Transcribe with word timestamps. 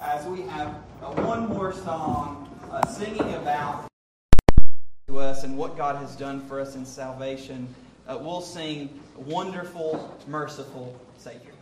as 0.00 0.24
we 0.26 0.42
have 0.42 0.68
uh, 1.02 1.12
one 1.22 1.48
more 1.48 1.72
song 1.72 2.48
uh, 2.70 2.86
singing 2.86 3.34
about 3.34 3.86
to 5.06 5.18
us 5.18 5.44
and 5.44 5.56
what 5.56 5.76
God 5.76 5.96
has 5.96 6.16
done 6.16 6.40
for 6.46 6.60
us 6.60 6.74
in 6.74 6.86
salvation, 6.86 7.72
uh, 8.08 8.18
we'll 8.20 8.40
sing 8.40 9.00
Wonderful, 9.16 10.18
Merciful 10.26 10.98
Savior. 11.18 11.52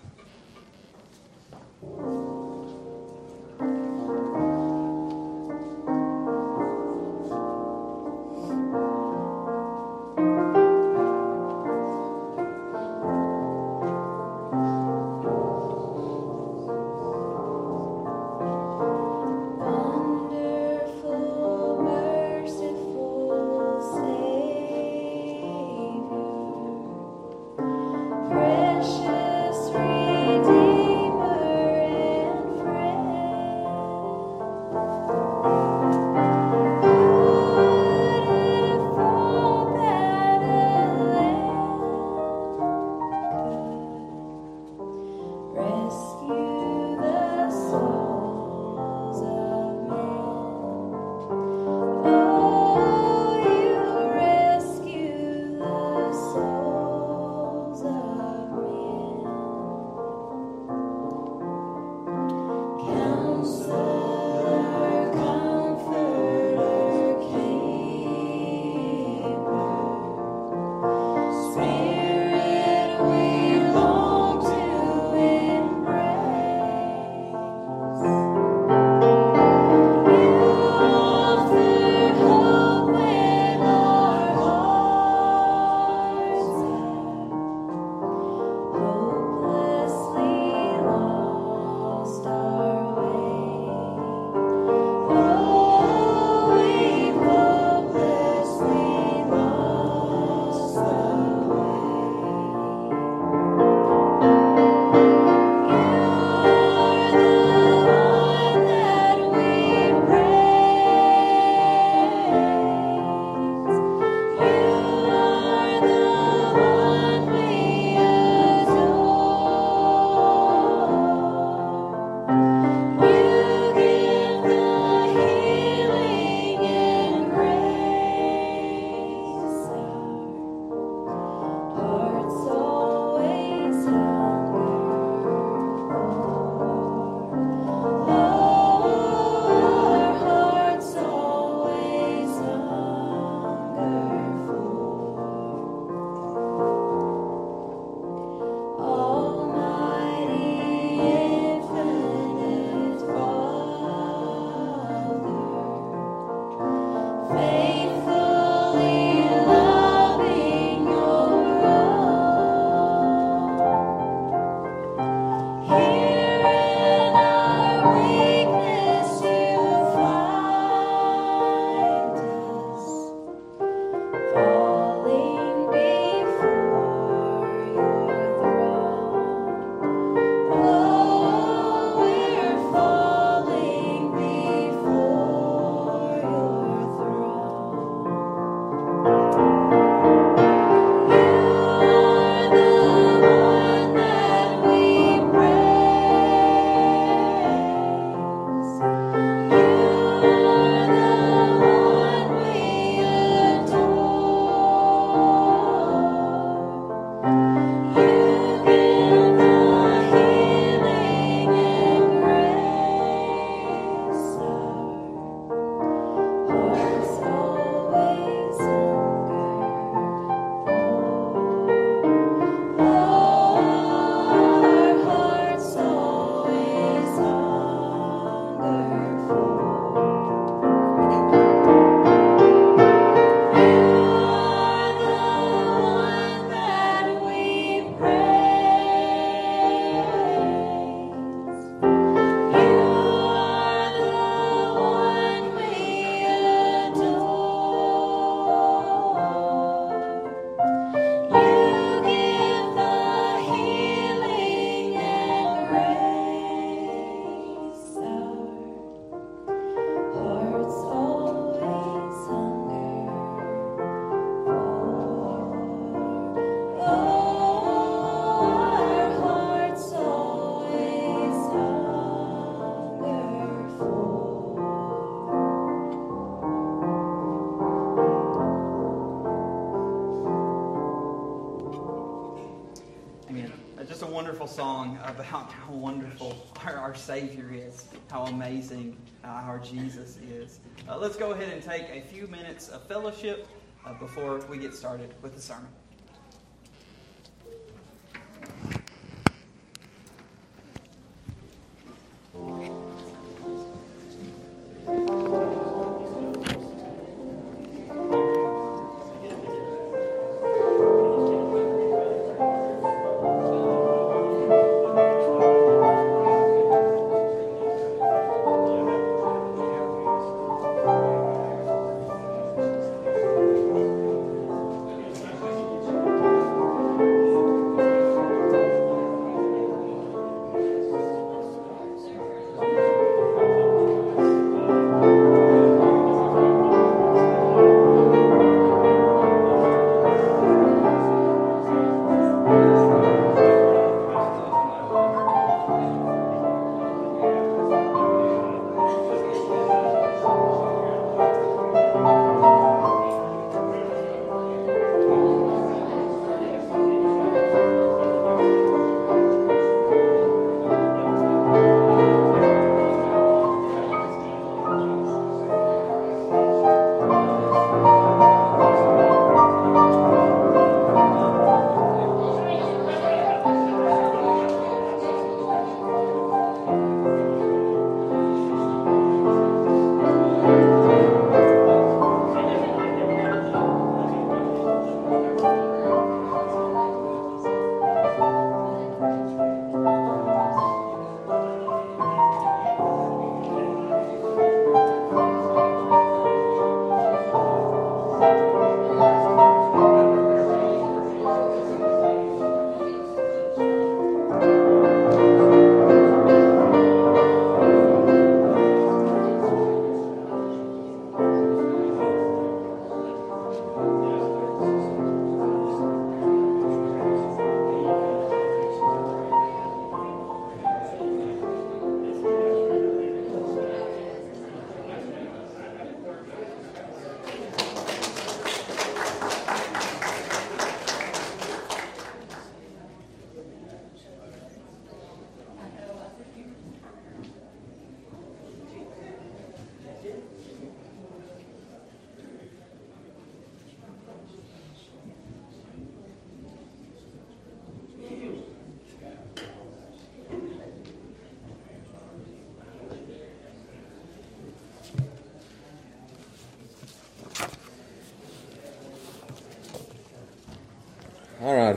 Wonderful 284.38 284.56
song 284.56 284.96
about 285.04 285.50
how 285.52 285.72
wonderful 285.72 286.46
our, 286.64 286.76
our 286.76 286.94
Savior 286.94 287.50
is, 287.52 287.86
how 288.08 288.24
amazing 288.26 288.96
uh, 289.24 289.26
our 289.26 289.58
Jesus 289.58 290.16
is. 290.18 290.60
Uh, 290.88 290.96
let's 290.96 291.16
go 291.16 291.32
ahead 291.32 291.52
and 291.52 291.60
take 291.60 291.88
a 291.90 292.02
few 292.02 292.28
minutes 292.28 292.68
of 292.68 292.86
fellowship 292.86 293.48
uh, 293.84 293.94
before 293.94 294.38
we 294.48 294.56
get 294.56 294.74
started 294.74 295.12
with 295.22 295.34
the 295.34 295.40
sermon. 295.40 295.66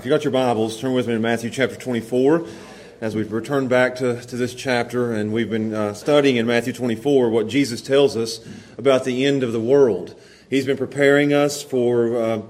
If 0.01 0.05
you 0.05 0.09
got 0.09 0.23
your 0.23 0.31
Bibles, 0.31 0.79
turn 0.79 0.93
with 0.93 1.07
me 1.07 1.13
to 1.13 1.19
Matthew 1.19 1.51
chapter 1.51 1.75
24 1.75 2.47
as 3.01 3.15
we've 3.15 3.31
returned 3.31 3.69
back 3.69 3.97
to, 3.97 4.19
to 4.19 4.35
this 4.35 4.55
chapter 4.55 5.13
and 5.13 5.31
we've 5.31 5.51
been 5.51 5.75
uh, 5.75 5.93
studying 5.93 6.37
in 6.37 6.47
Matthew 6.47 6.73
24 6.73 7.29
what 7.29 7.47
Jesus 7.47 7.83
tells 7.83 8.17
us 8.17 8.43
about 8.79 9.03
the 9.03 9.27
end 9.27 9.43
of 9.43 9.53
the 9.53 9.59
world. 9.59 10.19
He's 10.49 10.65
been 10.65 10.75
preparing 10.75 11.33
us 11.33 11.61
for 11.61 12.17
uh, 12.19 12.41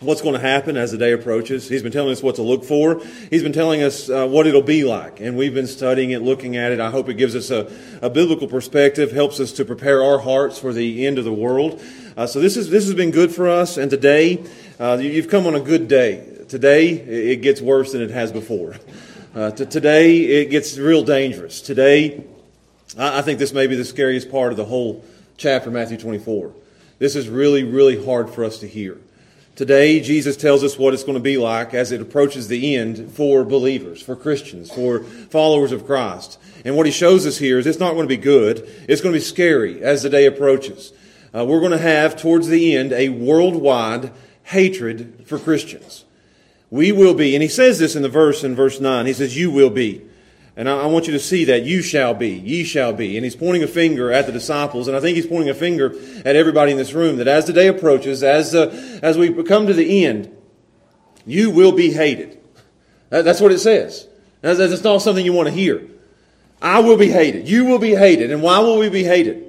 what's 0.00 0.22
going 0.22 0.36
to 0.36 0.40
happen 0.40 0.78
as 0.78 0.90
the 0.90 0.96
day 0.96 1.12
approaches. 1.12 1.68
He's 1.68 1.82
been 1.82 1.92
telling 1.92 2.12
us 2.12 2.22
what 2.22 2.36
to 2.36 2.42
look 2.42 2.64
for. 2.64 3.02
He's 3.28 3.42
been 3.42 3.52
telling 3.52 3.82
us 3.82 4.08
uh, 4.08 4.26
what 4.26 4.46
it'll 4.46 4.62
be 4.62 4.82
like. 4.84 5.20
And 5.20 5.36
we've 5.36 5.52
been 5.52 5.66
studying 5.66 6.12
it, 6.12 6.22
looking 6.22 6.56
at 6.56 6.72
it. 6.72 6.80
I 6.80 6.88
hope 6.90 7.10
it 7.10 7.18
gives 7.18 7.36
us 7.36 7.50
a, 7.50 7.70
a 8.00 8.08
biblical 8.08 8.48
perspective, 8.48 9.12
helps 9.12 9.38
us 9.38 9.52
to 9.52 9.66
prepare 9.66 10.02
our 10.02 10.20
hearts 10.20 10.58
for 10.58 10.72
the 10.72 11.06
end 11.06 11.18
of 11.18 11.26
the 11.26 11.32
world. 11.34 11.78
Uh, 12.16 12.26
so 12.26 12.40
this, 12.40 12.56
is, 12.56 12.70
this 12.70 12.86
has 12.86 12.94
been 12.94 13.10
good 13.10 13.34
for 13.34 13.50
us. 13.50 13.76
And 13.76 13.90
today, 13.90 14.42
uh, 14.80 14.96
you've 14.98 15.28
come 15.28 15.46
on 15.46 15.54
a 15.54 15.60
good 15.60 15.88
day. 15.88 16.35
Today, 16.48 16.90
it 16.90 17.42
gets 17.42 17.60
worse 17.60 17.90
than 17.90 18.02
it 18.02 18.10
has 18.10 18.30
before. 18.30 18.76
Uh, 19.34 19.50
to 19.50 19.66
today, 19.66 20.18
it 20.18 20.50
gets 20.50 20.78
real 20.78 21.02
dangerous. 21.02 21.60
Today, 21.60 22.24
I, 22.96 23.18
I 23.18 23.22
think 23.22 23.40
this 23.40 23.52
may 23.52 23.66
be 23.66 23.74
the 23.74 23.84
scariest 23.84 24.30
part 24.30 24.52
of 24.52 24.56
the 24.56 24.64
whole 24.64 25.04
chapter, 25.36 25.72
Matthew 25.72 25.98
24. 25.98 26.52
This 27.00 27.16
is 27.16 27.28
really, 27.28 27.64
really 27.64 28.02
hard 28.02 28.30
for 28.30 28.44
us 28.44 28.60
to 28.60 28.68
hear. 28.68 28.96
Today, 29.56 29.98
Jesus 29.98 30.36
tells 30.36 30.62
us 30.62 30.78
what 30.78 30.94
it's 30.94 31.02
going 31.02 31.18
to 31.18 31.22
be 31.22 31.36
like 31.36 31.74
as 31.74 31.90
it 31.90 32.00
approaches 32.00 32.46
the 32.46 32.76
end 32.76 33.10
for 33.10 33.42
believers, 33.44 34.00
for 34.00 34.14
Christians, 34.14 34.72
for 34.72 35.02
followers 35.02 35.72
of 35.72 35.84
Christ. 35.84 36.38
And 36.64 36.76
what 36.76 36.86
he 36.86 36.92
shows 36.92 37.26
us 37.26 37.38
here 37.38 37.58
is 37.58 37.66
it's 37.66 37.80
not 37.80 37.94
going 37.94 38.08
to 38.08 38.16
be 38.16 38.22
good. 38.22 38.58
It's 38.88 39.00
going 39.00 39.12
to 39.12 39.18
be 39.18 39.24
scary 39.24 39.82
as 39.82 40.04
the 40.04 40.10
day 40.10 40.26
approaches. 40.26 40.92
Uh, 41.34 41.44
we're 41.44 41.60
going 41.60 41.72
to 41.72 41.78
have, 41.78 42.16
towards 42.16 42.46
the 42.46 42.76
end, 42.76 42.92
a 42.92 43.08
worldwide 43.08 44.12
hatred 44.44 45.24
for 45.26 45.40
Christians. 45.40 46.04
We 46.70 46.92
will 46.92 47.14
be, 47.14 47.34
and 47.34 47.42
he 47.42 47.48
says 47.48 47.78
this 47.78 47.94
in 47.94 48.02
the 48.02 48.08
verse 48.08 48.42
in 48.42 48.54
verse 48.54 48.80
9. 48.80 49.06
He 49.06 49.12
says, 49.12 49.36
You 49.36 49.50
will 49.50 49.70
be. 49.70 50.02
And 50.56 50.70
I, 50.70 50.86
want 50.86 51.06
you 51.06 51.12
to 51.12 51.20
see 51.20 51.44
that. 51.44 51.64
You 51.64 51.82
shall 51.82 52.14
be. 52.14 52.30
Ye 52.30 52.64
shall 52.64 52.94
be. 52.94 53.16
And 53.16 53.24
he's 53.24 53.36
pointing 53.36 53.62
a 53.62 53.68
finger 53.68 54.10
at 54.10 54.24
the 54.24 54.32
disciples, 54.32 54.88
and 54.88 54.96
I 54.96 55.00
think 55.00 55.16
he's 55.16 55.26
pointing 55.26 55.50
a 55.50 55.54
finger 55.54 55.94
at 56.24 56.34
everybody 56.34 56.72
in 56.72 56.78
this 56.78 56.94
room 56.94 57.16
that 57.16 57.28
as 57.28 57.44
the 57.44 57.52
day 57.52 57.68
approaches, 57.68 58.22
as, 58.22 58.54
uh, 58.54 59.00
as 59.02 59.18
we 59.18 59.42
come 59.44 59.66
to 59.66 59.74
the 59.74 60.06
end, 60.06 60.34
you 61.26 61.50
will 61.50 61.72
be 61.72 61.92
hated. 61.92 62.40
That, 63.10 63.26
that's 63.26 63.40
what 63.40 63.52
it 63.52 63.58
says. 63.58 64.08
That's, 64.40 64.58
that's 64.58 64.82
not 64.82 65.02
something 65.02 65.24
you 65.24 65.34
want 65.34 65.48
to 65.48 65.54
hear. 65.54 65.86
I 66.62 66.80
will 66.80 66.96
be 66.96 67.10
hated. 67.10 67.48
You 67.48 67.66
will 67.66 67.78
be 67.78 67.94
hated. 67.94 68.30
And 68.30 68.42
why 68.42 68.58
will 68.60 68.78
we 68.78 68.88
be 68.88 69.04
hated? 69.04 69.42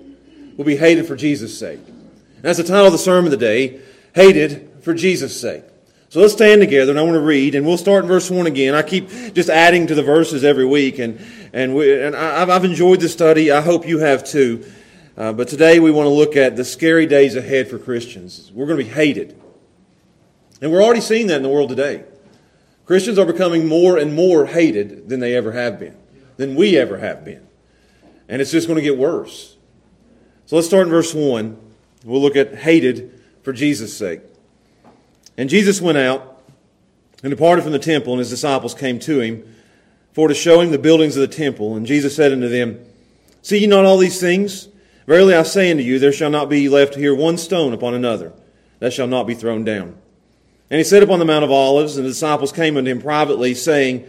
We'll 0.57 0.67
be 0.67 0.75
hated 0.75 1.07
for 1.07 1.15
Jesus' 1.15 1.57
sake. 1.57 1.79
And 1.88 2.43
that's 2.43 2.57
the 2.57 2.65
title 2.65 2.88
of 2.88 2.91
the 2.91 2.97
sermon 2.97 3.31
today 3.31 3.79
Hated 4.13 4.69
for 4.81 4.93
Jesus' 4.93 5.39
sake. 5.39 5.63
So 6.10 6.22
let's 6.22 6.34
stand 6.34 6.62
together 6.62 6.92
and 6.92 7.00
I 7.00 7.02
want 7.02 7.16
to 7.16 7.22
read 7.22 7.54
and 7.54 7.66
we'll 7.66 7.78
start 7.78 8.06
in 8.06 8.08
verse 8.08 8.32
1 8.32 8.48
again. 8.48 8.74
I 8.74 8.82
keep 8.82 9.10
just 9.34 9.50
adding 9.50 9.88
to 9.88 9.96
the 9.96 10.04
verses 10.04 10.46
every 10.46 10.66
week 10.66 11.00
and, 11.00 11.20
and, 11.52 11.76
we, 11.76 12.02
and 12.02 12.16
I, 12.16 12.44
I've 12.44 12.64
enjoyed 12.64 13.02
the 13.02 13.10
study. 13.10 13.52
I 13.52 13.60
hope 13.60 13.86
you 13.86 14.00
have 14.00 14.24
too. 14.24 14.66
Uh, 15.18 15.34
but 15.34 15.50
today 15.50 15.82
we 15.82 15.92
want 15.92 16.06
to 16.06 16.12
look 16.12 16.38
at 16.38 16.56
the 16.56 16.64
scary 16.64 17.08
days 17.08 17.36
ahead 17.36 17.70
for 17.70 17.78
Christians. 17.78 18.52
We're 18.54 18.68
going 18.68 18.80
to 18.80 18.86
be 18.86 18.90
hated. 18.90 19.38
And 20.62 20.72
we're 20.72 20.82
already 20.82 21.02
seeing 21.02 21.28
that 21.28 21.38
in 21.38 21.44
the 21.44 21.50
world 21.50 21.70
today. 21.70 22.06
Christians 22.86 23.20
are 23.20 23.26
becoming 23.26 23.68
more 23.68 23.98
and 23.98 24.16
more 24.16 24.46
hated 24.46 25.10
than 25.10 25.20
they 25.20 25.36
ever 25.36 25.52
have 25.52 25.78
been, 25.78 25.98
than 26.38 26.56
we 26.56 26.78
ever 26.78 27.00
have 27.00 27.26
been. 27.26 27.46
And 28.30 28.42
it's 28.42 28.52
just 28.52 28.68
going 28.68 28.78
to 28.78 28.84
get 28.84 28.98
worse. 28.98 29.58
So 30.46 30.56
let's 30.56 30.70
start 30.70 30.88
in 30.88 30.90
verse 30.90 31.14
1. 31.14 31.58
We'll 32.06 32.22
look 32.22 32.38
at 32.38 32.56
hated 32.56 33.22
for 33.44 33.52
Jesus' 33.52 33.96
sake. 33.96 34.22
And 35.38 35.50
Jesus 35.50 35.79
went 35.79 35.98
out 35.98 36.41
and 37.24 37.29
departed 37.29 37.63
from 37.63 37.72
the 37.72 37.79
temple, 37.79 38.13
and 38.13 38.20
his 38.20 38.29
disciples 38.29 38.74
came 38.74 39.00
to 39.00 39.20
him. 39.22 39.56
for 40.13 40.27
to 40.27 40.34
show 40.34 40.62
him 40.62 40.72
the 40.72 40.79
buildings 40.79 41.15
of 41.15 41.22
the 41.22 41.36
temple. 41.36 41.75
And 41.75 41.86
Jesus 41.86 42.15
said 42.15 42.32
unto 42.32 42.50
them, 42.50 42.84
See 43.44 43.60
ye 43.60 43.67
not 43.67 43.86
all 43.86 44.00
these 44.00 44.20
things? 44.20 44.67
Verily 45.06 45.36
I 45.36 45.44
say 45.44 45.70
unto 45.70 45.84
you, 45.84 46.00
there 46.00 46.12
shall 46.12 46.32
not 46.32 46.50
be 46.50 46.67
left 46.67 46.96
here 46.96 47.13
one 47.13 47.38
stone 47.38 47.72
upon 47.72 47.94
another 47.94 48.34
that 48.79 48.94
shall 48.94 49.08
not 49.08 49.27
be 49.27 49.36
thrown 49.36 49.63
down. 49.63 49.96
And 50.70 50.79
he 50.79 50.84
sat 50.84 51.03
upon 51.03 51.20
the 51.20 51.25
Mount 51.25 51.46
of 51.46 51.51
Olives, 51.51 51.98
and 51.98 52.06
the 52.06 52.10
disciples 52.10 52.51
came 52.51 52.75
unto 52.75 52.89
him 52.89 53.01
privately, 53.01 53.53
saying, 53.53 54.06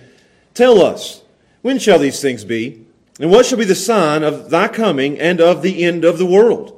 Tell 0.55 0.81
us, 0.81 1.23
when 1.63 1.79
shall 1.79 1.99
these 1.99 2.21
things 2.21 2.45
be? 2.45 2.85
And 3.21 3.31
what 3.31 3.47
shall 3.47 3.59
be 3.59 3.65
the 3.65 3.75
sign 3.75 4.23
of 4.23 4.51
thy 4.51 4.69
coming 4.69 5.19
and 5.21 5.41
of 5.41 5.63
the 5.63 5.85
end 5.85 6.05
of 6.05 6.19
the 6.19 6.27
world? 6.27 6.71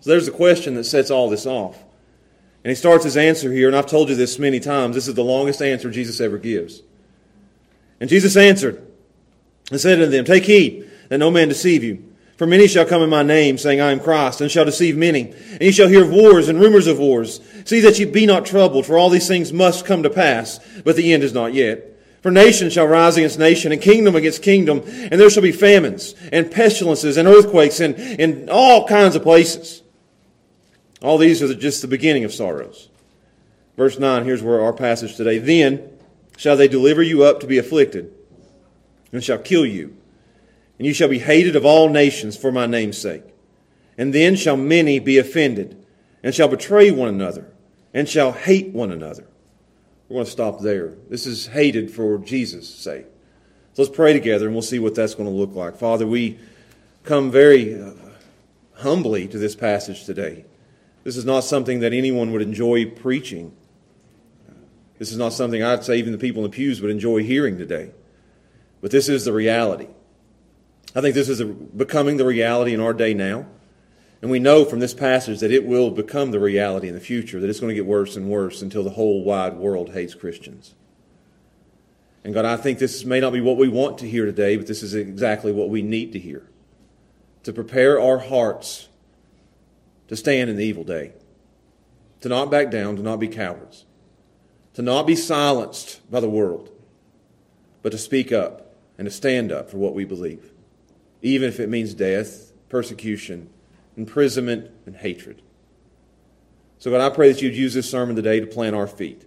So 0.00 0.10
there's 0.10 0.26
the 0.26 0.32
question 0.32 0.74
that 0.74 0.84
sets 0.84 1.10
all 1.10 1.28
this 1.28 1.46
off. 1.46 1.82
And 2.68 2.76
he 2.76 2.80
starts 2.80 3.02
his 3.02 3.16
answer 3.16 3.50
here, 3.50 3.66
and 3.66 3.74
I've 3.74 3.86
told 3.86 4.10
you 4.10 4.14
this 4.14 4.38
many 4.38 4.60
times. 4.60 4.94
This 4.94 5.08
is 5.08 5.14
the 5.14 5.24
longest 5.24 5.62
answer 5.62 5.90
Jesus 5.90 6.20
ever 6.20 6.36
gives. 6.36 6.82
And 7.98 8.10
Jesus 8.10 8.36
answered 8.36 8.86
and 9.70 9.80
said 9.80 9.98
unto 9.98 10.10
them, 10.10 10.26
Take 10.26 10.44
heed 10.44 10.86
that 11.08 11.16
no 11.16 11.30
man 11.30 11.48
deceive 11.48 11.82
you. 11.82 12.12
For 12.36 12.46
many 12.46 12.68
shall 12.68 12.84
come 12.84 13.00
in 13.00 13.08
my 13.08 13.22
name, 13.22 13.56
saying, 13.56 13.80
I 13.80 13.90
am 13.90 14.00
Christ, 14.00 14.42
and 14.42 14.50
shall 14.50 14.66
deceive 14.66 14.98
many. 14.98 15.32
And 15.52 15.62
ye 15.62 15.72
shall 15.72 15.88
hear 15.88 16.02
of 16.02 16.10
wars 16.10 16.50
and 16.50 16.60
rumors 16.60 16.86
of 16.86 16.98
wars. 16.98 17.40
See 17.64 17.80
that 17.80 17.98
ye 17.98 18.04
be 18.04 18.26
not 18.26 18.44
troubled, 18.44 18.84
for 18.84 18.98
all 18.98 19.08
these 19.08 19.28
things 19.28 19.50
must 19.50 19.86
come 19.86 20.02
to 20.02 20.10
pass, 20.10 20.60
but 20.84 20.94
the 20.94 21.14
end 21.14 21.22
is 21.22 21.32
not 21.32 21.54
yet. 21.54 21.98
For 22.20 22.30
nation 22.30 22.68
shall 22.68 22.86
rise 22.86 23.16
against 23.16 23.38
nation, 23.38 23.72
and 23.72 23.80
kingdom 23.80 24.14
against 24.14 24.42
kingdom, 24.42 24.82
and 24.84 25.18
there 25.18 25.30
shall 25.30 25.42
be 25.42 25.52
famines, 25.52 26.14
and 26.30 26.50
pestilences, 26.50 27.16
and 27.16 27.26
earthquakes, 27.26 27.80
and 27.80 27.94
in 27.94 28.50
all 28.50 28.86
kinds 28.86 29.16
of 29.16 29.22
places. 29.22 29.80
All 31.02 31.18
these 31.18 31.42
are 31.42 31.54
just 31.54 31.82
the 31.82 31.88
beginning 31.88 32.24
of 32.24 32.32
sorrows. 32.32 32.88
Verse 33.76 33.98
9, 33.98 34.24
here's 34.24 34.42
where 34.42 34.60
our 34.60 34.72
passage 34.72 35.16
today. 35.16 35.38
Then 35.38 35.90
shall 36.36 36.56
they 36.56 36.68
deliver 36.68 37.02
you 37.02 37.22
up 37.22 37.40
to 37.40 37.46
be 37.46 37.58
afflicted, 37.58 38.12
and 39.12 39.22
shall 39.22 39.38
kill 39.38 39.64
you 39.64 39.96
and 40.78 40.86
you 40.86 40.94
shall 40.94 41.08
be 41.08 41.18
hated 41.18 41.56
of 41.56 41.66
all 41.66 41.88
nations 41.88 42.36
for 42.36 42.52
my 42.52 42.66
name's 42.66 42.98
sake. 42.98 43.24
And 43.96 44.14
then 44.14 44.36
shall 44.36 44.56
many 44.56 45.00
be 45.00 45.18
offended, 45.18 45.84
and 46.22 46.34
shall 46.34 46.48
betray 46.48 46.90
one 46.90 47.08
another, 47.08 47.50
and 47.92 48.08
shall 48.08 48.32
hate 48.32 48.68
one 48.68 48.92
another. 48.92 49.26
We're 50.08 50.14
going 50.14 50.24
to 50.24 50.30
stop 50.30 50.60
there. 50.60 50.94
This 51.10 51.26
is 51.26 51.48
hated 51.48 51.90
for 51.90 52.18
Jesus' 52.18 52.72
sake. 52.72 53.06
So 53.74 53.82
let's 53.82 53.94
pray 53.94 54.12
together, 54.12 54.46
and 54.46 54.54
we'll 54.54 54.62
see 54.62 54.78
what 54.78 54.94
that's 54.94 55.16
going 55.16 55.28
to 55.28 55.34
look 55.34 55.54
like. 55.54 55.76
Father, 55.76 56.06
we 56.06 56.38
come 57.02 57.30
very 57.30 57.80
uh, 57.80 57.92
humbly 58.76 59.26
to 59.26 59.38
this 59.38 59.56
passage 59.56 60.04
today. 60.04 60.44
This 61.08 61.16
is 61.16 61.24
not 61.24 61.40
something 61.40 61.80
that 61.80 61.94
anyone 61.94 62.32
would 62.32 62.42
enjoy 62.42 62.84
preaching. 62.84 63.56
This 64.98 65.10
is 65.10 65.16
not 65.16 65.32
something 65.32 65.62
I'd 65.62 65.82
say 65.82 65.96
even 65.96 66.12
the 66.12 66.18
people 66.18 66.44
in 66.44 66.50
the 66.50 66.54
pews 66.54 66.82
would 66.82 66.90
enjoy 66.90 67.22
hearing 67.22 67.56
today. 67.56 67.92
But 68.82 68.90
this 68.90 69.08
is 69.08 69.24
the 69.24 69.32
reality. 69.32 69.88
I 70.94 71.00
think 71.00 71.14
this 71.14 71.30
is 71.30 71.42
becoming 71.42 72.18
the 72.18 72.26
reality 72.26 72.74
in 72.74 72.80
our 72.80 72.92
day 72.92 73.14
now. 73.14 73.46
And 74.20 74.30
we 74.30 74.38
know 74.38 74.66
from 74.66 74.80
this 74.80 74.92
passage 74.92 75.40
that 75.40 75.50
it 75.50 75.64
will 75.64 75.90
become 75.90 76.30
the 76.30 76.40
reality 76.40 76.88
in 76.88 76.94
the 76.94 77.00
future, 77.00 77.40
that 77.40 77.48
it's 77.48 77.60
going 77.60 77.70
to 77.70 77.74
get 77.74 77.86
worse 77.86 78.14
and 78.14 78.28
worse 78.28 78.60
until 78.60 78.84
the 78.84 78.90
whole 78.90 79.24
wide 79.24 79.56
world 79.56 79.94
hates 79.94 80.12
Christians. 80.14 80.74
And 82.22 82.34
God, 82.34 82.44
I 82.44 82.58
think 82.58 82.80
this 82.80 83.06
may 83.06 83.20
not 83.20 83.32
be 83.32 83.40
what 83.40 83.56
we 83.56 83.68
want 83.68 83.96
to 84.00 84.06
hear 84.06 84.26
today, 84.26 84.58
but 84.58 84.66
this 84.66 84.82
is 84.82 84.94
exactly 84.94 85.52
what 85.52 85.70
we 85.70 85.80
need 85.80 86.12
to 86.12 86.18
hear 86.18 86.42
to 87.44 87.52
prepare 87.54 87.98
our 87.98 88.18
hearts 88.18 88.88
to 90.08 90.16
stand 90.16 90.50
in 90.50 90.56
the 90.56 90.64
evil 90.64 90.84
day, 90.84 91.12
to 92.20 92.28
not 92.28 92.50
back 92.50 92.70
down, 92.70 92.96
to 92.96 93.02
not 93.02 93.20
be 93.20 93.28
cowards, 93.28 93.84
to 94.74 94.82
not 94.82 95.06
be 95.06 95.14
silenced 95.14 96.08
by 96.10 96.20
the 96.20 96.28
world, 96.28 96.70
but 97.82 97.90
to 97.90 97.98
speak 97.98 98.32
up 98.32 98.74
and 98.96 99.06
to 99.06 99.10
stand 99.10 99.52
up 99.52 99.70
for 99.70 99.78
what 99.78 99.94
we 99.94 100.04
believe 100.04 100.52
even 101.22 101.48
if 101.48 101.60
it 101.60 101.68
means 101.68 101.94
death, 101.94 102.52
persecution, 102.68 103.50
imprisonment, 103.96 104.70
and 104.86 104.96
hatred. 104.96 105.42
So, 106.78 106.90
God, 106.90 107.00
I 107.00 107.14
pray 107.14 107.32
that 107.32 107.42
you'd 107.42 107.56
use 107.56 107.74
this 107.74 107.90
sermon 107.90 108.14
today 108.14 108.40
to 108.40 108.46
plant 108.46 108.76
our 108.76 108.86
feet. 108.86 109.24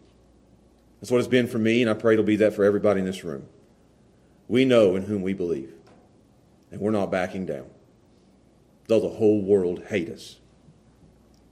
That's 0.99 1.11
what 1.11 1.17
it's 1.17 1.27
been 1.27 1.47
for 1.47 1.57
me, 1.57 1.81
and 1.81 1.89
I 1.89 1.93
pray 1.95 2.13
it'll 2.13 2.23
be 2.23 2.37
that 2.37 2.53
for 2.53 2.63
everybody 2.63 2.99
in 2.99 3.05
this 3.05 3.23
room. 3.23 3.47
We 4.47 4.65
know 4.65 4.95
in 4.95 5.03
whom 5.03 5.21
we 5.21 5.33
believe, 5.33 5.73
and 6.71 6.79
we're 6.79 6.91
not 6.91 7.11
backing 7.11 7.45
down, 7.45 7.69
though 8.87 8.99
the 8.99 9.09
whole 9.09 9.41
world 9.41 9.83
hate 9.85 10.09
us. 10.09 10.37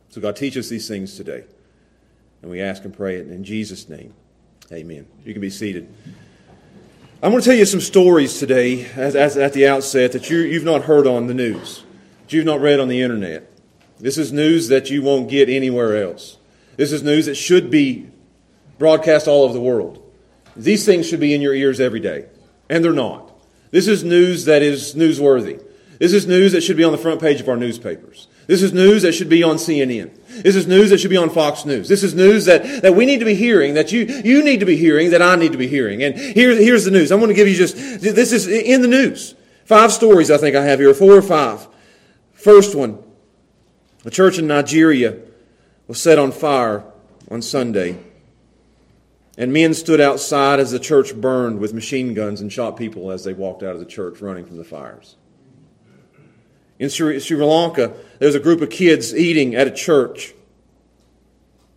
So, 0.09 0.21
God, 0.21 0.35
teach 0.35 0.57
us 0.57 0.69
these 0.69 0.87
things 0.87 1.15
today. 1.15 1.43
And 2.41 2.49
we 2.49 2.61
ask 2.61 2.83
and 2.83 2.95
pray 2.95 3.15
it 3.15 3.27
in 3.27 3.43
Jesus' 3.43 3.89
name. 3.89 4.13
Amen. 4.71 5.07
You 5.25 5.33
can 5.33 5.41
be 5.41 5.49
seated. 5.49 5.87
I'm 7.21 7.31
going 7.31 7.41
to 7.41 7.45
tell 7.47 7.57
you 7.57 7.65
some 7.65 7.81
stories 7.81 8.39
today 8.39 8.85
as, 8.95 9.15
as, 9.15 9.35
at 9.35 9.53
the 9.53 9.67
outset 9.67 10.13
that 10.13 10.29
you, 10.29 10.39
you've 10.39 10.63
not 10.63 10.83
heard 10.83 11.05
on 11.05 11.27
the 11.27 11.33
news, 11.33 11.83
that 12.23 12.33
you've 12.33 12.45
not 12.45 12.61
read 12.61 12.79
on 12.79 12.87
the 12.87 13.01
internet. 13.01 13.51
This 13.99 14.17
is 14.17 14.31
news 14.31 14.69
that 14.69 14.89
you 14.89 15.01
won't 15.01 15.29
get 15.29 15.49
anywhere 15.49 16.01
else. 16.01 16.37
This 16.77 16.93
is 16.93 17.03
news 17.03 17.25
that 17.25 17.35
should 17.35 17.69
be 17.69 18.07
broadcast 18.77 19.27
all 19.27 19.43
over 19.43 19.53
the 19.53 19.59
world. 19.59 20.01
These 20.55 20.85
things 20.85 21.07
should 21.09 21.19
be 21.19 21.33
in 21.33 21.41
your 21.41 21.53
ears 21.53 21.81
every 21.81 21.99
day, 21.99 22.27
and 22.69 22.83
they're 22.83 22.93
not. 22.93 23.33
This 23.71 23.87
is 23.89 24.05
news 24.05 24.45
that 24.45 24.61
is 24.61 24.95
newsworthy. 24.95 25.61
This 25.99 26.13
is 26.13 26.25
news 26.25 26.53
that 26.53 26.61
should 26.61 26.77
be 26.77 26.85
on 26.85 26.93
the 26.93 26.97
front 26.97 27.19
page 27.19 27.41
of 27.41 27.49
our 27.49 27.57
newspapers. 27.57 28.28
This 28.49 28.63
is 28.63 28.73
news 28.73 29.03
that 29.03 29.11
should 29.11 29.29
be 29.29 29.43
on 29.43 29.57
CNN. 29.57 30.09
This 30.41 30.55
is 30.55 30.65
news 30.65 30.89
that 30.89 30.99
should 30.99 31.11
be 31.11 31.17
on 31.17 31.29
Fox 31.29 31.65
News. 31.65 31.87
This 31.87 32.01
is 32.01 32.15
news 32.15 32.45
that, 32.45 32.81
that 32.81 32.95
we 32.95 33.05
need 33.05 33.19
to 33.19 33.25
be 33.25 33.35
hearing, 33.35 33.75
that 33.75 33.91
you, 33.91 34.05
you 34.25 34.43
need 34.43 34.61
to 34.61 34.65
be 34.65 34.75
hearing, 34.75 35.11
that 35.11 35.21
I 35.21 35.35
need 35.35 35.51
to 35.51 35.57
be 35.59 35.67
hearing. 35.67 36.01
And 36.01 36.17
here, 36.17 36.55
here's 36.55 36.83
the 36.83 36.89
news. 36.89 37.11
I'm 37.11 37.19
going 37.19 37.29
to 37.29 37.35
give 37.35 37.47
you 37.47 37.53
just, 37.53 37.75
this 37.75 38.31
is 38.31 38.47
in 38.47 38.81
the 38.81 38.87
news. 38.87 39.35
Five 39.65 39.91
stories 39.91 40.31
I 40.31 40.37
think 40.37 40.55
I 40.55 40.63
have 40.63 40.79
here, 40.79 40.91
four 40.95 41.13
or 41.13 41.21
five. 41.21 41.67
First 42.33 42.73
one, 42.73 42.97
a 44.03 44.09
church 44.09 44.39
in 44.39 44.47
Nigeria 44.47 45.19
was 45.85 46.01
set 46.01 46.17
on 46.17 46.31
fire 46.31 46.83
on 47.29 47.43
Sunday. 47.43 47.99
And 49.37 49.53
men 49.53 49.75
stood 49.75 50.01
outside 50.01 50.59
as 50.59 50.71
the 50.71 50.79
church 50.79 51.13
burned 51.13 51.59
with 51.59 51.75
machine 51.75 52.15
guns 52.15 52.41
and 52.41 52.51
shot 52.51 52.77
people 52.77 53.11
as 53.11 53.23
they 53.23 53.33
walked 53.33 53.61
out 53.61 53.75
of 53.75 53.79
the 53.79 53.85
church 53.85 54.21
running 54.21 54.47
from 54.47 54.57
the 54.57 54.63
fires. 54.63 55.17
In 56.79 56.89
Sri, 56.89 57.19
Sri 57.19 57.37
Lanka, 57.37 57.93
there 58.19 58.27
was 58.27 58.35
a 58.35 58.39
group 58.39 58.61
of 58.61 58.69
kids 58.69 59.15
eating 59.15 59.55
at 59.55 59.67
a 59.67 59.71
church, 59.71 60.33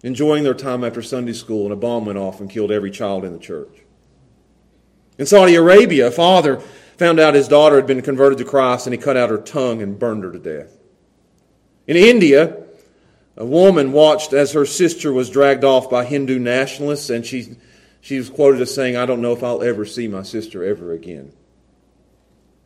enjoying 0.03 0.45
their 0.45 0.55
time 0.55 0.85
after 0.85 1.01
Sunday 1.01 1.33
school, 1.33 1.65
and 1.65 1.73
a 1.73 1.77
bomb 1.77 2.05
went 2.05 2.19
off 2.19 2.41
and 2.41 2.51
killed 2.51 2.73
every 2.73 2.91
child 2.91 3.25
in 3.25 3.33
the 3.33 3.39
church. 3.39 3.73
In 5.19 5.27
Saudi 5.27 5.55
Arabia, 5.55 6.09
a 6.09 6.11
father 6.11 6.59
found 6.97 7.21
out 7.21 7.35
his 7.35 7.49
daughter 7.49 7.77
had 7.77 7.87
been 7.87 8.03
converted 8.03 8.39
to 8.39 8.45
Christ, 8.45 8.87
and 8.87 8.95
he 8.95 9.01
cut 9.01 9.17
out 9.17 9.31
her 9.31 9.39
tongue 9.39 9.83
and 9.83 9.99
burned 9.99 10.25
her 10.25 10.33
to 10.33 10.39
death. 10.39 10.77
In 11.87 11.97
India, 11.97 12.65
a 13.37 13.45
woman 13.45 13.93
watched 13.93 14.33
as 14.33 14.53
her 14.53 14.67
sister 14.67 15.13
was 15.13 15.31
dragged 15.31 15.65
off 15.65 15.89
by 15.89 16.05
Hindu 16.05 16.39
nationalists, 16.39 17.09
and 17.09 17.25
she, 17.25 17.57
she 18.01 18.19
was 18.19 18.29
quoted 18.29 18.61
as 18.61 18.75
saying, 18.75 18.97
I 18.97 19.07
don't 19.07 19.23
know 19.23 19.33
if 19.33 19.45
I'll 19.45 19.63
ever 19.63 19.85
see 19.85 20.09
my 20.09 20.23
sister 20.23 20.65
ever 20.65 20.93
again. 20.93 21.33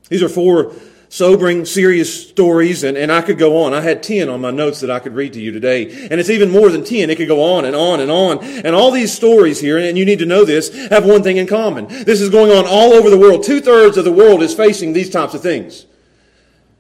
These 0.09 0.23
are 0.23 0.29
four 0.29 0.73
sobering, 1.09 1.65
serious 1.65 2.29
stories, 2.29 2.83
and, 2.85 2.97
and 2.97 3.13
I 3.13 3.23
could 3.23 3.39
go 3.39 3.63
on. 3.63 3.75
I 3.75 3.81
had 3.81 4.03
10 4.03 4.29
on 4.29 4.41
my 4.41 4.51
notes 4.51 4.81
that 4.81 4.91
I 4.91 4.99
could 4.99 5.15
read 5.15 5.33
to 5.35 5.41
you 5.41 5.53
today. 5.53 6.09
And 6.11 6.21
it's 6.21 6.31
even 6.31 6.51
more 6.51 6.71
than 6.71 6.85
10. 6.85 7.11
It 7.11 7.17
could 7.17 7.29
go 7.29 7.43
on 7.43 7.65
and 7.65 7.77
on 7.77 8.01
and 8.01 8.11
on. 8.11 8.43
And 8.45 8.75
all 8.75 8.91
these 8.91 9.13
stories 9.13 9.61
here, 9.61 9.79
and 9.79 9.97
you 9.97 10.05
need 10.05 10.19
to 10.19 10.27
know 10.27 10.45
this, 10.45 10.75
have 10.91 11.05
one 11.05 11.23
thing 11.23 11.37
in 11.37 11.47
common. 11.47 11.87
This 11.89 12.21
is 12.21 12.31
going 12.31 12.51
on 12.51 12.65
all 12.67 12.93
over 12.93 13.11
the 13.11 13.19
world. 13.19 13.43
Two 13.45 13.61
thirds 13.61 13.97
of 13.97 14.05
the 14.05 14.13
world 14.13 14.43
is 14.43 14.55
facing 14.55 14.93
these 14.93 15.11
types 15.11 15.35
of 15.35 15.43
things. 15.43 15.87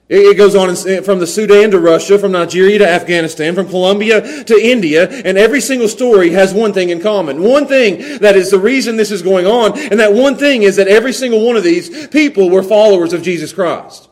It 0.08 0.18
it 0.18 0.36
goes 0.36 0.54
on 0.54 0.74
from 1.02 1.18
the 1.18 1.26
Sudan 1.26 1.72
to 1.72 1.80
Russia, 1.80 2.16
from 2.16 2.30
Nigeria 2.30 2.78
to 2.78 2.88
Afghanistan, 2.88 3.56
from 3.56 3.68
Colombia 3.68 4.44
to 4.44 4.54
India, 4.56 5.08
and 5.08 5.36
every 5.36 5.60
single 5.60 5.88
story 5.88 6.30
has 6.30 6.54
one 6.54 6.72
thing 6.72 6.90
in 6.90 7.00
common. 7.00 7.42
One 7.42 7.66
thing 7.66 8.18
that 8.18 8.36
is 8.36 8.52
the 8.52 8.58
reason 8.58 8.96
this 8.96 9.10
is 9.10 9.22
going 9.22 9.46
on, 9.46 9.76
and 9.76 9.98
that 9.98 10.12
one 10.12 10.36
thing 10.36 10.62
is 10.62 10.76
that 10.76 10.86
every 10.86 11.12
single 11.12 11.44
one 11.44 11.56
of 11.56 11.64
these 11.64 12.06
people 12.08 12.50
were 12.50 12.62
followers 12.62 13.12
of 13.12 13.22
Jesus 13.22 13.52
Christ. 13.52 14.08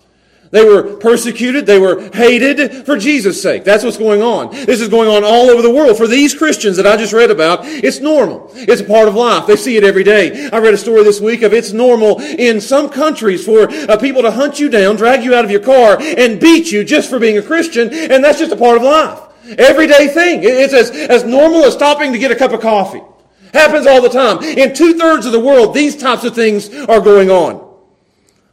They 0.54 0.64
were 0.64 0.94
persecuted. 0.98 1.66
They 1.66 1.80
were 1.80 2.08
hated 2.10 2.86
for 2.86 2.96
Jesus' 2.96 3.42
sake. 3.42 3.64
That's 3.64 3.82
what's 3.82 3.96
going 3.96 4.22
on. 4.22 4.52
This 4.52 4.80
is 4.80 4.88
going 4.88 5.08
on 5.08 5.24
all 5.24 5.50
over 5.50 5.62
the 5.62 5.70
world. 5.70 5.96
For 5.96 6.06
these 6.06 6.32
Christians 6.32 6.76
that 6.76 6.86
I 6.86 6.96
just 6.96 7.12
read 7.12 7.32
about, 7.32 7.64
it's 7.64 7.98
normal. 7.98 8.52
It's 8.54 8.80
a 8.80 8.84
part 8.84 9.08
of 9.08 9.16
life. 9.16 9.48
They 9.48 9.56
see 9.56 9.76
it 9.76 9.82
every 9.82 10.04
day. 10.04 10.48
I 10.50 10.58
read 10.58 10.72
a 10.72 10.78
story 10.78 11.02
this 11.02 11.20
week 11.20 11.42
of 11.42 11.52
it's 11.52 11.72
normal 11.72 12.20
in 12.20 12.60
some 12.60 12.88
countries 12.88 13.44
for 13.44 13.68
uh, 13.68 13.96
people 13.96 14.22
to 14.22 14.30
hunt 14.30 14.60
you 14.60 14.68
down, 14.68 14.94
drag 14.94 15.24
you 15.24 15.34
out 15.34 15.44
of 15.44 15.50
your 15.50 15.58
car, 15.58 16.00
and 16.00 16.38
beat 16.38 16.70
you 16.70 16.84
just 16.84 17.10
for 17.10 17.18
being 17.18 17.36
a 17.36 17.42
Christian, 17.42 17.92
and 17.92 18.22
that's 18.22 18.38
just 18.38 18.52
a 18.52 18.56
part 18.56 18.76
of 18.76 18.84
life. 18.84 19.18
Everyday 19.58 20.06
thing. 20.06 20.44
It's 20.44 20.72
as, 20.72 20.92
as 20.92 21.24
normal 21.24 21.64
as 21.64 21.74
stopping 21.74 22.12
to 22.12 22.18
get 22.20 22.30
a 22.30 22.36
cup 22.36 22.52
of 22.52 22.60
coffee. 22.60 23.02
Happens 23.52 23.88
all 23.88 24.00
the 24.00 24.08
time. 24.08 24.40
In 24.44 24.72
two 24.72 24.96
thirds 24.98 25.26
of 25.26 25.32
the 25.32 25.40
world, 25.40 25.74
these 25.74 25.96
types 25.96 26.22
of 26.22 26.36
things 26.36 26.72
are 26.72 27.00
going 27.00 27.28
on. 27.28 27.63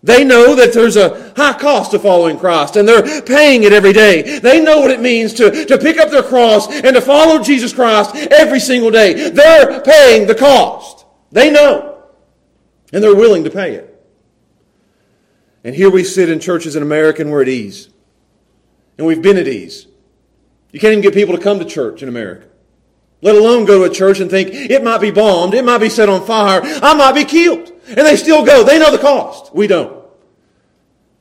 They 0.04 0.24
know 0.24 0.56
that 0.56 0.74
there's 0.74 0.98
a 0.98 1.32
high 1.36 1.58
cost 1.60 1.92
to 1.92 2.00
following 2.00 2.40
Christ, 2.40 2.76
and 2.76 2.88
they're 2.88 3.22
paying 3.22 3.64
it 3.64 3.72
every 3.72 3.94
day. 3.94 4.40
They 4.40 4.60
know 4.60 4.80
what 4.80 4.90
it 4.90 5.00
means 5.00 5.34
to, 5.36 5.66
to 5.66 5.78
pick 5.78 6.00
up 6.00 6.10
their 6.10 6.24
cross 6.24 6.68
and 6.72 6.96
to 6.96 7.02
follow 7.02 7.42
Jesus 7.44 7.72
Christ 7.72 8.16
every 8.16 8.60
single 8.60 8.90
day. 8.90 9.30
They're 9.30 9.82
paying 9.82 10.26
the 10.26 10.34
cost. 10.34 11.06
They 11.32 11.52
know. 11.52 12.04
And 12.92 13.04
they're 13.04 13.16
willing 13.16 13.44
to 13.44 13.52
pay 13.52 13.76
it. 13.76 13.88
And 15.64 15.76
here 15.76 15.92
we 15.92 16.04
sit 16.04 16.30
in 16.30 16.40
churches 16.40 16.76
in 16.76 16.82
America 16.82 17.22
and 17.22 17.32
we're 17.32 17.44
at 17.44 17.48
ease. 17.48 17.90
And 18.98 19.06
we've 19.06 19.22
been 19.22 19.38
at 19.38 19.48
ease. 19.48 19.86
You 20.72 20.80
can't 20.80 20.94
even 20.94 21.04
get 21.04 21.14
people 21.14 21.38
to 21.38 21.42
come 21.42 21.60
to 21.60 21.66
church 21.66 22.02
in 22.02 22.10
America. 22.10 22.48
Let 23.22 23.36
alone 23.36 23.66
go 23.66 23.80
to 23.80 23.92
a 23.92 23.94
church 23.94 24.20
and 24.20 24.32
think 24.32 24.50
it 24.52 24.84
might 24.84 25.00
be 25.00 25.12
bombed, 25.12 25.54
it 25.54 25.64
might 25.64 25.78
be 25.78 25.90
set 25.90 26.10
on 26.10 26.26
fire, 26.26 26.62
I 26.64 26.96
might 26.96 27.14
be 27.14 27.24
killed. 27.24 27.71
And 27.98 28.08
they 28.08 28.16
still 28.16 28.46
go. 28.46 28.64
They 28.64 28.80
know 28.80 28.92
the 28.92 28.98
cost. 28.98 29.54
We 29.54 29.68
don't. 29.68 30.06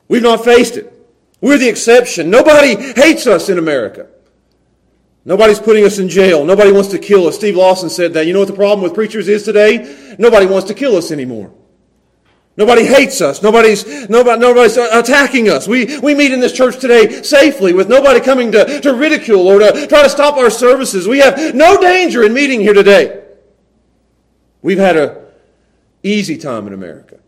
We've 0.08 0.22
not 0.22 0.44
faced 0.44 0.76
it. 0.76 0.92
We're 1.40 1.58
the 1.58 1.68
exception. 1.68 2.30
Nobody 2.30 2.74
hates 2.92 3.26
us 3.26 3.48
in 3.48 3.58
America. 3.58 4.08
Nobody's 5.24 5.60
putting 5.60 5.84
us 5.84 5.98
in 5.98 6.08
jail. 6.08 6.44
Nobody 6.44 6.72
wants 6.72 6.88
to 6.90 6.98
kill 6.98 7.26
us. 7.26 7.36
Steve 7.36 7.56
Lawson 7.56 7.90
said 7.90 8.14
that. 8.14 8.26
You 8.26 8.32
know 8.32 8.40
what 8.40 8.48
the 8.48 8.54
problem 8.54 8.82
with 8.82 8.94
preachers 8.94 9.28
is 9.28 9.44
today? 9.44 10.16
Nobody 10.18 10.46
wants 10.46 10.68
to 10.68 10.74
kill 10.74 10.96
us 10.96 11.10
anymore. 11.10 11.52
Nobody 12.56 12.84
hates 12.84 13.20
us. 13.20 13.42
Nobody's, 13.42 14.08
nobody, 14.08 14.40
nobody's 14.40 14.76
attacking 14.76 15.48
us. 15.48 15.68
We, 15.68 15.98
we 16.00 16.14
meet 16.14 16.32
in 16.32 16.40
this 16.40 16.52
church 16.52 16.78
today 16.78 17.22
safely 17.22 17.72
with 17.72 17.88
nobody 17.88 18.20
coming 18.20 18.52
to, 18.52 18.80
to 18.80 18.92
ridicule 18.92 19.46
or 19.46 19.60
to 19.60 19.86
try 19.86 20.02
to 20.02 20.10
stop 20.10 20.36
our 20.36 20.50
services. 20.50 21.06
We 21.06 21.20
have 21.20 21.54
no 21.54 21.80
danger 21.80 22.22
in 22.22 22.34
meeting 22.34 22.60
here 22.60 22.74
today. 22.74 23.22
We've 24.62 24.78
had 24.78 24.96
a 24.96 25.19
easy 26.02 26.36
time 26.36 26.66
in 26.66 26.72
America. 26.72 27.18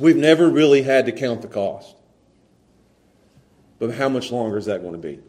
We've 0.00 0.16
never 0.16 0.48
really 0.48 0.82
had 0.82 1.06
to 1.06 1.12
count 1.12 1.42
the 1.42 1.48
cost. 1.48 1.96
But 3.78 3.94
how 3.94 4.08
much 4.08 4.32
longer 4.32 4.56
is 4.58 4.66
that 4.66 4.82
going 4.82 4.92
to 4.92 4.98
be? 4.98 5.20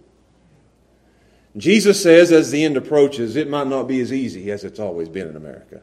Jesus 1.58 2.02
says 2.02 2.32
as 2.32 2.52
the 2.52 2.64
end 2.64 2.78
approaches, 2.78 3.36
it 3.36 3.50
might 3.50 3.68
not 3.68 3.88
be 3.88 4.00
as 4.00 4.14
easy 4.14 4.52
as 4.52 4.64
it's 4.64 4.80
always 4.80 5.10
been 5.10 5.28
in 5.28 5.36
America. 5.36 5.82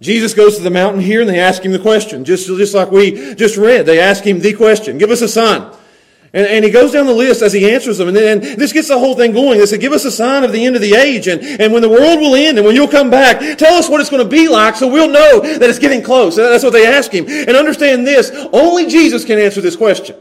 Jesus 0.00 0.32
goes 0.32 0.56
to 0.56 0.62
the 0.62 0.70
mountain 0.70 1.00
here 1.00 1.20
and 1.20 1.28
they 1.28 1.38
ask 1.38 1.62
him 1.62 1.72
the 1.72 1.78
question, 1.78 2.24
just, 2.24 2.46
just 2.46 2.74
like 2.74 2.90
we 2.90 3.34
just 3.34 3.56
read. 3.56 3.84
They 3.84 4.00
ask 4.00 4.24
him 4.24 4.40
the 4.40 4.54
question, 4.54 4.98
give 4.98 5.10
us 5.10 5.20
a 5.20 5.28
sign. 5.28 5.74
And, 6.32 6.46
and 6.46 6.64
he 6.64 6.70
goes 6.70 6.92
down 6.92 7.06
the 7.06 7.12
list 7.12 7.42
as 7.42 7.52
he 7.52 7.70
answers 7.70 7.98
them. 7.98 8.08
And 8.08 8.16
then 8.16 8.30
and 8.30 8.60
this 8.60 8.72
gets 8.72 8.88
the 8.88 8.98
whole 8.98 9.16
thing 9.16 9.32
going. 9.32 9.58
They 9.58 9.66
say, 9.66 9.78
give 9.78 9.92
us 9.92 10.04
a 10.04 10.12
sign 10.12 10.44
of 10.44 10.52
the 10.52 10.64
end 10.64 10.76
of 10.76 10.82
the 10.82 10.94
age 10.94 11.26
and, 11.26 11.42
and 11.42 11.72
when 11.72 11.82
the 11.82 11.88
world 11.88 12.20
will 12.20 12.34
end 12.34 12.58
and 12.58 12.66
when 12.66 12.76
you'll 12.76 12.88
come 12.88 13.10
back, 13.10 13.58
tell 13.58 13.74
us 13.74 13.88
what 13.88 14.00
it's 14.00 14.10
going 14.10 14.22
to 14.22 14.28
be 14.28 14.48
like 14.48 14.76
so 14.76 14.86
we'll 14.88 15.08
know 15.08 15.40
that 15.40 15.62
it's 15.68 15.78
getting 15.78 16.02
close. 16.02 16.36
That's 16.36 16.62
what 16.62 16.72
they 16.72 16.86
ask 16.86 17.12
him. 17.12 17.26
And 17.28 17.56
understand 17.56 18.06
this, 18.06 18.30
only 18.52 18.86
Jesus 18.86 19.24
can 19.24 19.38
answer 19.38 19.60
this 19.60 19.76
question. 19.76 20.16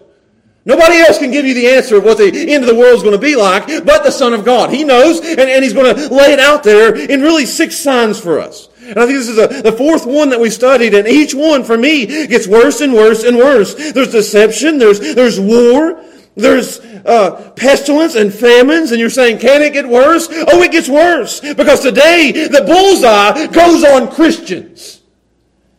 Nobody 0.66 0.98
else 0.98 1.18
can 1.18 1.32
give 1.32 1.46
you 1.46 1.54
the 1.54 1.68
answer 1.68 1.98
of 1.98 2.04
what 2.04 2.18
the 2.18 2.28
end 2.28 2.64
of 2.64 2.70
the 2.70 2.76
world 2.76 2.96
is 2.96 3.02
going 3.02 3.16
to 3.16 3.22
be 3.22 3.36
like 3.36 3.68
but 3.86 4.04
the 4.04 4.12
Son 4.12 4.34
of 4.34 4.46
God. 4.46 4.72
He 4.72 4.84
knows 4.84 5.20
and, 5.20 5.40
and 5.40 5.64
he's 5.64 5.74
going 5.74 5.96
to 5.96 6.14
lay 6.14 6.34
it 6.34 6.40
out 6.40 6.64
there 6.64 6.96
in 6.96 7.22
really 7.22 7.46
six 7.46 7.78
signs 7.78 8.20
for 8.20 8.40
us. 8.40 8.69
And 8.90 9.00
I 9.00 9.06
think 9.06 9.20
this 9.20 9.30
is 9.30 9.38
a, 9.38 9.62
the 9.62 9.72
fourth 9.72 10.06
one 10.06 10.30
that 10.30 10.40
we 10.40 10.50
studied, 10.50 10.94
and 10.94 11.08
each 11.08 11.34
one 11.34 11.64
for 11.64 11.78
me 11.78 12.06
gets 12.28 12.48
worse 12.48 12.82
and 12.82 12.94
worse 12.94 13.24
and 13.24 13.38
worse. 13.38 13.92
There's 13.92 14.12
deception, 14.12 14.78
there's, 14.78 15.00
there's 15.00 15.40
war, 15.40 16.04
there's 16.36 16.80
uh, 16.80 17.52
pestilence 17.56 18.16
and 18.16 18.34
famines, 18.34 18.92
and 18.92 19.00
you're 19.00 19.10
saying, 19.10 19.40
can 19.40 19.62
it 19.62 19.74
get 19.74 19.88
worse? 19.88 20.28
Oh, 20.32 20.62
it 20.62 20.72
gets 20.72 20.90
worse. 20.90 21.40
Because 21.42 21.82
today, 21.82 22.32
the 22.32 22.64
bullseye 22.66 23.48
goes 23.48 23.84
on 23.84 24.12
Christians. 24.12 25.02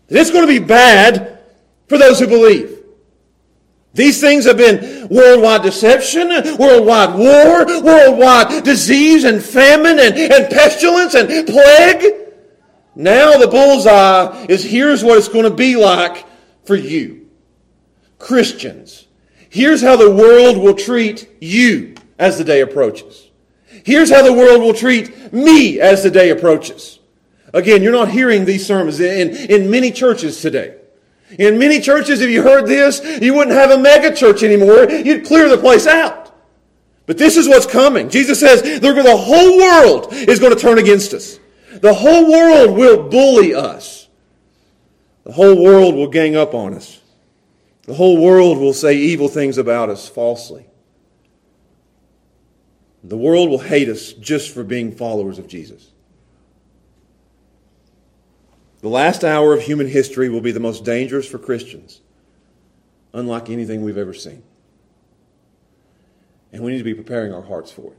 It's 0.09 0.31
going 0.31 0.47
to 0.47 0.61
be 0.61 0.65
bad 0.65 1.39
for 1.89 1.99
those 1.99 2.21
who 2.21 2.27
believe. 2.27 2.79
These 3.93 4.21
things 4.21 4.45
have 4.45 4.57
been 4.57 5.09
worldwide 5.09 5.63
deception, 5.63 6.29
worldwide 6.59 7.19
war, 7.19 7.67
worldwide 7.83 8.63
disease 8.63 9.25
and 9.25 9.43
famine 9.43 9.99
and, 9.99 10.17
and 10.17 10.51
pestilence 10.53 11.15
and 11.15 11.47
plague. 11.47 12.20
Now 13.01 13.39
the 13.39 13.49
bullseye 13.49 14.45
is 14.51 14.63
here's 14.63 15.03
what 15.03 15.17
it's 15.17 15.29
going 15.29 15.45
to 15.45 15.51
be 15.51 15.75
like 15.75 16.27
for 16.67 16.77
you. 16.77 17.29
Christians. 18.19 19.07
Here's 19.49 19.81
how 19.81 19.97
the 19.97 20.11
world 20.11 20.59
will 20.59 20.75
treat 20.75 21.27
you 21.41 21.95
as 22.19 22.37
the 22.37 22.45
day 22.45 22.61
approaches. 22.61 23.31
Here's 23.85 24.11
how 24.11 24.23
the 24.23 24.35
world 24.35 24.61
will 24.61 24.75
treat 24.75 25.33
me 25.33 25.81
as 25.81 26.03
the 26.03 26.11
day 26.11 26.29
approaches. 26.29 26.99
Again, 27.55 27.83
you're 27.83 27.91
not 27.91 28.11
hearing 28.11 28.45
these 28.45 28.67
sermons 28.67 29.01
in, 29.01 29.31
in 29.31 29.71
many 29.71 29.91
churches 29.93 30.43
today. 30.43 30.77
In 31.39 31.59
many 31.59 31.81
churches, 31.81 32.21
if 32.21 32.29
you 32.29 32.43
heard 32.43 32.67
this, 32.67 33.01
you 33.23 33.33
wouldn't 33.33 33.57
have 33.57 33.71
a 33.71 33.79
mega 33.79 34.15
church 34.15 34.43
anymore. 34.43 34.91
You'd 34.91 35.27
clear 35.27 35.49
the 35.49 35.57
place 35.57 35.87
out. 35.87 36.35
But 37.07 37.17
this 37.17 37.39
is 37.39 37.49
what's 37.49 37.67
coming. 37.67 38.11
Jesus 38.11 38.39
says 38.39 38.61
the 38.61 39.17
whole 39.17 39.57
world 39.57 40.13
is 40.13 40.39
going 40.39 40.55
to 40.55 40.61
turn 40.61 40.79
against 40.79 41.15
us. 41.15 41.41
The 41.73 41.95
whole 41.95 42.31
world 42.31 42.77
will 42.77 43.09
bully 43.09 43.55
us. 43.55 44.09
The 45.25 45.33
whole 45.33 45.63
world 45.63 45.95
will 45.95 46.09
gang 46.09 46.35
up 46.35 46.55
on 46.55 46.75
us. 46.75 47.01
The 47.83 47.95
whole 47.95 48.21
world 48.21 48.59
will 48.59 48.73
say 48.73 48.97
evil 48.97 49.29
things 49.29 49.59
about 49.59 49.89
us 49.89 50.09
falsely. 50.09 50.67
The 53.03 53.17
world 53.17 53.49
will 53.49 53.59
hate 53.59 53.89
us 53.89 54.13
just 54.13 54.53
for 54.53 54.63
being 54.63 54.93
followers 54.93 55.39
of 55.39 55.49
Jesus. 55.49 55.91
The 58.81 58.89
last 58.89 59.25
hour 59.25 59.53
of 59.53 59.63
human 59.63 59.89
history 59.89 60.29
will 60.29 60.41
be 60.41 60.53
the 60.53 60.61
most 60.61 60.85
dangerous 60.85 61.27
for 61.27 61.39
Christians, 61.39 62.01
unlike 63.13 63.51
anything 63.51 63.83
we've 63.83 63.99
ever 63.99 64.15
seen. 64.15 64.43
And 66.53 66.63
we 66.63 66.73
need 66.73 66.79
to 66.79 66.85
be 66.85 66.95
preparing 66.95 67.33
our 67.33 67.43
hearts 67.43 67.71
for 67.71 67.93
it. 67.93 67.99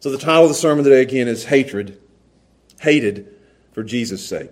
So, 0.00 0.10
the 0.10 0.18
title 0.18 0.44
of 0.44 0.48
the 0.48 0.54
sermon 0.54 0.84
today 0.84 1.02
again 1.02 1.26
is 1.26 1.46
Hatred, 1.46 2.00
Hated 2.80 3.34
for 3.72 3.82
Jesus' 3.82 4.26
sake. 4.26 4.50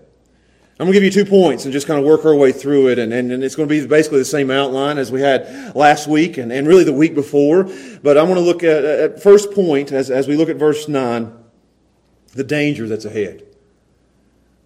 I'm 0.78 0.84
going 0.84 0.92
to 0.92 1.00
give 1.00 1.04
you 1.04 1.24
two 1.24 1.28
points 1.28 1.64
and 1.64 1.72
just 1.72 1.86
kind 1.86 1.98
of 1.98 2.04
work 2.04 2.26
our 2.26 2.34
way 2.34 2.52
through 2.52 2.88
it. 2.88 2.98
And, 2.98 3.10
and, 3.10 3.32
and, 3.32 3.42
it's 3.42 3.56
going 3.56 3.66
to 3.66 3.80
be 3.80 3.86
basically 3.86 4.18
the 4.18 4.26
same 4.26 4.50
outline 4.50 4.98
as 4.98 5.10
we 5.10 5.22
had 5.22 5.74
last 5.74 6.06
week 6.06 6.36
and, 6.36 6.52
and 6.52 6.68
really 6.68 6.84
the 6.84 6.92
week 6.92 7.14
before. 7.14 7.64
But 8.02 8.18
I'm 8.18 8.26
going 8.26 8.34
to 8.34 8.42
look 8.42 8.62
at, 8.62 8.84
at 8.84 9.22
first 9.22 9.52
point 9.52 9.90
as, 9.90 10.10
as 10.10 10.28
we 10.28 10.36
look 10.36 10.50
at 10.50 10.56
verse 10.56 10.86
9, 10.86 11.32
the 12.34 12.44
danger 12.44 12.86
that's 12.86 13.06
ahead. 13.06 13.46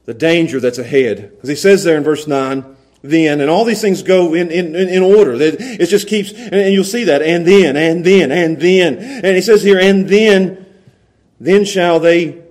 The 0.07 0.15
danger 0.15 0.59
that's 0.59 0.79
ahead. 0.79 1.31
Because 1.31 1.49
he 1.49 1.55
says 1.55 1.85
there 1.85 1.97
in 1.97 2.03
verse 2.03 2.27
9, 2.27 2.77
then, 3.03 3.41
and 3.41 3.49
all 3.49 3.65
these 3.65 3.81
things 3.81 4.03
go 4.03 4.35
in, 4.35 4.51
in, 4.51 4.75
in 4.75 5.03
order. 5.05 5.35
It 5.39 5.87
just 5.87 6.09
keeps, 6.09 6.33
and 6.33 6.75
you'll 6.75 6.83
see 6.83 7.05
that, 7.05 7.23
and 7.23 7.47
then, 7.47 7.77
and 7.77 8.05
then, 8.05 8.33
and 8.33 8.61
then. 8.61 8.99
And 8.99 9.37
he 9.37 9.41
says 9.41 9.63
here, 9.63 9.79
and 9.79 10.09
then, 10.09 10.67
then 11.39 11.65
shall 11.65 12.01
they 12.01 12.43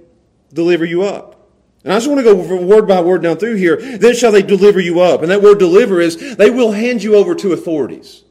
deliver 0.53 0.85
you 0.85 1.03
up. 1.03 1.35
And 1.83 1.93
I 1.93 1.97
just 1.97 2.07
want 2.07 2.19
to 2.19 2.23
go 2.23 2.65
word 2.65 2.87
by 2.87 3.01
word 3.01 3.23
down 3.23 3.37
through 3.37 3.55
here. 3.55 3.77
Then 3.77 4.13
shall 4.13 4.31
they 4.31 4.41
deliver 4.41 4.79
you 4.79 4.99
up. 4.99 5.21
And 5.21 5.31
that 5.31 5.41
word 5.41 5.59
deliver 5.59 6.01
is 6.01 6.35
they 6.35 6.49
will 6.49 6.71
hand 6.71 7.01
you 7.01 7.15
over 7.15 7.35
to 7.35 7.53
authorities. 7.53 8.23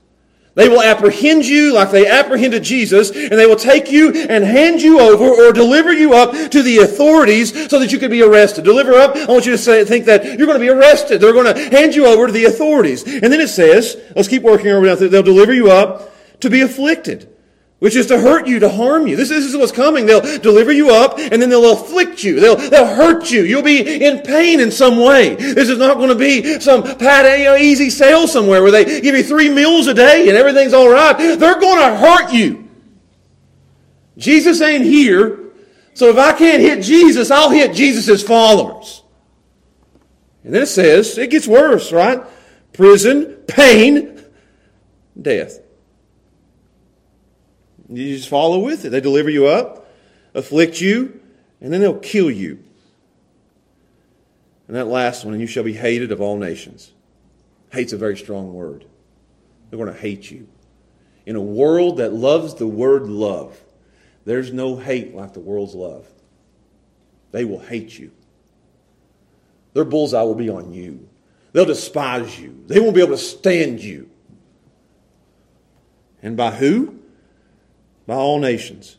They 0.54 0.68
will 0.68 0.83
apprehend 0.83 1.46
you 1.46 1.72
like 1.72 1.92
they 1.92 2.09
apprehended 2.09 2.64
Jesus, 2.64 3.11
and 3.11 3.31
they 3.31 3.46
will 3.46 3.54
take 3.54 3.92
you 3.92 4.12
and 4.12 4.42
hand 4.42 4.83
you 4.83 4.98
over 4.98 5.24
or 5.24 5.52
deliver 5.52 5.92
you 5.92 6.14
up 6.14 6.33
to 6.50 6.62
the 6.64 6.78
authorities 6.78 7.70
so 7.70 7.78
that 7.78 7.92
you 7.92 7.98
can 7.98 8.11
be 8.11 8.22
arrested. 8.22 8.64
Deliver 8.64 8.94
up, 8.94 9.14
I 9.14 9.26
want 9.26 9.46
you 9.46 9.52
to 9.52 9.59
say, 9.59 9.85
think 9.85 10.07
that 10.07 10.24
you're 10.24 10.48
going 10.48 10.59
to 10.59 10.64
be 10.64 10.68
arrested. 10.68 11.20
They're 11.20 11.33
going 11.33 11.54
to 11.54 11.70
hand 11.70 11.94
you 11.94 12.07
over 12.07 12.26
to 12.26 12.33
the 12.33 12.46
authorities. 12.46 13.04
And 13.04 13.33
then 13.33 13.40
it 13.40 13.50
says, 13.50 13.96
let's 14.16 14.26
keep 14.26 14.42
working 14.42 14.66
over 14.68 14.85
down 14.85 14.98
they'll 14.98 15.22
deliver 15.22 15.54
you 15.54 15.70
up 15.70 16.12
to 16.40 16.50
be 16.50 16.62
afflicted 16.62 17.33
which 17.78 17.94
is 17.94 18.06
to 18.06 18.18
hurt 18.18 18.48
you, 18.48 18.58
to 18.58 18.68
harm 18.68 19.06
you. 19.06 19.14
This, 19.14 19.28
this, 19.28 19.44
is 19.44 19.56
what's 19.56 19.70
coming. 19.70 20.04
They'll 20.04 20.40
deliver 20.40 20.72
you 20.72 20.90
up 20.90 21.18
and 21.18 21.40
then 21.40 21.48
they'll 21.48 21.72
afflict 21.72 22.24
you. 22.24 22.40
They'll, 22.40 22.56
they'll 22.56 22.86
hurt 22.86 23.30
you. 23.30 23.42
You'll 23.44 23.62
be 23.62 24.04
in 24.04 24.20
pain 24.22 24.58
in 24.58 24.72
some 24.72 24.96
way. 24.96 25.36
This 25.36 25.68
is 25.68 25.78
not 25.78 25.96
going 25.96 26.08
to 26.08 26.16
be 26.16 26.58
some 26.60 26.82
pat, 26.82 27.60
easy 27.60 27.90
sale 27.90 28.26
somewhere 28.26 28.62
where 28.62 28.72
they 28.72 29.00
give 29.00 29.14
you 29.14 29.22
three 29.22 29.48
meals 29.48 29.86
a 29.86 29.94
day 29.94 30.28
and 30.28 30.36
everything's 30.36 30.72
all 30.72 30.90
right. 30.90 31.16
They're 31.16 31.60
going 31.60 31.78
to 31.78 31.96
hurt 31.96 32.32
you. 32.32 32.68
Jesus 34.16 34.60
ain't 34.60 34.84
here. 34.84 35.38
So 35.94 36.08
if 36.08 36.16
I 36.16 36.32
can't 36.32 36.60
hit 36.60 36.82
Jesus, 36.82 37.30
I'll 37.30 37.50
hit 37.50 37.74
Jesus' 37.74 38.22
followers. 38.24 39.04
And 40.42 40.52
then 40.54 40.62
it 40.62 40.66
says, 40.66 41.16
it 41.16 41.30
gets 41.30 41.46
worse, 41.46 41.92
right? 41.92 42.22
Prison, 42.72 43.36
pain, 43.46 44.24
death. 45.20 45.60
You 47.88 48.16
just 48.16 48.29
follow 48.29 48.59
with 48.59 48.85
it. 48.85 48.90
They 48.90 49.01
deliver 49.01 49.31
you 49.31 49.46
up, 49.46 49.88
afflict 50.35 50.81
you, 50.81 51.20
and 51.61 51.72
then 51.72 51.81
they'll 51.81 51.98
kill 51.98 52.31
you. 52.31 52.62
And 54.66 54.77
that 54.77 54.87
last 54.87 55.24
one, 55.24 55.33
and 55.33 55.40
you 55.40 55.46
shall 55.46 55.64
be 55.64 55.72
hated 55.72 56.12
of 56.12 56.20
all 56.20 56.37
nations. 56.37 56.92
Hate's 57.72 57.94
a 57.94 57.96
very 57.96 58.16
strong 58.16 58.53
word. 58.53 58.85
They're 59.70 59.79
going 59.79 59.92
to 59.92 59.98
hate 59.98 60.31
you. 60.31 60.48
In 61.24 61.37
a 61.37 61.40
world 61.40 61.98
that 61.98 62.12
loves 62.12 62.55
the 62.55 62.66
word 62.66 63.07
love, 63.07 63.59
there's 64.24 64.53
no 64.53 64.77
hate 64.77 65.14
like 65.14 65.33
the 65.33 65.40
world's 65.40 65.74
love. 65.74 66.07
They 67.33 67.44
will 67.44 67.59
hate 67.59 67.98
you. 67.98 68.12
Their 69.74 69.85
bullseye 69.85 70.22
will 70.22 70.35
be 70.35 70.51
on 70.51 70.72
you. 70.72 71.09
They'll 71.53 71.64
despise 71.64 72.38
you. 72.38 72.62
They 72.66 72.81
won't 72.81 72.94
be 72.94 73.01
able 73.01 73.12
to 73.12 73.18
stand 73.18 73.81
you. 73.81 74.11
And 76.22 76.37
by 76.37 76.51
who? 76.51 76.97
By 78.09 78.14
all 78.14 78.38
nations, 78.38 78.97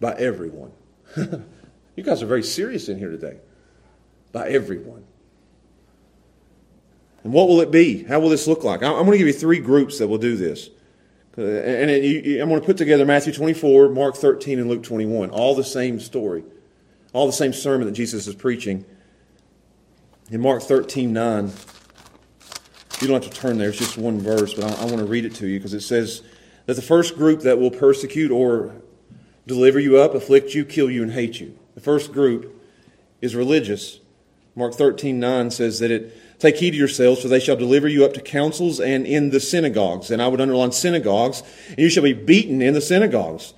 by 0.00 0.12
everyone. 0.14 0.72
you 1.16 2.02
guys 2.02 2.20
are 2.20 2.26
very 2.26 2.42
serious 2.42 2.88
in 2.88 2.98
here 2.98 3.12
today. 3.12 3.38
By 4.32 4.48
everyone. 4.48 5.04
And 7.22 7.32
what 7.32 7.46
will 7.46 7.60
it 7.60 7.70
be? 7.70 8.02
How 8.02 8.18
will 8.18 8.28
this 8.28 8.48
look 8.48 8.64
like? 8.64 8.82
I'm 8.82 8.92
going 8.92 9.12
to 9.12 9.18
give 9.18 9.28
you 9.28 9.32
three 9.32 9.60
groups 9.60 10.00
that 10.00 10.08
will 10.08 10.18
do 10.18 10.36
this. 10.36 10.68
Uh, 11.38 11.42
And 11.42 11.90
I'm 12.42 12.48
going 12.48 12.60
to 12.60 12.66
put 12.66 12.76
together 12.76 13.06
Matthew 13.06 13.32
24, 13.32 13.90
Mark 13.90 14.16
13, 14.16 14.58
and 14.58 14.68
Luke 14.68 14.82
21. 14.82 15.30
All 15.30 15.54
the 15.54 15.62
same 15.62 16.00
story. 16.00 16.42
All 17.12 17.26
the 17.26 17.32
same 17.32 17.52
sermon 17.52 17.86
that 17.86 17.92
Jesus 17.92 18.26
is 18.26 18.34
preaching. 18.34 18.84
In 20.32 20.40
Mark 20.40 20.62
13, 20.62 21.12
9, 21.12 21.52
you 23.00 23.06
don't 23.06 23.22
have 23.22 23.32
to 23.32 23.40
turn 23.40 23.58
there, 23.58 23.68
it's 23.68 23.78
just 23.78 23.96
one 23.96 24.18
verse, 24.18 24.54
but 24.54 24.64
I 24.64 24.86
want 24.86 24.98
to 24.98 25.04
read 25.04 25.24
it 25.24 25.36
to 25.36 25.46
you 25.46 25.60
because 25.60 25.74
it 25.74 25.82
says 25.82 26.22
that 26.66 26.74
the 26.74 26.82
first 26.82 27.16
group 27.16 27.40
that 27.40 27.58
will 27.58 27.70
persecute 27.70 28.30
or 28.30 28.74
deliver 29.46 29.80
you 29.80 29.98
up, 29.98 30.14
afflict 30.14 30.54
you, 30.54 30.64
kill 30.64 30.90
you, 30.90 31.02
and 31.02 31.12
hate 31.12 31.40
you. 31.40 31.58
The 31.74 31.80
first 31.80 32.12
group 32.12 32.60
is 33.20 33.34
religious. 33.34 34.00
Mark 34.54 34.74
13, 34.74 35.18
9 35.18 35.50
says 35.50 35.78
that 35.78 35.90
it, 35.90 36.38
take 36.38 36.56
heed 36.56 36.72
to 36.72 36.76
yourselves, 36.76 37.22
for 37.22 37.28
they 37.28 37.40
shall 37.40 37.56
deliver 37.56 37.88
you 37.88 38.04
up 38.04 38.12
to 38.14 38.20
councils 38.20 38.80
and 38.80 39.06
in 39.06 39.30
the 39.30 39.40
synagogues. 39.40 40.10
And 40.10 40.20
I 40.20 40.28
would 40.28 40.40
underline 40.40 40.72
synagogues, 40.72 41.42
and 41.68 41.78
you 41.78 41.88
shall 41.88 42.02
be 42.02 42.12
beaten 42.12 42.60
in 42.60 42.74
the 42.74 42.80
synagogues. 42.80 43.54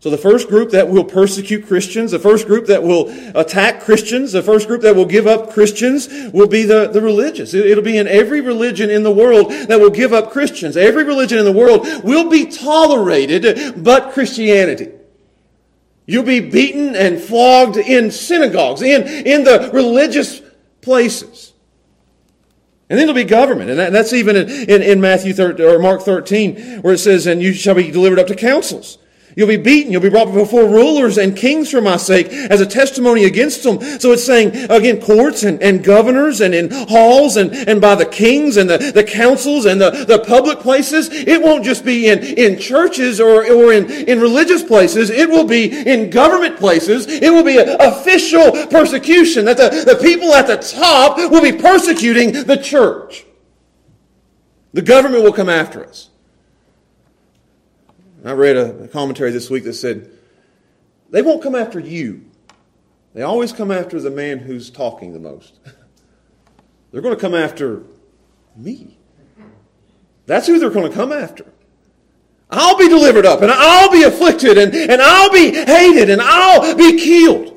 So 0.00 0.10
the 0.10 0.18
first 0.18 0.48
group 0.48 0.70
that 0.70 0.88
will 0.88 1.04
persecute 1.04 1.66
Christians, 1.66 2.12
the 2.12 2.20
first 2.20 2.46
group 2.46 2.66
that 2.66 2.84
will 2.84 3.08
attack 3.36 3.82
Christians, 3.82 4.30
the 4.30 4.42
first 4.42 4.68
group 4.68 4.82
that 4.82 4.94
will 4.94 5.06
give 5.06 5.26
up 5.26 5.52
Christians 5.52 6.08
will 6.32 6.46
be 6.46 6.62
the, 6.62 6.88
the 6.88 7.00
religious. 7.00 7.52
It, 7.52 7.66
it'll 7.66 7.82
be 7.82 7.98
in 7.98 8.06
every 8.06 8.40
religion 8.40 8.90
in 8.90 9.02
the 9.02 9.10
world 9.10 9.50
that 9.50 9.80
will 9.80 9.90
give 9.90 10.12
up 10.12 10.30
Christians. 10.30 10.76
Every 10.76 11.02
religion 11.02 11.38
in 11.38 11.44
the 11.44 11.52
world 11.52 11.86
will 12.04 12.30
be 12.30 12.46
tolerated 12.46 13.82
but 13.82 14.12
Christianity. 14.12 14.92
You'll 16.06 16.22
be 16.22 16.40
beaten 16.40 16.94
and 16.94 17.20
flogged 17.20 17.76
in 17.76 18.12
synagogues, 18.12 18.82
in, 18.82 19.02
in 19.02 19.42
the 19.42 19.68
religious 19.72 20.40
places. 20.80 21.52
And 22.88 22.98
then 22.98 23.06
there'll 23.06 23.14
be 23.14 23.24
government. 23.24 23.68
And 23.68 23.78
that, 23.80 23.92
that's 23.92 24.12
even 24.12 24.36
in, 24.36 24.48
in, 24.48 24.80
in 24.80 25.00
Matthew 25.00 25.34
13, 25.34 25.66
or 25.66 25.78
Mark 25.80 26.02
13, 26.02 26.82
where 26.82 26.94
it 26.94 26.98
says, 26.98 27.26
and 27.26 27.42
you 27.42 27.52
shall 27.52 27.74
be 27.74 27.90
delivered 27.90 28.20
up 28.20 28.28
to 28.28 28.36
councils. 28.36 28.98
You'll 29.38 29.46
be 29.46 29.56
beaten. 29.56 29.92
You'll 29.92 30.02
be 30.02 30.08
brought 30.08 30.34
before 30.34 30.68
rulers 30.68 31.16
and 31.16 31.36
kings 31.36 31.70
for 31.70 31.80
my 31.80 31.96
sake 31.96 32.26
as 32.26 32.60
a 32.60 32.66
testimony 32.66 33.22
against 33.22 33.62
them. 33.62 33.80
So 34.00 34.10
it's 34.10 34.26
saying, 34.26 34.68
again, 34.68 35.00
courts 35.00 35.44
and, 35.44 35.62
and 35.62 35.84
governors 35.84 36.40
and 36.40 36.52
in 36.52 36.72
halls 36.72 37.36
and, 37.36 37.54
and 37.54 37.80
by 37.80 37.94
the 37.94 38.04
kings 38.04 38.56
and 38.56 38.68
the, 38.68 38.78
the 38.78 39.04
councils 39.04 39.64
and 39.64 39.80
the, 39.80 39.90
the 39.90 40.18
public 40.18 40.58
places. 40.58 41.08
It 41.12 41.40
won't 41.40 41.64
just 41.64 41.84
be 41.84 42.08
in, 42.08 42.18
in 42.18 42.58
churches 42.58 43.20
or, 43.20 43.48
or 43.48 43.72
in, 43.72 43.88
in 43.88 44.20
religious 44.20 44.64
places. 44.64 45.08
It 45.08 45.30
will 45.30 45.46
be 45.46 45.86
in 45.88 46.10
government 46.10 46.56
places. 46.56 47.06
It 47.06 47.32
will 47.32 47.44
be 47.44 47.58
official 47.58 48.66
persecution 48.66 49.44
that 49.44 49.56
the, 49.56 49.84
the 49.86 50.00
people 50.02 50.34
at 50.34 50.48
the 50.48 50.56
top 50.56 51.16
will 51.30 51.42
be 51.42 51.52
persecuting 51.52 52.32
the 52.32 52.56
church. 52.56 53.24
The 54.72 54.82
government 54.82 55.22
will 55.22 55.32
come 55.32 55.48
after 55.48 55.86
us. 55.86 56.10
I 58.24 58.32
read 58.32 58.56
a 58.56 58.88
commentary 58.88 59.30
this 59.30 59.48
week 59.48 59.64
that 59.64 59.74
said, 59.74 60.10
they 61.10 61.22
won't 61.22 61.42
come 61.42 61.54
after 61.54 61.78
you. 61.78 62.24
They 63.14 63.22
always 63.22 63.52
come 63.52 63.70
after 63.70 64.00
the 64.00 64.10
man 64.10 64.38
who's 64.38 64.70
talking 64.70 65.12
the 65.12 65.18
most. 65.18 65.58
They're 66.90 67.00
going 67.00 67.14
to 67.14 67.20
come 67.20 67.34
after 67.34 67.82
me. 68.56 68.98
That's 70.26 70.46
who 70.46 70.58
they're 70.58 70.70
going 70.70 70.90
to 70.90 70.94
come 70.94 71.10
after. 71.10 71.46
I'll 72.50 72.76
be 72.76 72.88
delivered 72.88 73.24
up 73.24 73.40
and 73.42 73.50
I'll 73.50 73.90
be 73.90 74.02
afflicted 74.02 74.58
and, 74.58 74.74
and 74.74 75.00
I'll 75.00 75.32
be 75.32 75.52
hated 75.54 76.10
and 76.10 76.20
I'll 76.20 76.74
be 76.76 76.98
killed. 76.98 77.48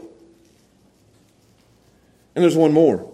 And 2.36 2.43
there's 2.43 2.56
one 2.56 2.71
more. 2.71 3.13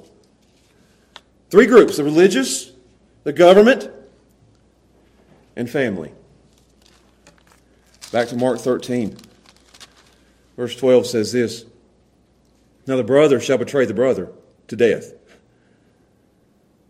Three 1.49 1.65
groups 1.65 1.97
the 1.97 2.03
religious, 2.03 2.71
the 3.23 3.33
government, 3.33 3.89
and 5.55 5.69
family. 5.69 6.12
Back 8.12 8.30
to 8.30 8.38
Mark 8.38 8.60
13. 8.60 9.17
Verse 10.56 10.76
12 10.76 11.06
says 11.06 11.32
this 11.32 11.65
Now 12.86 12.98
the 12.98 13.04
brother 13.04 13.39
shall 13.39 13.58
betray 13.58 13.86
the 13.86 13.93
brother 13.93 14.32
to 14.67 14.76
death, 14.76 15.13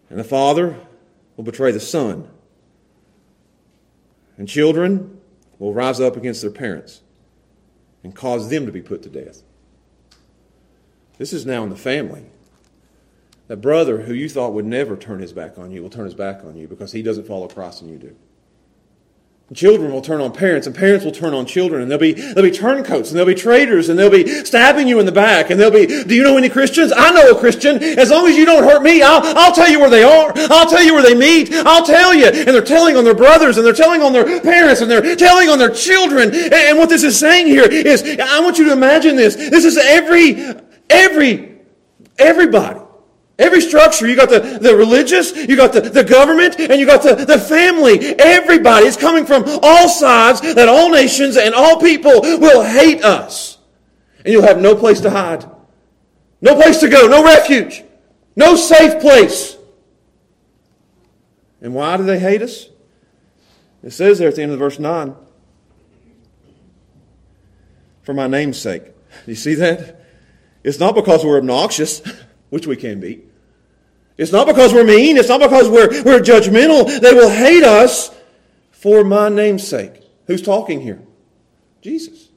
and 0.10 0.20
the 0.20 0.24
father 0.24 0.78
will 1.36 1.44
betray 1.44 1.72
the 1.72 1.80
son, 1.80 2.30
and 4.38 4.48
children 4.48 5.20
will 5.60 5.74
rise 5.74 6.00
up 6.00 6.16
against 6.16 6.42
their 6.42 6.52
parents 6.52 7.02
and 8.04 8.16
cause 8.16 8.50
them 8.50 8.66
to 8.66 8.72
be 8.72 8.82
put 8.82 9.04
to 9.04 9.10
death. 9.10 9.42
This 11.18 11.34
is 11.34 11.46
now 11.46 11.64
in 11.64 11.70
the 11.70 11.76
family. 11.76 12.26
That 13.48 13.58
brother 13.58 14.02
who 14.02 14.14
you 14.14 14.30
thought 14.30 14.54
would 14.54 14.66
never 14.66 14.96
turn 14.96 15.20
his 15.20 15.34
back 15.34 15.58
on 15.58 15.72
you 15.72 15.82
will 15.82 15.90
turn 15.90 16.06
his 16.06 16.14
back 16.14 16.44
on 16.44 16.58
you 16.58 16.68
because 16.68 16.92
he 16.92 17.02
doesn't 17.02 17.28
follow 17.28 17.48
Christ 17.48 17.82
and 17.82 17.90
you 17.90 17.98
do. 17.98 18.16
Children 19.54 19.94
will 19.94 20.02
turn 20.02 20.20
on 20.20 20.34
parents, 20.34 20.68
and 20.68 20.76
parents 20.76 21.06
will 21.06 21.14
turn 21.14 21.34
on 21.34 21.46
children, 21.46 21.82
and 21.82 21.90
there'll 21.90 22.02
be, 22.02 22.12
there'll 22.12 22.42
be 22.42 22.52
turncoats, 22.52 23.12
and 23.12 23.18
there'll 23.18 23.34
be 23.34 23.34
traitors, 23.34 23.88
and 23.88 23.98
they'll 23.98 24.10
be 24.10 24.28
stabbing 24.44 24.90
you 24.90 25.00
in 25.00 25.06
the 25.06 25.12
back, 25.14 25.50
and 25.50 25.58
they'll 25.58 25.72
be, 25.72 25.86
do 25.86 26.14
you 26.16 26.22
know 26.22 26.36
any 26.36 26.50
Christians? 26.50 26.92
I 26.94 27.12
know 27.12 27.32
a 27.32 27.40
Christian. 27.40 27.82
As 27.82 28.10
long 28.10 28.28
as 28.28 28.36
you 28.36 28.46
don't 28.46 28.66
hurt 28.66 28.84
me, 28.84 29.02
I'll, 29.02 29.22
I'll 29.24 29.54
tell 29.54 29.70
you 29.70 29.80
where 29.80 29.90
they 29.90 30.04
are. 30.04 30.34
I'll 30.36 30.70
tell 30.70 30.84
you 30.84 30.94
where 30.94 31.02
they 31.02 31.16
meet. 31.16 31.54
I'll 31.54 31.86
tell 31.86 32.14
you. 32.14 32.26
And 32.26 32.50
they're 32.50 32.62
telling 32.62 32.98
on 32.98 33.06
their 33.06 33.16
brothers, 33.16 33.56
and 33.56 33.66
they're 33.66 33.72
telling 33.72 34.02
on 34.02 34.12
their 34.12 34.42
parents, 34.42 34.82
and 34.82 34.92
they're 34.92 35.16
telling 35.16 35.48
on 35.48 35.58
their 35.58 35.72
children. 35.72 36.30
And, 36.36 36.54
and 36.54 36.78
what 36.78 36.90
this 36.90 37.04
is 37.04 37.18
saying 37.18 37.48
here 37.48 37.72
is, 37.72 38.04
I 38.20 38.42
want 38.42 38.58
you 38.58 38.66
to 38.66 38.74
imagine 38.74 39.16
this. 39.16 39.38
This 39.38 39.64
is 39.64 39.78
every, 39.78 40.44
every, 40.90 41.56
everybody. 42.20 42.77
Every 43.39 43.62
structure, 43.62 44.08
you 44.08 44.15
got 44.15 44.30
the, 44.30 44.39
the 44.39 44.76
religious, 44.76 45.36
you 45.36 45.56
got 45.56 45.71
the, 45.71 45.82
the 45.82 46.04
government, 46.04 46.60
and 46.60 46.80
you 46.80 46.88
got 46.88 47.04
the, 47.04 47.13
the 47.13 47.38
family. 47.38 48.00
Everybody 48.17 48.88
is 48.88 48.97
coming 48.97 49.28
from 49.28 49.43
all 49.62 49.88
sides, 49.88 50.41
that 50.41 50.67
all 50.67 50.89
nations 50.89 51.38
and 51.38 51.54
all 51.54 51.80
people 51.80 52.21
will 52.21 52.63
hate 52.63 53.04
us. 53.04 53.60
And 54.26 54.34
you'll 54.34 54.47
have 54.47 54.60
no 54.60 54.76
place 54.76 55.02
to 55.02 55.12
hide. 55.12 55.45
No 56.41 56.56
place 56.56 56.80
to 56.80 56.89
go, 56.89 57.08
no 57.08 57.23
refuge, 57.23 57.84
no 58.36 58.56
safe 58.56 59.00
place. 59.02 59.56
And 61.62 61.73
why 61.73 61.97
do 61.97 62.04
they 62.04 62.19
hate 62.19 62.41
us? 62.41 62.69
It 63.84 63.91
says 63.91 64.19
there 64.19 64.30
at 64.30 64.36
the 64.36 64.43
end 64.43 64.52
of 64.52 64.60
verse 64.60 64.80
9, 64.80 65.15
for 68.02 68.13
my 68.13 68.28
name's 68.28 68.60
sake. 68.60 68.84
You 69.26 69.36
see 69.36 69.56
that? 69.56 70.02
It's 70.63 70.80
not 70.80 70.95
because 70.95 71.23
we're 71.23 71.38
obnoxious, 71.38 72.02
which 72.50 72.67
we 72.67 72.76
can 72.76 73.00
be. 73.00 73.27
It's 74.18 74.32
not 74.32 74.48
because 74.48 74.74
we're 74.74 74.84
mean. 74.84 75.18
It's 75.18 75.30
not 75.30 75.42
because 75.42 75.70
we're, 75.70 76.04
we're 76.04 76.20
judgmental. 76.20 77.00
They 77.00 77.14
will 77.14 77.30
hate 77.30 77.64
us 77.64 78.16
for 78.72 79.04
my 79.04 79.30
name's 79.30 79.68
sake. 79.68 80.02
Who's 80.26 80.42
talking 80.42 80.82
here? 80.82 81.00
Jesus. 81.82 82.30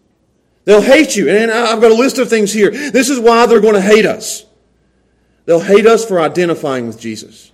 They'll 0.65 0.83
hate 0.83 1.17
you. 1.17 1.29
And 1.29 1.51
I've 1.51 1.81
got 1.81 1.91
a 1.91 1.95
list 1.95 2.19
of 2.19 2.29
things 2.29 2.53
here. 2.53 2.71
This 2.71 3.09
is 3.09 3.19
why 3.19 3.47
they're 3.47 3.61
going 3.61 3.75
to 3.75 3.81
hate 3.81 4.07
us. 4.07 4.45
They'll 5.47 5.61
hate 5.61 5.87
us 5.87 6.05
for 6.05 6.21
identifying 6.21 6.87
with 6.87 7.01
Jesus. 7.01 7.51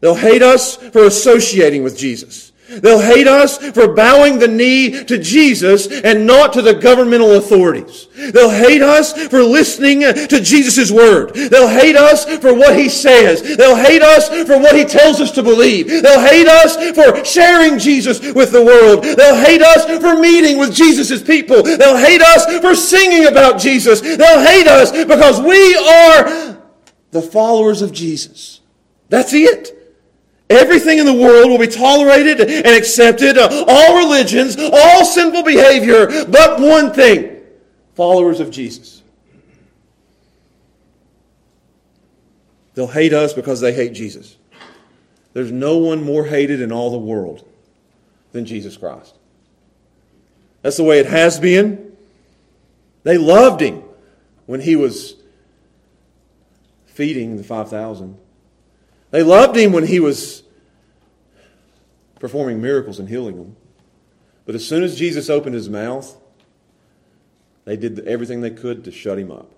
They'll 0.00 0.14
hate 0.16 0.42
us 0.42 0.76
for 0.76 1.04
associating 1.04 1.84
with 1.84 1.96
Jesus. 1.96 2.51
They'll 2.80 3.00
hate 3.00 3.26
us 3.26 3.58
for 3.72 3.94
bowing 3.94 4.38
the 4.38 4.48
knee 4.48 5.04
to 5.04 5.18
Jesus 5.18 5.86
and 5.88 6.26
not 6.26 6.52
to 6.54 6.62
the 6.62 6.74
governmental 6.74 7.32
authorities. 7.32 8.08
They'll 8.16 8.50
hate 8.50 8.82
us 8.82 9.12
for 9.28 9.42
listening 9.42 10.00
to 10.00 10.40
Jesus' 10.40 10.90
word. 10.90 11.34
They'll 11.34 11.68
hate 11.68 11.96
us 11.96 12.24
for 12.38 12.54
what 12.54 12.78
he 12.78 12.88
says. 12.88 13.56
They'll 13.56 13.76
hate 13.76 14.02
us 14.02 14.28
for 14.28 14.58
what 14.58 14.76
he 14.76 14.84
tells 14.84 15.20
us 15.20 15.30
to 15.32 15.42
believe. 15.42 15.88
They'll 15.88 16.20
hate 16.20 16.48
us 16.48 16.76
for 16.94 17.24
sharing 17.24 17.78
Jesus 17.78 18.20
with 18.32 18.52
the 18.52 18.64
world. 18.64 19.04
They'll 19.04 19.36
hate 19.36 19.62
us 19.62 19.84
for 20.00 20.18
meeting 20.18 20.58
with 20.58 20.74
Jesus' 20.74 21.22
people. 21.22 21.62
They'll 21.62 21.96
hate 21.96 22.22
us 22.22 22.60
for 22.60 22.74
singing 22.74 23.26
about 23.26 23.60
Jesus. 23.60 24.00
They'll 24.00 24.40
hate 24.40 24.66
us 24.66 24.92
because 24.92 25.40
we 25.40 25.76
are 25.76 26.56
the 27.10 27.22
followers 27.22 27.82
of 27.82 27.92
Jesus. 27.92 28.60
That's 29.08 29.32
it. 29.32 29.81
Everything 30.52 30.98
in 30.98 31.06
the 31.06 31.12
world 31.12 31.50
will 31.50 31.58
be 31.58 31.66
tolerated 31.66 32.40
and 32.40 32.66
accepted. 32.66 33.38
All 33.38 33.98
religions, 33.98 34.56
all 34.58 35.04
sinful 35.04 35.42
behavior, 35.42 36.26
but 36.26 36.60
one 36.60 36.92
thing 36.92 37.40
followers 37.94 38.40
of 38.40 38.50
Jesus. 38.50 39.02
They'll 42.74 42.86
hate 42.86 43.12
us 43.12 43.32
because 43.32 43.60
they 43.60 43.72
hate 43.72 43.92
Jesus. 43.92 44.36
There's 45.34 45.52
no 45.52 45.78
one 45.78 46.02
more 46.02 46.24
hated 46.24 46.60
in 46.60 46.72
all 46.72 46.90
the 46.90 46.98
world 46.98 47.46
than 48.32 48.46
Jesus 48.46 48.76
Christ. 48.76 49.14
That's 50.62 50.76
the 50.76 50.84
way 50.84 50.98
it 50.98 51.06
has 51.06 51.38
been. 51.38 51.96
They 53.02 53.18
loved 53.18 53.60
him 53.60 53.82
when 54.46 54.60
he 54.60 54.76
was 54.76 55.16
feeding 56.86 57.36
the 57.36 57.44
5,000. 57.44 58.16
They 59.10 59.22
loved 59.22 59.56
him 59.56 59.72
when 59.72 59.86
he 59.86 60.00
was 60.00 60.41
performing 62.22 62.62
miracles 62.62 63.00
and 63.00 63.08
healing 63.08 63.34
them. 63.36 63.56
But 64.46 64.54
as 64.54 64.64
soon 64.64 64.84
as 64.84 64.96
Jesus 64.96 65.28
opened 65.28 65.56
his 65.56 65.68
mouth, 65.68 66.16
they 67.64 67.76
did 67.76 67.98
everything 68.06 68.40
they 68.40 68.50
could 68.50 68.84
to 68.84 68.92
shut 68.92 69.18
him 69.18 69.32
up. 69.32 69.50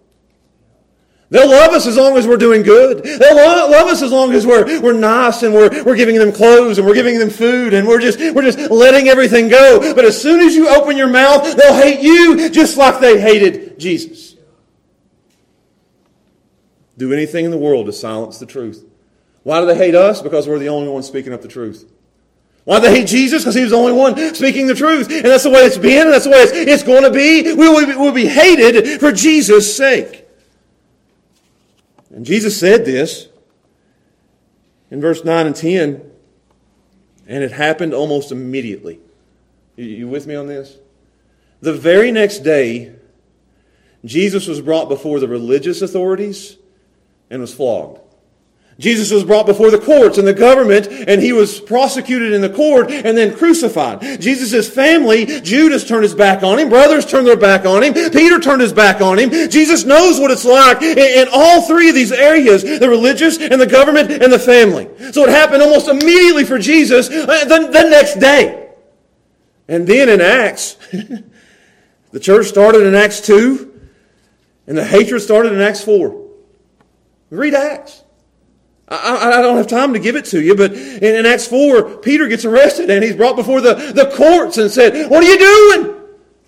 They'll 1.29 1.50
love 1.50 1.74
us 1.74 1.87
as 1.87 1.98
long 1.98 2.16
as 2.16 2.27
we're 2.27 2.38
doing 2.38 2.62
good. 2.62 3.05
They'll 3.05 3.37
lo- 3.37 3.70
love 3.70 3.88
us 3.88 4.00
as 4.00 4.11
long 4.11 4.33
as 4.33 4.46
we're, 4.46 4.81
we're 4.81 4.94
nice 4.94 5.42
and 5.42 5.53
we're, 5.53 5.85
we're 5.85 5.96
giving 5.96 6.16
them 6.16 6.33
clothes 6.33 6.79
and 6.79 6.87
we're 6.87 6.94
giving 6.94 7.18
them 7.18 7.29
food 7.29 7.74
and 7.74 7.87
we're 7.87 8.00
just, 8.00 8.18
we're 8.18 8.50
just 8.50 8.59
letting 8.70 9.09
everything 9.09 9.48
go. 9.48 9.94
But 9.94 10.07
as 10.07 10.20
soon 10.20 10.40
as 10.40 10.55
you 10.55 10.70
open 10.70 10.96
your 10.96 11.09
mouth, 11.09 11.42
they'll 11.57 11.74
hate 11.74 12.00
you 12.00 12.48
just 12.48 12.79
like 12.79 12.98
they 12.98 13.20
hated 13.20 13.79
Jesus. 13.79 14.37
Do 16.96 17.12
anything 17.12 17.44
in 17.44 17.50
the 17.50 17.59
world 17.59 17.87
to 17.87 17.92
silence 17.92 18.38
the 18.38 18.46
truth. 18.46 18.87
Why 19.42 19.61
do 19.61 19.66
they 19.66 19.77
hate 19.77 19.94
us? 19.94 20.22
Because 20.22 20.48
we're 20.48 20.59
the 20.59 20.70
only 20.70 20.88
ones 20.88 21.07
speaking 21.07 21.35
up 21.35 21.42
the 21.42 21.48
truth. 21.48 21.90
Why 22.64 22.79
they 22.81 22.94
hate 23.00 23.09
Jesus? 23.09 23.42
Because 23.42 23.55
he 23.55 23.62
was 23.62 23.70
the 23.70 23.77
only 23.77 23.92
one 23.92 24.35
speaking 24.35 24.66
the 24.66 24.74
truth. 24.74 25.11
And 25.11 25.27
that's 25.27 25.44
the 25.44 25.50
way 25.50 25.61
it's 25.61 25.77
been, 25.77 26.03
and 26.03 26.12
that's 26.12 26.24
the 26.24 26.31
way 26.31 26.38
it's, 26.38 26.53
it's 26.53 26.83
going 26.83 27.03
to 27.03 27.11
be. 27.11 27.42
We 27.42 27.68
will, 27.68 27.87
be. 27.87 27.94
we'll 27.94 28.12
be 28.12 28.27
hated 28.27 29.00
for 29.00 29.12
Jesus' 29.12 29.77
sake. 29.77 30.27
And 32.11 32.24
Jesus 32.24 32.59
said 32.59 32.85
this 32.85 33.29
in 34.90 35.00
verse 35.00 35.24
9 35.24 35.46
and 35.46 35.57
10, 35.57 36.11
and 37.27 37.44
it 37.44 37.53
happened 37.53 37.92
almost 37.92 38.33
immediately. 38.33 39.00
You, 39.77 39.85
you 39.85 40.09
with 40.09 40.27
me 40.27 40.35
on 40.35 40.46
this? 40.46 40.79
The 41.61 41.72
very 41.72 42.12
next 42.12 42.40
day, 42.40 42.94
Jesus 44.05 44.46
was 44.46 44.61
brought 44.61 44.88
before 44.88 45.20
the 45.20 45.29
religious 45.29 45.83
authorities 45.83 46.57
and 47.31 47.40
was 47.40 47.53
flogged. 47.53 48.00
Jesus 48.78 49.12
was 49.12 49.22
brought 49.22 49.46
before 49.46 49.70
the 49.70 49.78
courts 49.78 50.18
and 50.18 50.26
the 50.26 50.34
government, 50.34 50.88
and 50.88 51.22
he 51.22 51.32
was 51.32 51.60
prosecuted 51.60 52.32
in 52.32 52.40
the 52.40 52.48
court 52.48 52.90
and 52.90 53.16
then 53.16 53.37
crucified. 53.37 54.00
Jesus' 54.20 54.68
family, 54.68 55.26
Judas 55.40 55.87
turned 55.87 56.02
his 56.02 56.14
back 56.14 56.42
on 56.42 56.58
him, 56.58 56.68
brothers 56.68 57.06
turned 57.06 57.26
their 57.26 57.37
back 57.37 57.64
on 57.66 57.82
him, 57.82 57.94
Peter 57.94 58.40
turned 58.40 58.60
his 58.60 58.72
back 58.72 59.00
on 59.00 59.18
him. 59.18 59.30
Jesus 59.48 59.84
knows 59.84 60.18
what 60.18 60.30
it's 60.30 60.44
like 60.44 60.82
in, 60.82 60.98
in 60.98 61.28
all 61.32 61.62
three 61.62 61.88
of 61.88 61.94
these 61.94 62.12
areas 62.12 62.62
the 62.62 62.88
religious 62.88 63.38
and 63.38 63.60
the 63.60 63.66
government 63.66 64.10
and 64.10 64.32
the 64.32 64.38
family. 64.38 64.88
So 65.12 65.22
it 65.22 65.30
happened 65.30 65.62
almost 65.62 65.88
immediately 65.88 66.44
for 66.44 66.58
Jesus 66.58 67.08
uh, 67.08 67.44
the, 67.44 67.68
the 67.72 67.88
next 67.88 68.18
day. 68.18 68.70
And 69.68 69.87
then 69.87 70.08
in 70.08 70.20
Acts, 70.20 70.74
the 72.10 72.20
church 72.20 72.46
started 72.46 72.87
in 72.87 72.94
Acts 72.94 73.20
2, 73.20 73.72
and 74.66 74.76
the 74.76 74.84
hatred 74.84 75.22
started 75.22 75.52
in 75.52 75.60
Acts 75.60 75.84
4. 75.84 76.22
Read 77.30 77.54
Acts. 77.54 78.03
I, 79.02 79.38
I, 79.38 79.42
don't 79.42 79.57
have 79.57 79.66
time 79.66 79.92
to 79.92 79.98
give 79.98 80.16
it 80.16 80.24
to 80.26 80.40
you, 80.40 80.54
but 80.54 80.72
in, 80.72 81.16
in, 81.16 81.26
Acts 81.26 81.46
4, 81.46 81.98
Peter 81.98 82.28
gets 82.28 82.44
arrested 82.44 82.90
and 82.90 83.02
he's 83.02 83.16
brought 83.16 83.37
before 83.37 83.61
the, 83.61 83.74
the 83.74 84.12
courts 84.14 84.59
and 84.59 84.70
said, 84.70 85.11
What 85.11 85.22
are 85.22 85.26
you 85.26 85.38
doing? 85.38 86.00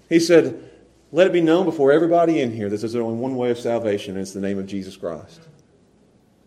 He 0.09 0.21
said, 0.21 0.71
Let 1.13 1.27
it 1.27 1.33
be 1.33 1.41
known 1.41 1.65
before 1.65 1.93
everybody 1.93 2.41
in 2.41 2.53
here 2.53 2.69
that 2.69 2.81
there's 2.81 2.95
only 2.95 3.19
one 3.19 3.37
way 3.37 3.51
of 3.51 3.59
salvation, 3.59 4.15
and 4.15 4.23
it's 4.23 4.33
the 4.33 4.41
name 4.41 4.59
of 4.59 4.67
Jesus 4.67 4.97
Christ. 4.97 5.41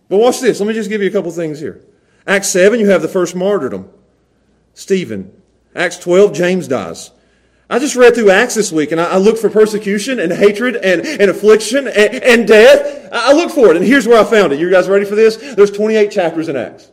But 0.10 0.18
watch 0.18 0.40
this. 0.40 0.60
Let 0.60 0.68
me 0.68 0.74
just 0.74 0.90
give 0.90 1.02
you 1.02 1.10
a 1.10 1.12
couple 1.12 1.32
things 1.32 1.60
here. 1.60 1.82
Acts 2.28 2.50
7, 2.50 2.80
you 2.80 2.90
have 2.90 3.02
the 3.02 3.08
first 3.08 3.36
martyrdom 3.36 3.90
Stephen. 4.74 5.32
Acts 5.76 5.98
12, 5.98 6.34
James 6.34 6.68
dies. 6.68 7.12
I 7.70 7.78
just 7.78 7.96
read 7.96 8.16
through 8.16 8.32
Acts 8.32 8.56
this 8.56 8.72
week 8.72 8.92
and 8.92 9.00
I, 9.00 9.12
I 9.12 9.18
looked 9.18 9.40
for 9.40 9.50
persecution 9.50 10.20
and 10.20 10.32
hatred 10.32 10.76
and, 10.76 11.06
and 11.06 11.30
affliction 11.30 11.88
and, 11.88 12.16
and 12.16 12.48
death. 12.48 13.10
I, 13.12 13.30
I 13.30 13.34
looked 13.34 13.54
for 13.54 13.70
it 13.70 13.78
and 13.78 13.86
here's 13.86 14.08
where 14.08 14.20
I 14.20 14.24
found 14.24 14.54
it. 14.54 14.60
You 14.60 14.72
guys 14.72 14.88
ready 14.88 15.06
for 15.06 15.16
this? 15.16 15.38
There's 15.56 15.72
28 15.72 16.10
chapters 16.10 16.50
in 16.50 16.56
Acts. 16.56 16.92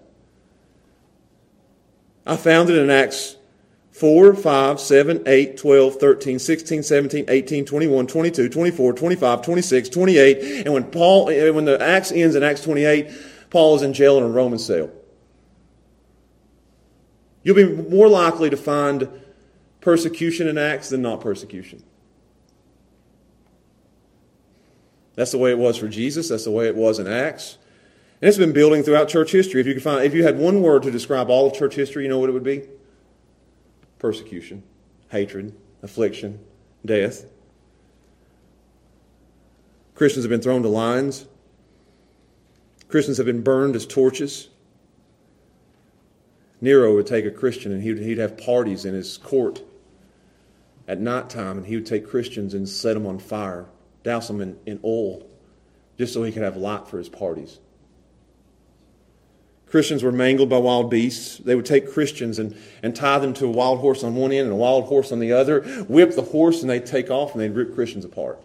I 2.27 2.37
found 2.37 2.69
it 2.69 2.77
in 2.77 2.91
Acts 2.91 3.37
4, 3.93 4.35
5, 4.35 4.79
7, 4.79 5.23
8, 5.25 5.57
12, 5.57 5.95
13, 5.95 6.39
16, 6.39 6.83
17, 6.83 7.25
18, 7.29 7.65
21, 7.65 8.07
22, 8.07 8.49
24, 8.51 8.93
25, 8.93 9.43
26, 9.43 9.89
28. 9.89 10.67
And 10.67 10.75
when 10.75 10.85
Paul, 10.85 11.31
eh, 11.31 11.49
when 11.49 11.65
the 11.65 11.81
Acts 11.81 12.13
ends 12.13 12.35
in 12.35 12.43
Acts 12.43 12.63
28, 12.63 13.11
Paul 13.49 13.77
is 13.77 13.83
in 13.83 13.95
jail 13.95 14.19
in 14.19 14.25
a 14.25 14.29
Roman 14.29 14.59
cell. 14.59 14.91
You'll 17.43 17.57
be 17.57 17.65
more 17.65 18.09
likely 18.09 18.51
to 18.51 18.57
find 18.59 19.09
persecution 19.87 20.49
in 20.49 20.59
Acts 20.59 20.89
than 20.89 21.01
not 21.01 21.21
persecution. 21.21 21.81
That's 25.15 25.31
the 25.31 25.39
way 25.39 25.53
it 25.53 25.59
was 25.59 25.77
for 25.77 25.87
Jesus. 25.87 26.29
That's 26.29 26.43
the 26.43 26.51
way 26.51 26.67
it 26.67 26.75
was 26.75 26.99
in 26.99 27.07
Acts. 27.07 27.57
And 28.21 28.29
it's 28.29 28.37
been 28.37 28.53
building 28.53 28.83
throughout 28.83 29.09
church 29.09 29.31
history. 29.31 29.61
If 29.61 29.67
you 29.69 29.75
could 29.75 29.85
find, 29.85 30.05
if 30.05 30.13
you 30.13 30.25
had 30.25 30.41
one 30.41 30.61
word 30.61 30.83
to 30.83 30.91
describe 30.91 31.31
all 31.31 31.47
of 31.47 31.55
church 31.55 31.77
history, 31.77 32.03
you 32.03 32.09
know 32.09 32.19
what 32.19 32.29
it 32.29 32.33
would 32.33 32.43
be? 32.43 32.65
Persecution, 34.01 34.65
hatred, 35.11 35.55
affliction, 35.85 36.41
death. 36.85 37.25
Christians 39.95 40.25
have 40.25 40.31
been 40.31 40.43
thrown 40.43 40.63
to 40.63 40.69
lions. 40.69 41.27
Christians 42.89 43.19
have 43.19 43.27
been 43.27 43.43
burned 43.43 43.77
as 43.77 43.87
torches. 43.87 44.49
Nero 46.61 46.93
would 46.97 47.07
take 47.07 47.25
a 47.25 47.31
Christian 47.31 47.71
and 47.71 47.85
he'd, 47.85 47.99
he'd 47.99 48.19
have 48.19 48.37
parties 48.37 48.85
in 48.85 48.93
his 48.93 49.17
court 49.17 49.63
at 50.89 51.01
night 51.01 51.29
time, 51.29 51.59
and 51.59 51.67
he 51.67 51.75
would 51.75 51.87
take 51.87 52.09
Christians 52.09 52.55
and 52.55 52.69
set 52.69 52.95
them 52.95 53.07
on 53.07 53.19
fire, 53.19 53.67
douse 54.03 54.29
them 54.29 54.41
in, 54.41 54.59
in 54.67 54.81
oil, 54.85 55.27
just 55.99 56.15
so 56.15 56.23
he 56.23 56.33
could 56.33 56.43
have 56.43 56.57
light 56.57 56.87
for 56.87 56.99
his 56.99 57.09
parties. 57.09 57.59
Christians 59.69 60.05
were 60.05 60.13
mangled 60.13 60.49
by 60.49 60.59
wild 60.59 60.91
beasts. 60.91 61.39
They 61.39 61.57
would 61.57 61.67
take 61.67 61.91
Christians 61.91 62.39
and, 62.39 62.57
and 62.83 62.95
tie 62.95 63.19
them 63.19 63.35
to 63.35 63.47
a 63.47 63.51
wild 63.51 63.81
horse 63.81 64.05
on 64.05 64.15
one 64.15 64.31
end 64.31 64.45
and 64.45 64.53
a 64.53 64.57
wild 64.57 64.85
horse 64.85 65.11
on 65.11 65.19
the 65.19 65.33
other, 65.33 65.63
whip 65.85 66.15
the 66.15 66.23
horse, 66.23 66.63
and 66.63 66.71
they'd 66.71 66.87
take 66.87 67.11
off 67.11 67.33
and 67.33 67.41
they'd 67.41 67.51
rip 67.51 67.75
Christians 67.75 68.05
apart. 68.05 68.41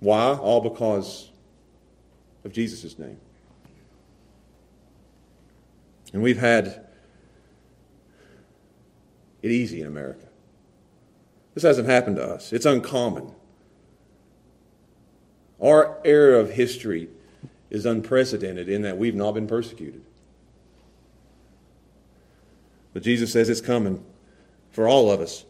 Why? 0.00 0.34
All 0.34 0.60
because 0.60 1.30
of 2.44 2.52
Jesus' 2.52 2.98
name. 2.98 3.18
And 6.12 6.22
we've 6.22 6.38
had 6.38 6.84
it 9.42 9.50
easy 9.50 9.80
in 9.80 9.86
America. 9.86 10.26
This 11.54 11.62
hasn't 11.62 11.88
happened 11.88 12.16
to 12.16 12.24
us. 12.24 12.52
It's 12.52 12.66
uncommon. 12.66 13.32
Our 15.60 15.98
era 16.04 16.38
of 16.38 16.50
history 16.50 17.08
is 17.70 17.86
unprecedented 17.86 18.68
in 18.68 18.82
that 18.82 18.98
we've 18.98 19.14
not 19.14 19.32
been 19.32 19.46
persecuted. 19.46 20.02
But 22.92 23.02
Jesus 23.02 23.32
says 23.32 23.48
it's 23.48 23.60
coming 23.60 24.04
for 24.70 24.88
all 24.88 25.10
of 25.10 25.20
us. 25.20 25.44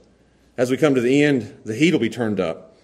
As 0.56 0.70
we 0.70 0.76
come 0.76 0.94
to 0.94 1.00
the 1.00 1.22
end, 1.22 1.56
the 1.64 1.74
heat 1.74 1.92
will 1.92 2.00
be 2.00 2.10
turned 2.10 2.40
up. 2.40 2.76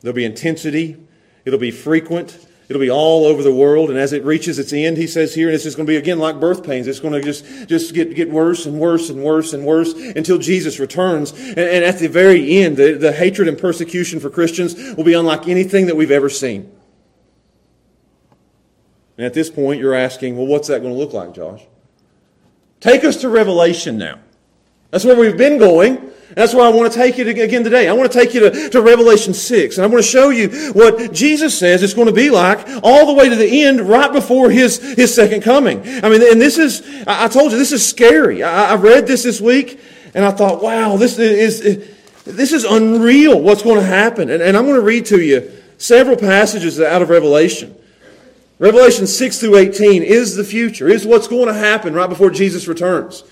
There'll 0.00 0.14
be 0.14 0.24
intensity, 0.24 0.96
it'll 1.44 1.58
be 1.58 1.70
frequent, 1.70 2.46
It'll 2.70 2.78
be 2.78 2.88
all 2.88 3.26
over 3.26 3.42
the 3.42 3.52
world, 3.52 3.90
and 3.90 3.98
as 3.98 4.12
it 4.12 4.24
reaches 4.24 4.60
its 4.60 4.72
end, 4.72 4.96
he 4.96 5.08
says 5.08 5.34
here, 5.34 5.48
and 5.48 5.56
it's 5.56 5.64
just 5.64 5.76
going 5.76 5.88
to 5.88 5.90
be 5.90 5.96
again 5.96 6.20
like 6.20 6.38
birth 6.38 6.62
pains. 6.62 6.86
It's 6.86 7.00
going 7.00 7.14
to 7.14 7.20
just, 7.20 7.44
just 7.68 7.92
get, 7.94 8.14
get 8.14 8.30
worse 8.30 8.64
and 8.64 8.78
worse 8.78 9.10
and 9.10 9.24
worse 9.24 9.52
and 9.52 9.66
worse 9.66 9.92
until 9.92 10.38
Jesus 10.38 10.78
returns. 10.78 11.32
And, 11.32 11.58
and 11.58 11.84
at 11.84 11.98
the 11.98 12.06
very 12.06 12.58
end, 12.58 12.76
the, 12.76 12.92
the 12.92 13.10
hatred 13.10 13.48
and 13.48 13.58
persecution 13.58 14.20
for 14.20 14.30
Christians 14.30 14.76
will 14.94 15.02
be 15.02 15.14
unlike 15.14 15.48
anything 15.48 15.86
that 15.86 15.96
we've 15.96 16.12
ever 16.12 16.28
seen. 16.28 16.70
And 19.16 19.26
at 19.26 19.34
this 19.34 19.50
point, 19.50 19.80
you're 19.80 19.92
asking, 19.92 20.36
well, 20.36 20.46
what's 20.46 20.68
that 20.68 20.80
going 20.80 20.94
to 20.94 20.98
look 20.98 21.12
like, 21.12 21.34
Josh? 21.34 21.66
Take 22.78 23.02
us 23.02 23.16
to 23.22 23.28
Revelation 23.28 23.98
now. 23.98 24.20
That's 24.92 25.04
where 25.04 25.16
we've 25.16 25.36
been 25.36 25.58
going. 25.58 26.09
That's 26.34 26.54
why 26.54 26.66
I 26.66 26.68
want 26.68 26.92
to 26.92 26.98
take 26.98 27.18
you 27.18 27.24
to, 27.24 27.40
again 27.40 27.64
today. 27.64 27.88
I 27.88 27.92
want 27.92 28.10
to 28.10 28.18
take 28.18 28.34
you 28.34 28.40
to, 28.48 28.70
to 28.70 28.80
Revelation 28.80 29.34
6. 29.34 29.78
And 29.78 29.84
I 29.84 29.88
want 29.88 30.04
to 30.04 30.08
show 30.08 30.30
you 30.30 30.72
what 30.72 31.12
Jesus 31.12 31.58
says 31.58 31.82
it's 31.82 31.94
going 31.94 32.06
to 32.06 32.12
be 32.12 32.30
like 32.30 32.66
all 32.82 33.06
the 33.06 33.14
way 33.14 33.28
to 33.28 33.36
the 33.36 33.64
end, 33.64 33.80
right 33.80 34.12
before 34.12 34.50
his, 34.50 34.78
his 34.94 35.12
second 35.14 35.42
coming. 35.42 35.80
I 35.80 36.08
mean, 36.08 36.22
and 36.22 36.40
this 36.40 36.56
is, 36.58 36.82
I 37.06 37.28
told 37.28 37.52
you, 37.52 37.58
this 37.58 37.72
is 37.72 37.86
scary. 37.86 38.42
I, 38.42 38.72
I 38.72 38.74
read 38.76 39.06
this 39.06 39.24
this 39.24 39.40
week, 39.40 39.80
and 40.14 40.24
I 40.24 40.30
thought, 40.30 40.62
wow, 40.62 40.96
this 40.96 41.18
is, 41.18 41.84
this 42.24 42.52
is 42.52 42.64
unreal 42.64 43.40
what's 43.40 43.62
going 43.62 43.80
to 43.80 43.86
happen. 43.86 44.30
And, 44.30 44.42
and 44.42 44.56
I'm 44.56 44.64
going 44.64 44.76
to 44.76 44.86
read 44.86 45.06
to 45.06 45.20
you 45.20 45.50
several 45.78 46.16
passages 46.16 46.80
out 46.80 47.02
of 47.02 47.08
Revelation. 47.10 47.74
Revelation 48.60 49.06
6 49.06 49.40
through 49.40 49.56
18 49.56 50.02
is 50.02 50.36
the 50.36 50.44
future, 50.44 50.86
is 50.86 51.06
what's 51.06 51.26
going 51.26 51.46
to 51.46 51.54
happen 51.54 51.94
right 51.94 52.08
before 52.08 52.30
Jesus 52.30 52.68
returns. 52.68 53.24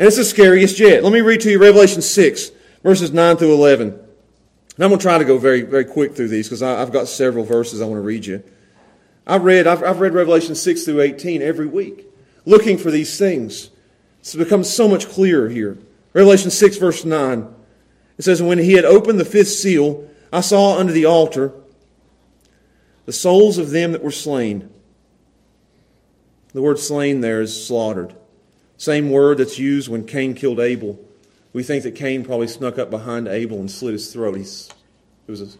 And 0.00 0.06
it's 0.06 0.16
the 0.16 0.24
scariest 0.24 0.80
yet. 0.80 1.04
Let 1.04 1.12
me 1.12 1.20
read 1.20 1.42
to 1.42 1.50
you 1.50 1.58
Revelation 1.58 2.00
6, 2.00 2.52
verses 2.82 3.12
9 3.12 3.36
through 3.36 3.52
11. 3.52 3.88
And 3.90 4.02
I'm 4.78 4.88
going 4.88 4.98
to 4.98 5.02
try 5.02 5.18
to 5.18 5.26
go 5.26 5.36
very, 5.36 5.60
very 5.60 5.84
quick 5.84 6.16
through 6.16 6.28
these 6.28 6.48
because 6.48 6.62
I've 6.62 6.90
got 6.90 7.06
several 7.06 7.44
verses 7.44 7.82
I 7.82 7.84
want 7.84 7.98
to 7.98 8.00
read 8.00 8.24
you. 8.24 8.42
I 9.26 9.36
read, 9.36 9.66
I've, 9.66 9.82
I've 9.82 10.00
read 10.00 10.14
Revelation 10.14 10.54
6 10.54 10.84
through 10.86 11.02
18 11.02 11.42
every 11.42 11.66
week, 11.66 12.06
looking 12.46 12.78
for 12.78 12.90
these 12.90 13.18
things. 13.18 13.68
It's 14.20 14.34
become 14.34 14.64
so 14.64 14.88
much 14.88 15.06
clearer 15.06 15.50
here. 15.50 15.76
Revelation 16.14 16.50
6, 16.50 16.78
verse 16.78 17.04
9. 17.04 17.54
It 18.16 18.22
says, 18.22 18.40
When 18.40 18.56
he 18.56 18.72
had 18.72 18.86
opened 18.86 19.20
the 19.20 19.26
fifth 19.26 19.48
seal, 19.48 20.08
I 20.32 20.40
saw 20.40 20.78
under 20.78 20.94
the 20.94 21.04
altar 21.04 21.52
the 23.04 23.12
souls 23.12 23.58
of 23.58 23.68
them 23.68 23.92
that 23.92 24.02
were 24.02 24.10
slain. 24.10 24.70
The 26.54 26.62
word 26.62 26.78
slain 26.78 27.20
there 27.20 27.42
is 27.42 27.66
slaughtered. 27.66 28.14
Same 28.80 29.10
word 29.10 29.36
that's 29.36 29.58
used 29.58 29.90
when 29.90 30.06
Cain 30.06 30.32
killed 30.32 30.58
Abel. 30.58 30.98
We 31.52 31.62
think 31.62 31.82
that 31.82 31.94
Cain 31.96 32.24
probably 32.24 32.48
snuck 32.48 32.78
up 32.78 32.88
behind 32.88 33.28
Abel 33.28 33.60
and 33.60 33.70
slit 33.70 33.92
his 33.92 34.10
throat. 34.10 34.38
He's, 34.38 34.70
he, 35.26 35.30
was 35.30 35.42
a, 35.42 35.58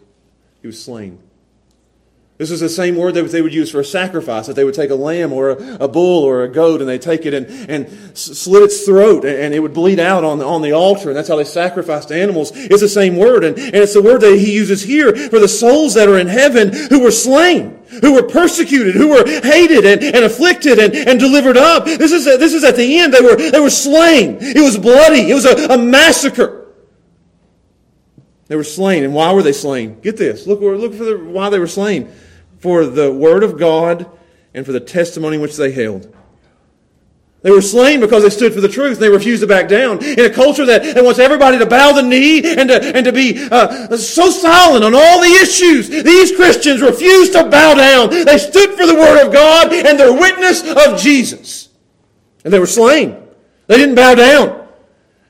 he 0.62 0.66
was 0.66 0.83
slain. 0.83 1.18
This 2.40 2.50
is 2.50 2.61
the 2.61 2.70
same 2.70 2.96
word 2.96 3.12
that 3.16 3.31
they 3.31 3.42
would 3.42 3.53
use 3.53 3.70
for 3.70 3.81
a 3.81 3.85
sacrifice, 3.85 4.46
that 4.46 4.57
they 4.57 4.64
would 4.64 4.72
take 4.72 4.88
a 4.88 4.94
lamb 4.94 5.31
or 5.31 5.50
a, 5.50 5.85
a 5.85 5.88
bull 5.88 6.24
or 6.24 6.42
a 6.42 6.48
goat 6.48 6.81
and 6.81 6.88
they 6.88 6.96
take 6.98 7.26
it 7.26 7.35
and, 7.35 7.46
and 7.68 8.16
slit 8.16 8.62
its 8.62 8.87
throat 8.87 9.26
and, 9.26 9.53
it 9.53 9.61
would 9.61 9.74
bleed 9.74 10.00
out 10.00 10.24
on 10.24 10.38
the, 10.38 10.46
on 10.46 10.62
the 10.62 10.72
altar. 10.72 11.11
And 11.11 11.18
that's 11.18 11.29
how 11.29 11.37
they 11.37 11.44
sacrificed 11.44 12.11
animals. 12.11 12.50
It's 12.55 12.81
the 12.81 12.88
same 12.88 13.18
word. 13.18 13.44
And, 13.44 13.59
and 13.59 13.74
it's 13.74 13.92
the 13.92 14.00
word 14.00 14.22
that 14.22 14.38
he 14.38 14.55
uses 14.55 14.81
here 14.81 15.14
for 15.29 15.38
the 15.38 15.48
souls 15.48 15.92
that 15.96 16.09
are 16.09 16.18
in 16.18 16.29
heaven 16.29 16.72
who 16.88 17.00
were 17.00 17.11
slain, 17.11 17.79
who 18.00 18.14
were 18.14 18.22
persecuted, 18.22 18.94
who 18.94 19.09
were 19.09 19.26
hated 19.42 19.85
and, 19.85 20.03
and 20.03 20.24
afflicted 20.24 20.79
and, 20.79 20.94
and 20.94 21.20
delivered 21.20 21.59
up. 21.59 21.85
This 21.85 22.11
is, 22.11 22.24
this 22.24 22.55
is 22.55 22.64
at 22.64 22.74
the 22.74 23.00
end. 23.00 23.12
They 23.12 23.20
were, 23.20 23.37
they 23.37 23.61
were 23.61 23.68
slain. 23.68 24.38
It 24.40 24.62
was 24.62 24.79
bloody. 24.79 25.31
It 25.31 25.35
was 25.35 25.44
a, 25.44 25.74
a 25.74 25.76
massacre. 25.76 26.72
They 28.46 28.57
were 28.57 28.64
slain. 28.64 29.05
And 29.05 29.12
why 29.12 29.31
were 29.35 29.42
they 29.42 29.53
slain? 29.53 30.00
Get 30.00 30.16
this. 30.16 30.46
Look, 30.46 30.62
look 30.62 30.94
for 30.94 31.05
the, 31.05 31.18
why 31.18 31.50
they 31.50 31.59
were 31.59 31.66
slain. 31.66 32.11
For 32.61 32.87
the 32.87 33.12
word 33.12 33.42
of 33.42 33.59
God 33.59 34.11
and 34.55 34.64
for 34.64 34.73
the 34.73 34.81
testimony 34.81 35.38
which 35.38 35.57
they 35.57 35.73
held. 35.73 36.14
They 37.42 37.51
were 37.51 37.62
slain 37.62 38.01
because 38.01 38.23
they 38.23 38.29
stood 38.29 38.53
for 38.53 38.61
the 38.61 38.68
truth. 38.68 38.99
They 38.99 39.09
refused 39.09 39.40
to 39.40 39.46
back 39.46 39.66
down. 39.66 40.05
In 40.05 40.20
a 40.20 40.31
culture 40.31 40.66
that, 40.66 40.94
that 40.94 41.03
wants 41.03 41.18
everybody 41.18 41.59
to 41.59 41.64
bow 41.64 41.92
the 41.92 42.03
knee 42.03 42.44
and 42.44 42.68
to, 42.68 42.96
and 42.96 43.05
to 43.07 43.12
be 43.12 43.49
uh, 43.51 43.96
so 43.96 44.29
silent 44.29 44.85
on 44.85 44.94
all 44.94 45.20
the 45.20 45.38
issues, 45.40 45.88
these 45.88 46.37
Christians 46.37 46.83
refused 46.83 47.33
to 47.33 47.44
bow 47.44 47.75
down. 47.75 48.11
They 48.11 48.37
stood 48.37 48.75
for 48.75 48.87
the 48.87 48.94
Word 48.94 49.25
of 49.25 49.33
God 49.33 49.73
and 49.73 49.99
their 49.99 50.12
witness 50.12 50.62
of 50.62 50.99
Jesus. 50.99 51.70
And 52.44 52.53
they 52.53 52.59
were 52.59 52.66
slain. 52.66 53.16
They 53.68 53.79
didn't 53.79 53.94
bow 53.94 54.14
down. 54.16 54.60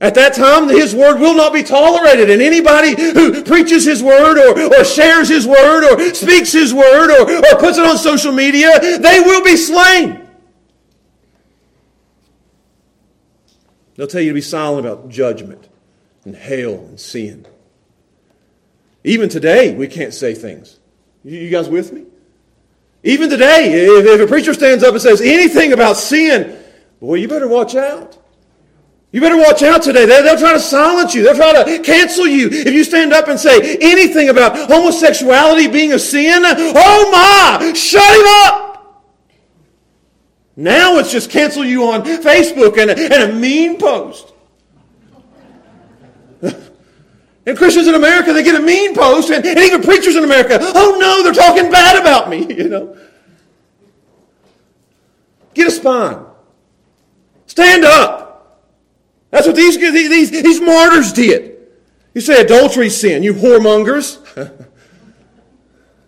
At 0.03 0.15
that 0.15 0.33
time, 0.33 0.69
his 0.69 0.95
word 0.95 1.21
will 1.21 1.35
not 1.35 1.53
be 1.53 1.63
tolerated, 1.63 2.31
and 2.31 2.41
anybody 2.41 3.01
who 3.01 3.45
preaches 3.45 3.85
his 3.85 4.03
word 4.03 4.39
or, 4.39 4.81
or 4.81 4.85
shares 4.85 5.29
his 5.29 5.47
word 5.47 5.85
or 5.85 6.15
speaks 6.15 6.53
his 6.53 6.73
word 6.73 7.11
or, 7.11 7.31
or 7.31 7.61
puts 7.61 7.77
it 7.77 7.85
on 7.85 7.99
social 7.99 8.33
media, 8.33 8.99
they 8.99 9.21
will 9.21 9.45
be 9.45 9.59
slain. 9.59 10.27
They'll 13.97 14.07
tell 14.07 14.23
you 14.23 14.31
to 14.31 14.35
be 14.35 14.41
silent 14.41 14.87
about 14.87 15.11
judgment 15.11 15.69
and 16.25 16.35
hell 16.35 16.75
and 16.75 16.99
sin. 16.99 17.47
Even 19.05 19.29
today, 19.29 19.75
we 19.75 19.87
can't 19.87 20.15
say 20.15 20.33
things. 20.33 20.79
You 21.25 21.39
you 21.39 21.51
guys 21.51 21.69
with 21.69 21.93
me? 21.93 22.07
Even 23.03 23.29
today, 23.29 23.87
if, 23.87 24.07
if 24.07 24.21
a 24.21 24.27
preacher 24.27 24.55
stands 24.55 24.83
up 24.83 24.93
and 24.93 25.03
says 25.03 25.21
anything 25.21 25.75
about 25.75 25.99
sin, 25.99 26.59
boy, 27.01 27.17
you 27.17 27.29
better 27.29 27.49
watch 27.49 27.75
out. 27.75 28.20
You 29.13 29.21
better 29.21 29.37
watch 29.37 29.63
out 29.63 29.83
today. 29.83 30.07
They'll, 30.07 30.23
they'll 30.23 30.39
try 30.39 30.53
to 30.53 30.61
silence 30.61 31.15
you. 31.15 31.25
They'll 31.25 31.35
try 31.35 31.65
to 31.65 31.83
cancel 31.83 32.29
you. 32.29 32.49
If 32.49 32.73
you 32.73 32.85
stand 32.85 33.13
up 33.13 33.27
and 33.27 33.41
say 33.41 33.77
anything 33.81 34.29
about 34.29 34.57
homosexuality 34.71 35.67
being 35.67 35.93
a 35.93 35.99
sin, 35.99 36.43
oh 36.45 37.11
my, 37.11 37.73
shut 37.73 38.03
him 38.03 38.27
up. 38.47 38.71
Now 40.57 40.99
it's 40.99 41.11
just 41.11 41.31
cancel 41.31 41.65
you 41.65 41.85
on 41.91 42.03
Facebook 42.03 42.79
and 42.79 42.91
a, 42.91 43.15
and 43.15 43.33
a 43.33 43.35
mean 43.35 43.79
post. 43.79 44.33
and 46.43 47.57
Christians 47.57 47.89
in 47.89 47.95
America, 47.97 48.33
they 48.33 48.45
get 48.45 48.55
a 48.55 48.63
mean 48.63 48.95
post, 48.95 49.31
and, 49.31 49.45
and 49.45 49.59
even 49.59 49.83
preachers 49.83 50.15
in 50.15 50.23
America, 50.23 50.59
oh 50.61 50.99
no, 51.01 51.23
they're 51.25 51.33
talking 51.33 51.71
bad 51.71 52.01
about 52.01 52.29
me, 52.29 52.55
you 52.55 52.69
know. 52.69 52.97
Get 55.55 55.67
a 55.67 55.71
spine. 55.73 56.25
Stand 57.47 57.85
up. 57.85 58.30
That's 59.31 59.47
what 59.47 59.57
these, 59.57 59.79
these, 59.79 60.31
these 60.31 60.61
martyrs 60.61 61.13
did. 61.13 61.59
You 62.15 62.21
say 62.21 62.41
adultery 62.41 62.91
sin, 62.91 63.23
you 63.23 63.33
whoremongers. 63.35 64.19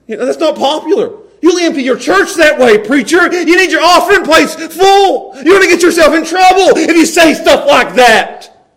you 0.06 0.16
know, 0.16 0.26
that's 0.26 0.38
not 0.38 0.56
popular. 0.56 1.18
You'll 1.40 1.58
empty 1.58 1.82
your 1.82 1.96
church 1.96 2.35
that 2.35 2.58
way, 2.58 2.78
preacher. 2.78 3.32
You 3.32 3.56
need 3.56 3.70
your 3.70 3.82
offering 3.82 4.24
plates 4.24 4.54
full. 4.54 5.35
You're 5.37 5.58
going 5.58 5.62
to 5.62 5.68
get 5.68 5.82
yourself 5.82 6.14
in 6.14 6.24
trouble 6.24 6.76
if 6.78 6.96
you 6.96 7.06
say 7.06 7.35
stuff 7.35 7.66
like 7.66 7.94
that. 7.96 8.68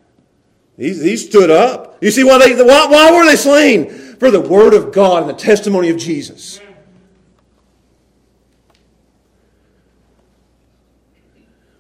These, 0.78 1.00
these 1.00 1.28
stood 1.28 1.50
up. 1.50 1.98
You 2.02 2.12
see 2.12 2.24
why 2.24 2.38
they 2.40 2.56
why, 2.62 2.88
why 2.88 3.12
were 3.16 3.26
they 3.26 3.36
slain? 3.36 3.90
For 3.90 4.32
the 4.32 4.42
word 4.42 4.74
of 4.74 4.92
God 4.92 5.24
and 5.24 5.30
the 5.30 5.34
testimony 5.34 5.90
of 5.90 5.98
Jesus. 5.98 6.60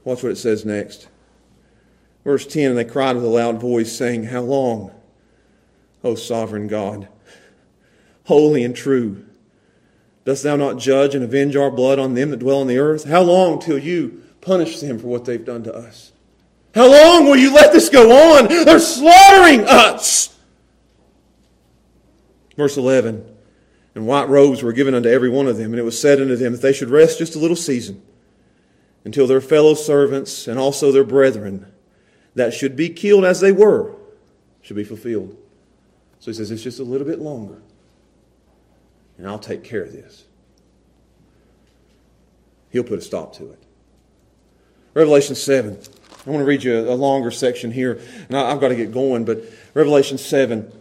Watch 0.03 0.21
what 0.21 0.31
it 0.31 0.37
says 0.37 0.65
next. 0.65 1.07
Verse 2.25 2.45
10 2.45 2.71
And 2.71 2.77
they 2.77 2.83
cried 2.83 3.15
with 3.15 3.23
a 3.23 3.29
loud 3.29 3.61
voice, 3.61 3.95
saying, 3.95 4.25
How 4.25 4.41
long, 4.41 4.91
O 6.03 6.15
sovereign 6.15 6.67
God, 6.67 7.07
holy 8.25 8.63
and 8.65 8.75
true, 8.75 9.23
dost 10.25 10.43
thou 10.43 10.57
not 10.57 10.79
judge 10.79 11.15
and 11.15 11.23
avenge 11.23 11.55
our 11.55 11.71
blood 11.71 11.99
on 11.99 12.15
them 12.15 12.31
that 12.31 12.39
dwell 12.39 12.59
on 12.59 12.67
the 12.67 12.79
earth? 12.79 13.05
How 13.05 13.21
long 13.21 13.59
till 13.59 13.77
you 13.77 14.23
punish 14.41 14.81
them 14.81 14.99
for 14.99 15.07
what 15.07 15.23
they've 15.23 15.45
done 15.45 15.63
to 15.63 15.73
us? 15.73 16.11
How 16.73 16.91
long 16.91 17.25
will 17.25 17.37
you 17.37 17.53
let 17.53 17.71
this 17.71 17.87
go 17.87 18.37
on? 18.37 18.49
They're 18.49 18.79
slaughtering 18.79 19.61
us. 19.61 20.35
Verse 22.57 22.75
11 22.75 23.23
And 23.93 24.07
white 24.07 24.29
robes 24.29 24.63
were 24.63 24.73
given 24.73 24.95
unto 24.95 25.09
every 25.09 25.29
one 25.29 25.47
of 25.47 25.57
them, 25.57 25.71
and 25.71 25.79
it 25.79 25.85
was 25.85 25.99
said 25.99 26.19
unto 26.19 26.35
them 26.35 26.53
that 26.53 26.61
they 26.61 26.73
should 26.73 26.89
rest 26.89 27.19
just 27.19 27.35
a 27.35 27.39
little 27.39 27.55
season 27.55 28.01
until 29.05 29.27
their 29.27 29.41
fellow 29.41 29.75
servants 29.75 30.47
and 30.47 30.57
also 30.57 30.91
their 30.91 31.03
brethren 31.03 31.71
that 32.35 32.53
should 32.53 32.75
be 32.75 32.89
killed 32.89 33.25
as 33.25 33.39
they 33.39 33.51
were 33.51 33.95
should 34.61 34.75
be 34.75 34.83
fulfilled. 34.83 35.37
So 36.19 36.31
he 36.31 36.33
says, 36.33 36.51
It's 36.51 36.63
just 36.63 36.79
a 36.79 36.83
little 36.83 37.05
bit 37.05 37.19
longer, 37.19 37.61
and 39.17 39.27
I'll 39.27 39.39
take 39.39 39.63
care 39.63 39.83
of 39.83 39.93
this. 39.93 40.25
He'll 42.71 42.83
put 42.83 42.99
a 42.99 43.01
stop 43.01 43.33
to 43.35 43.51
it. 43.51 43.63
Revelation 44.93 45.35
7. 45.35 45.77
I 46.25 46.29
want 46.29 46.41
to 46.41 46.45
read 46.45 46.63
you 46.63 46.79
a, 46.79 46.95
longer 46.95 47.29
section 47.29 47.71
here, 47.71 48.01
and 48.27 48.35
I've 48.35 48.59
got 48.59 48.69
to 48.69 48.75
get 48.75 48.91
going, 48.91 49.23
but 49.23 49.43
Revelation 49.75 50.17
7, 50.17 50.71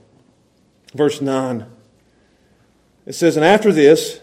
verse 0.95 1.21
9. 1.21 1.67
It 3.05 3.13
says, 3.13 3.37
And 3.37 3.45
after 3.45 3.71
this, 3.71 4.21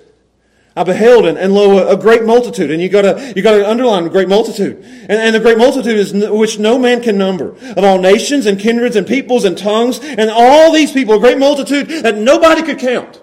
I 0.74 0.84
beheld, 0.84 1.26
and, 1.26 1.38
and 1.38 1.54
lo, 1.54 1.80
a, 1.80 1.96
a 1.96 1.98
great 1.98 2.24
multitude. 2.24 2.72
And 2.72 2.82
you 2.82 2.88
gotta, 2.88 3.34
you 3.36 3.42
gotta 3.42 3.70
underline 3.70 4.06
a 4.06 4.10
great 4.10 4.30
multitude. 4.30 4.78
And, 4.82 5.12
and 5.12 5.36
the 5.36 5.40
great 5.42 5.58
multitude 5.58 5.98
is 5.98 6.14
n- 6.14 6.34
which 6.38 6.60
no 6.60 6.80
man 6.80 7.02
can 7.02 7.18
number. 7.18 7.56
Of 7.76 7.80
all 7.80 8.00
nations 8.00 8.46
and 8.46 8.58
kindreds 8.58 8.96
and 8.96 9.06
peoples 9.06 9.44
and 9.44 9.58
tongues. 9.58 10.00
And 10.00 10.30
all 10.30 10.72
these 10.72 10.94
people, 10.94 11.16
a 11.16 11.20
great 11.20 11.38
multitude 11.38 11.90
that 12.04 12.18
nobody 12.18 12.62
could 12.62 12.80
count. 12.80 13.22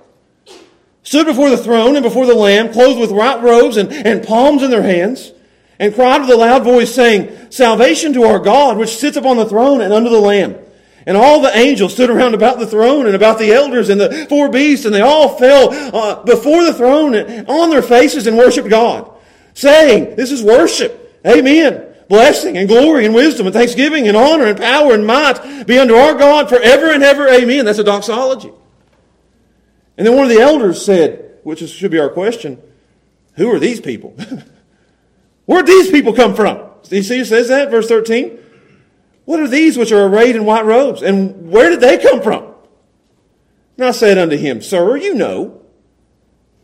Stood 1.03 1.25
before 1.25 1.49
the 1.49 1.57
throne 1.57 1.97
and 1.97 2.03
before 2.03 2.27
the 2.27 2.35
Lamb, 2.35 2.71
clothed 2.71 3.01
with 3.01 3.11
white 3.11 3.43
robes 3.43 3.79
and, 3.79 3.91
and 3.91 4.27
palms 4.27 4.63
in 4.63 4.71
their 4.71 4.83
hands. 4.83 5.33
And 5.79 5.95
cried 5.95 6.21
with 6.21 6.31
a 6.31 6.37
loud 6.37 6.65
voice 6.65 6.95
saying, 6.95 7.51
Salvation 7.51 8.13
to 8.13 8.25
our 8.25 8.41
God, 8.41 8.77
which 8.77 8.97
sits 8.97 9.17
upon 9.17 9.39
the 9.39 9.47
throne 9.47 9.81
and 9.81 9.93
under 9.93 10.11
the 10.11 10.21
Lamb. 10.21 10.59
And 11.09 11.17
all 11.17 11.41
the 11.41 11.57
angels 11.57 11.95
stood 11.95 12.11
around 12.11 12.35
about 12.35 12.59
the 12.59 12.67
throne 12.67 13.07
and 13.07 13.17
about 13.17 13.39
the 13.39 13.51
elders 13.51 13.89
and 13.89 13.99
the 13.99 14.27
four 14.29 14.51
beasts, 14.51 14.85
and 14.85 14.95
they 14.95 15.01
all 15.01 15.39
fell 15.39 15.71
uh, 15.73 16.23
before 16.23 16.63
the 16.63 16.75
throne 16.75 17.17
on 17.47 17.71
their 17.71 17.81
faces 17.81 18.27
and 18.27 18.37
worshiped 18.37 18.69
God, 18.69 19.11
saying, 19.55 20.17
This 20.17 20.31
is 20.31 20.43
worship. 20.43 21.19
Amen. 21.27 21.95
Blessing 22.11 22.59
and 22.59 22.69
glory 22.69 23.07
and 23.07 23.15
wisdom 23.15 23.47
and 23.47 23.55
thanksgiving 23.55 24.07
and 24.07 24.19
honor 24.19 24.45
and 24.45 24.59
power 24.59 24.93
and 24.93 25.07
might 25.07 25.67
be 25.67 25.79
unto 25.79 25.95
our 25.95 26.15
God 26.15 26.51
forever 26.51 26.93
and 26.93 27.03
ever. 27.03 27.27
Amen. 27.27 27.65
That's 27.65 27.79
a 27.79 27.85
doxology. 27.85 28.53
And 29.97 30.07
then 30.07 30.15
one 30.15 30.31
of 30.31 30.37
the 30.37 30.43
elders 30.43 30.85
said, 30.85 31.39
which 31.43 31.63
is, 31.63 31.71
should 31.71 31.91
be 31.91 31.99
our 31.99 32.11
question, 32.11 32.61
Who 33.37 33.51
are 33.51 33.59
these 33.59 33.81
people? 33.81 34.15
Where'd 35.47 35.67
these 35.67 35.91
people 35.91 36.13
come 36.13 36.35
from? 36.35 36.69
You 36.91 37.03
see 37.03 37.21
it 37.21 37.29
says 37.29 37.49
that, 37.49 37.71
verse 37.71 37.89
13? 37.89 38.41
What 39.29 39.41
are 39.41 39.47
these 39.47 39.77
which 39.77 39.93
are 39.93 40.07
arrayed 40.07 40.37
in 40.37 40.47
white 40.47 40.65
robes? 40.65 41.03
And 41.03 41.51
where 41.51 41.69
did 41.69 41.81
they 41.81 41.99
come 41.99 42.23
from? 42.23 42.55
And 43.77 43.85
I 43.87 43.91
said 43.91 44.17
unto 44.17 44.39
him, 44.39 44.63
Sir, 44.63 44.97
you 44.97 45.13
know. 45.13 45.61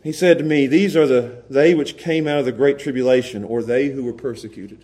He 0.01 0.11
said 0.11 0.39
to 0.39 0.43
me, 0.43 0.65
These 0.65 0.95
are 0.95 1.05
the 1.05 1.43
they 1.47 1.75
which 1.75 1.95
came 1.95 2.27
out 2.27 2.39
of 2.39 2.45
the 2.45 2.51
great 2.51 2.79
tribulation, 2.79 3.43
or 3.43 3.61
they 3.61 3.89
who 3.89 4.03
were 4.03 4.13
persecuted, 4.13 4.83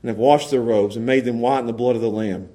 and 0.00 0.08
have 0.08 0.16
washed 0.16 0.50
their 0.50 0.62
robes 0.62 0.96
and 0.96 1.04
made 1.04 1.26
them 1.26 1.40
white 1.42 1.60
in 1.60 1.66
the 1.66 1.74
blood 1.74 1.96
of 1.96 2.02
the 2.02 2.08
Lamb. 2.08 2.48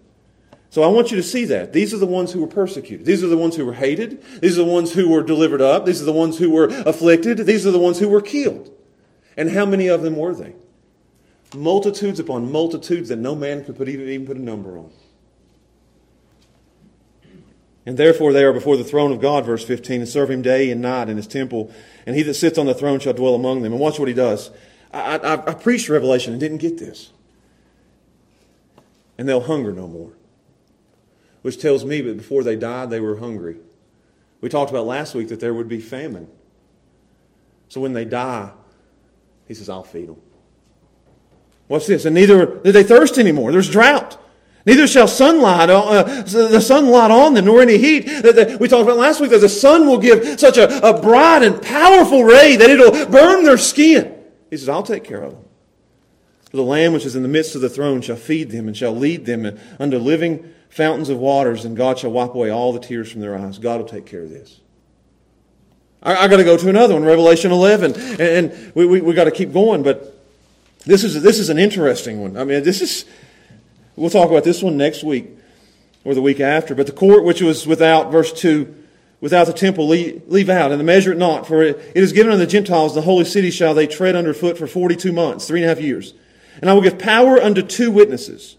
So 0.71 0.81
I 0.81 0.87
want 0.87 1.11
you 1.11 1.17
to 1.17 1.23
see 1.23 1.45
that. 1.45 1.71
These 1.71 1.93
are 1.93 1.99
the 1.99 2.07
ones 2.07 2.31
who 2.31 2.41
were 2.41 2.47
persecuted. 2.47 3.05
These 3.05 3.23
are 3.23 3.27
the 3.27 3.37
ones 3.37 3.57
who 3.57 3.65
were 3.67 3.73
hated. 3.73 4.23
These 4.41 4.57
are 4.57 4.65
the 4.65 4.71
ones 4.71 4.93
who 4.93 5.07
were 5.07 5.21
delivered 5.21 5.61
up. 5.61 5.85
These 5.85 6.01
are 6.01 6.05
the 6.05 6.11
ones 6.13 6.39
who 6.39 6.49
were 6.49 6.65
afflicted. 6.87 7.37
These 7.45 7.67
are 7.67 7.71
the 7.71 7.77
ones 7.77 7.99
who 7.99 8.09
were 8.09 8.21
killed. 8.21 8.71
And 9.37 9.51
how 9.51 9.67
many 9.67 9.85
of 9.85 10.01
them 10.01 10.15
were 10.15 10.33
they? 10.33 10.55
Multitudes 11.55 12.19
upon 12.19 12.51
multitudes 12.51 13.09
that 13.09 13.17
no 13.17 13.35
man 13.35 13.63
could 13.63 13.77
put 13.77 13.87
even, 13.87 14.07
even 14.09 14.27
put 14.27 14.37
a 14.37 14.41
number 14.41 14.77
on. 14.77 14.91
And 17.85 17.97
therefore 17.97 18.33
they 18.33 18.43
are 18.43 18.51
before 18.51 18.75
the 18.75 18.83
throne 18.83 19.13
of 19.13 19.21
God, 19.21 19.45
verse 19.45 19.63
15, 19.63 20.01
and 20.01 20.09
serve 20.09 20.29
him 20.29 20.41
day 20.41 20.69
and 20.71 20.81
night 20.81 21.07
in 21.07 21.15
his 21.15 21.25
temple. 21.25 21.71
And 22.05 22.17
he 22.17 22.23
that 22.23 22.33
sits 22.33 22.57
on 22.57 22.65
the 22.65 22.73
throne 22.73 22.99
shall 22.99 23.13
dwell 23.13 23.33
among 23.33 23.61
them. 23.61 23.71
And 23.71 23.79
watch 23.79 23.97
what 23.97 24.09
he 24.09 24.13
does. 24.13 24.51
I, 24.91 25.17
I, 25.17 25.33
I 25.51 25.53
preached 25.53 25.87
Revelation 25.87 26.33
and 26.33 26.39
didn't 26.39 26.57
get 26.57 26.77
this. 26.77 27.11
And 29.17 29.27
they'll 29.27 29.39
hunger 29.39 29.71
no 29.71 29.87
more. 29.87 30.11
Which 31.43 31.61
tells 31.61 31.85
me 31.85 32.01
that 32.01 32.17
before 32.17 32.43
they 32.43 32.57
died, 32.57 32.89
they 32.89 32.99
were 32.99 33.19
hungry. 33.19 33.55
We 34.41 34.49
talked 34.49 34.69
about 34.69 34.85
last 34.85 35.15
week 35.15 35.29
that 35.29 35.39
there 35.39 35.53
would 35.53 35.69
be 35.69 35.79
famine 35.79 36.27
So 37.69 37.79
when 37.79 37.93
they 37.93 38.03
die, 38.05 38.51
he 39.47 39.53
says, 39.53 39.69
I'll 39.69 39.83
feed 39.83 40.09
them. 40.09 40.21
What's 41.67 41.87
this? 41.87 42.05
And 42.05 42.15
neither 42.15 42.45
do 42.45 42.71
they 42.71 42.83
thirst 42.83 43.17
anymore. 43.17 43.51
There's 43.51 43.69
drought. 43.69 44.17
Neither 44.65 44.85
shall 44.85 45.07
sunlight, 45.07 45.69
uh, 45.69 46.03
the 46.03 46.59
sunlight 46.59 47.09
on 47.09 47.33
them, 47.33 47.45
nor 47.45 47.61
any 47.61 47.77
heat. 47.77 48.01
That 48.01 48.57
we 48.59 48.67
talked 48.67 48.83
about 48.83 48.97
last 48.97 49.21
week 49.21 49.31
that 49.31 49.39
the 49.39 49.47
sun 49.47 49.87
will 49.87 49.97
give 49.97 50.37
such 50.37 50.57
a, 50.57 50.85
a 50.85 51.01
bright 51.01 51.41
and 51.43 51.61
powerful 51.61 52.25
ray 52.25 52.57
that 52.57 52.69
it'll 52.69 53.05
burn 53.05 53.45
their 53.45 53.57
skin. 53.57 54.13
He 54.49 54.57
says, 54.57 54.67
I'll 54.67 54.83
take 54.83 55.05
care 55.05 55.21
of 55.21 55.31
them. 55.31 55.43
The 56.51 56.63
Lamb 56.63 56.93
which 56.93 57.05
is 57.05 57.15
in 57.15 57.21
the 57.21 57.29
midst 57.29 57.55
of 57.55 57.61
the 57.61 57.69
throne 57.69 58.01
shall 58.01 58.15
feed 58.15 58.51
them 58.51 58.67
and 58.67 58.75
shall 58.75 58.93
lead 58.93 59.25
them 59.25 59.57
unto 59.79 59.97
living 59.97 60.53
fountains 60.69 61.09
of 61.09 61.17
waters, 61.17 61.65
and 61.65 61.75
God 61.75 61.99
shall 61.99 62.11
wipe 62.11 62.33
away 62.33 62.49
all 62.49 62.73
the 62.73 62.79
tears 62.79 63.11
from 63.11 63.21
their 63.21 63.37
eyes. 63.37 63.57
God 63.57 63.79
will 63.79 63.87
take 63.87 64.05
care 64.05 64.23
of 64.23 64.29
this. 64.29 64.59
I, 66.01 66.27
got 66.27 66.37
to 66.37 66.43
go 66.43 66.57
to 66.57 66.69
another 66.69 66.93
one, 66.93 67.03
Revelation 67.03 67.51
11, 67.51 68.21
and, 68.21 68.73
we, 68.75 68.85
we 68.85 69.13
got 69.13 69.25
to 69.25 69.31
keep 69.31 69.51
going, 69.51 69.81
but 69.81 70.16
this 70.87 71.03
is, 71.03 71.21
this 71.21 71.37
is 71.37 71.49
an 71.49 71.59
interesting 71.59 72.21
one. 72.21 72.37
I 72.37 72.45
mean, 72.45 72.63
this 72.63 72.81
is, 72.81 73.05
we'll 73.95 74.09
talk 74.09 74.29
about 74.29 74.43
this 74.43 74.63
one 74.63 74.77
next 74.77 75.03
week 75.03 75.27
or 76.05 76.15
the 76.15 76.21
week 76.21 76.39
after. 76.39 76.73
But 76.73 76.85
the 76.85 76.93
court 76.93 77.25
which 77.25 77.41
was 77.41 77.67
without, 77.67 78.09
verse 78.09 78.31
2, 78.31 78.73
without 79.19 79.47
the 79.47 79.53
temple, 79.53 79.87
leave, 79.87 80.23
leave 80.27 80.49
out, 80.49 80.71
and 80.71 80.83
measure 80.85 81.11
it 81.11 81.17
not, 81.17 81.45
for 81.45 81.61
it, 81.61 81.77
it 81.93 82.03
is 82.03 82.13
given 82.13 82.31
unto 82.31 82.43
the 82.43 82.49
Gentiles, 82.49 82.95
the 82.95 83.01
holy 83.01 83.25
city 83.25 83.51
shall 83.51 83.73
they 83.73 83.85
tread 83.85 84.15
under 84.15 84.33
foot 84.33 84.57
for 84.57 84.65
42 84.65 85.11
months, 85.11 85.45
three 85.45 85.61
and 85.61 85.65
a 85.65 85.75
half 85.75 85.83
years. 85.83 86.13
And 86.61 86.69
I 86.69 86.73
will 86.73 86.81
give 86.81 86.97
power 86.97 87.41
unto 87.41 87.61
two 87.61 87.91
witnesses. 87.91 88.55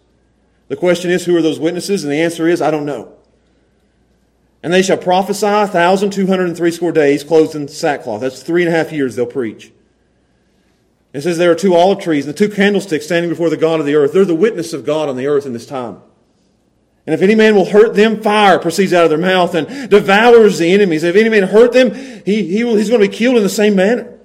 The 0.69 0.77
question 0.77 1.11
is, 1.11 1.25
who 1.25 1.35
are 1.35 1.43
those 1.43 1.59
witnesses? 1.59 2.05
And 2.05 2.13
the 2.13 2.21
answer 2.21 2.47
is, 2.47 2.61
I 2.61 2.71
don't 2.71 2.85
know. 2.85 3.15
And 4.63 4.73
they 4.73 4.83
shall 4.83 4.99
prophesy 4.99 5.47
a 5.47 5.67
thousand 5.67 6.11
two 6.11 6.27
hundred 6.27 6.49
and 6.49 6.57
threescore 6.57 6.93
days, 6.93 7.25
clothed 7.25 7.55
in 7.55 7.69
sackcloth. 7.69 8.21
That's 8.21 8.43
three 8.43 8.65
and 8.65 8.75
a 8.75 8.77
half 8.77 8.93
years 8.93 9.17
they'll 9.17 9.25
preach. 9.25 9.73
It 11.13 11.23
says 11.23 11.39
there 11.39 11.51
are 11.51 11.57
two 11.57 11.75
olive 11.75 12.01
trees 12.01 12.27
and 12.27 12.35
the 12.35 12.39
two 12.39 12.55
candlesticks 12.55 13.07
standing 13.07 13.31
before 13.31 13.51
the 13.51 13.57
God 13.57 13.81
of 13.81 13.87
the 13.87 13.95
earth. 13.95 14.13
They're 14.13 14.25
the 14.25 14.35
witness 14.35 14.73
of 14.73 14.85
God 14.85 15.09
on 15.09 15.17
the 15.17 15.27
earth 15.27 15.47
in 15.47 15.53
this 15.53 15.67
time. 15.67 16.03
And 17.07 17.15
if 17.15 17.23
any 17.23 17.35
man 17.35 17.55
will 17.55 17.65
hurt 17.65 17.95
them, 17.95 18.23
fire 18.23 18.59
proceeds 18.59 18.93
out 18.93 19.05
of 19.05 19.11
their 19.11 19.19
mouth 19.19 19.55
and 19.55 19.89
devours 19.89 20.59
the 20.59 20.71
enemies. 20.71 21.05
If 21.05 21.17
any 21.17 21.31
man 21.31 21.45
hurt 21.45 21.73
them, 21.73 21.95
he, 22.27 22.43
he 22.43 22.65
will, 22.65 22.77
he's 22.77 22.91
going 22.91 23.01
to 23.01 23.09
be 23.09 23.17
killed 23.17 23.39
in 23.39 23.43
the 23.43 23.49
same 23.49 23.75
manner. 23.75 24.19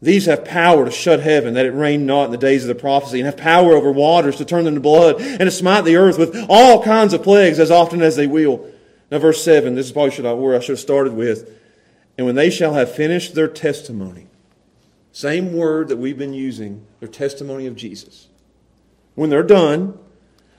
These 0.00 0.24
have 0.24 0.44
power 0.44 0.86
to 0.86 0.90
shut 0.90 1.20
heaven, 1.20 1.54
that 1.54 1.66
it 1.66 1.72
rain 1.72 2.06
not 2.06 2.26
in 2.26 2.30
the 2.30 2.38
days 2.38 2.62
of 2.62 2.68
the 2.68 2.74
prophecy, 2.74 3.18
and 3.18 3.26
have 3.26 3.36
power 3.36 3.74
over 3.74 3.92
waters 3.92 4.36
to 4.36 4.46
turn 4.46 4.64
them 4.64 4.74
to 4.74 4.80
blood, 4.80 5.20
and 5.20 5.40
to 5.40 5.50
smite 5.50 5.84
the 5.84 5.96
earth 5.96 6.18
with 6.18 6.46
all 6.48 6.82
kinds 6.82 7.12
of 7.12 7.22
plagues 7.22 7.58
as 7.58 7.70
often 7.70 8.00
as 8.00 8.16
they 8.16 8.26
will. 8.26 8.70
Now, 9.10 9.18
verse 9.18 9.42
7, 9.44 9.74
this 9.74 9.86
is 9.86 9.92
probably 9.92 10.12
should 10.12 10.26
I, 10.26 10.32
where 10.32 10.56
I 10.56 10.60
should 10.60 10.72
have 10.72 10.80
started 10.80 11.12
with. 11.12 11.50
And 12.16 12.26
when 12.26 12.36
they 12.36 12.48
shall 12.48 12.74
have 12.74 12.94
finished 12.94 13.34
their 13.34 13.48
testimony, 13.48 14.25
same 15.16 15.54
word 15.54 15.88
that 15.88 15.96
we've 15.96 16.18
been 16.18 16.34
using, 16.34 16.86
their 17.00 17.08
testimony 17.08 17.66
of 17.66 17.74
Jesus. 17.74 18.28
When 19.14 19.30
they're 19.30 19.42
done, 19.42 19.98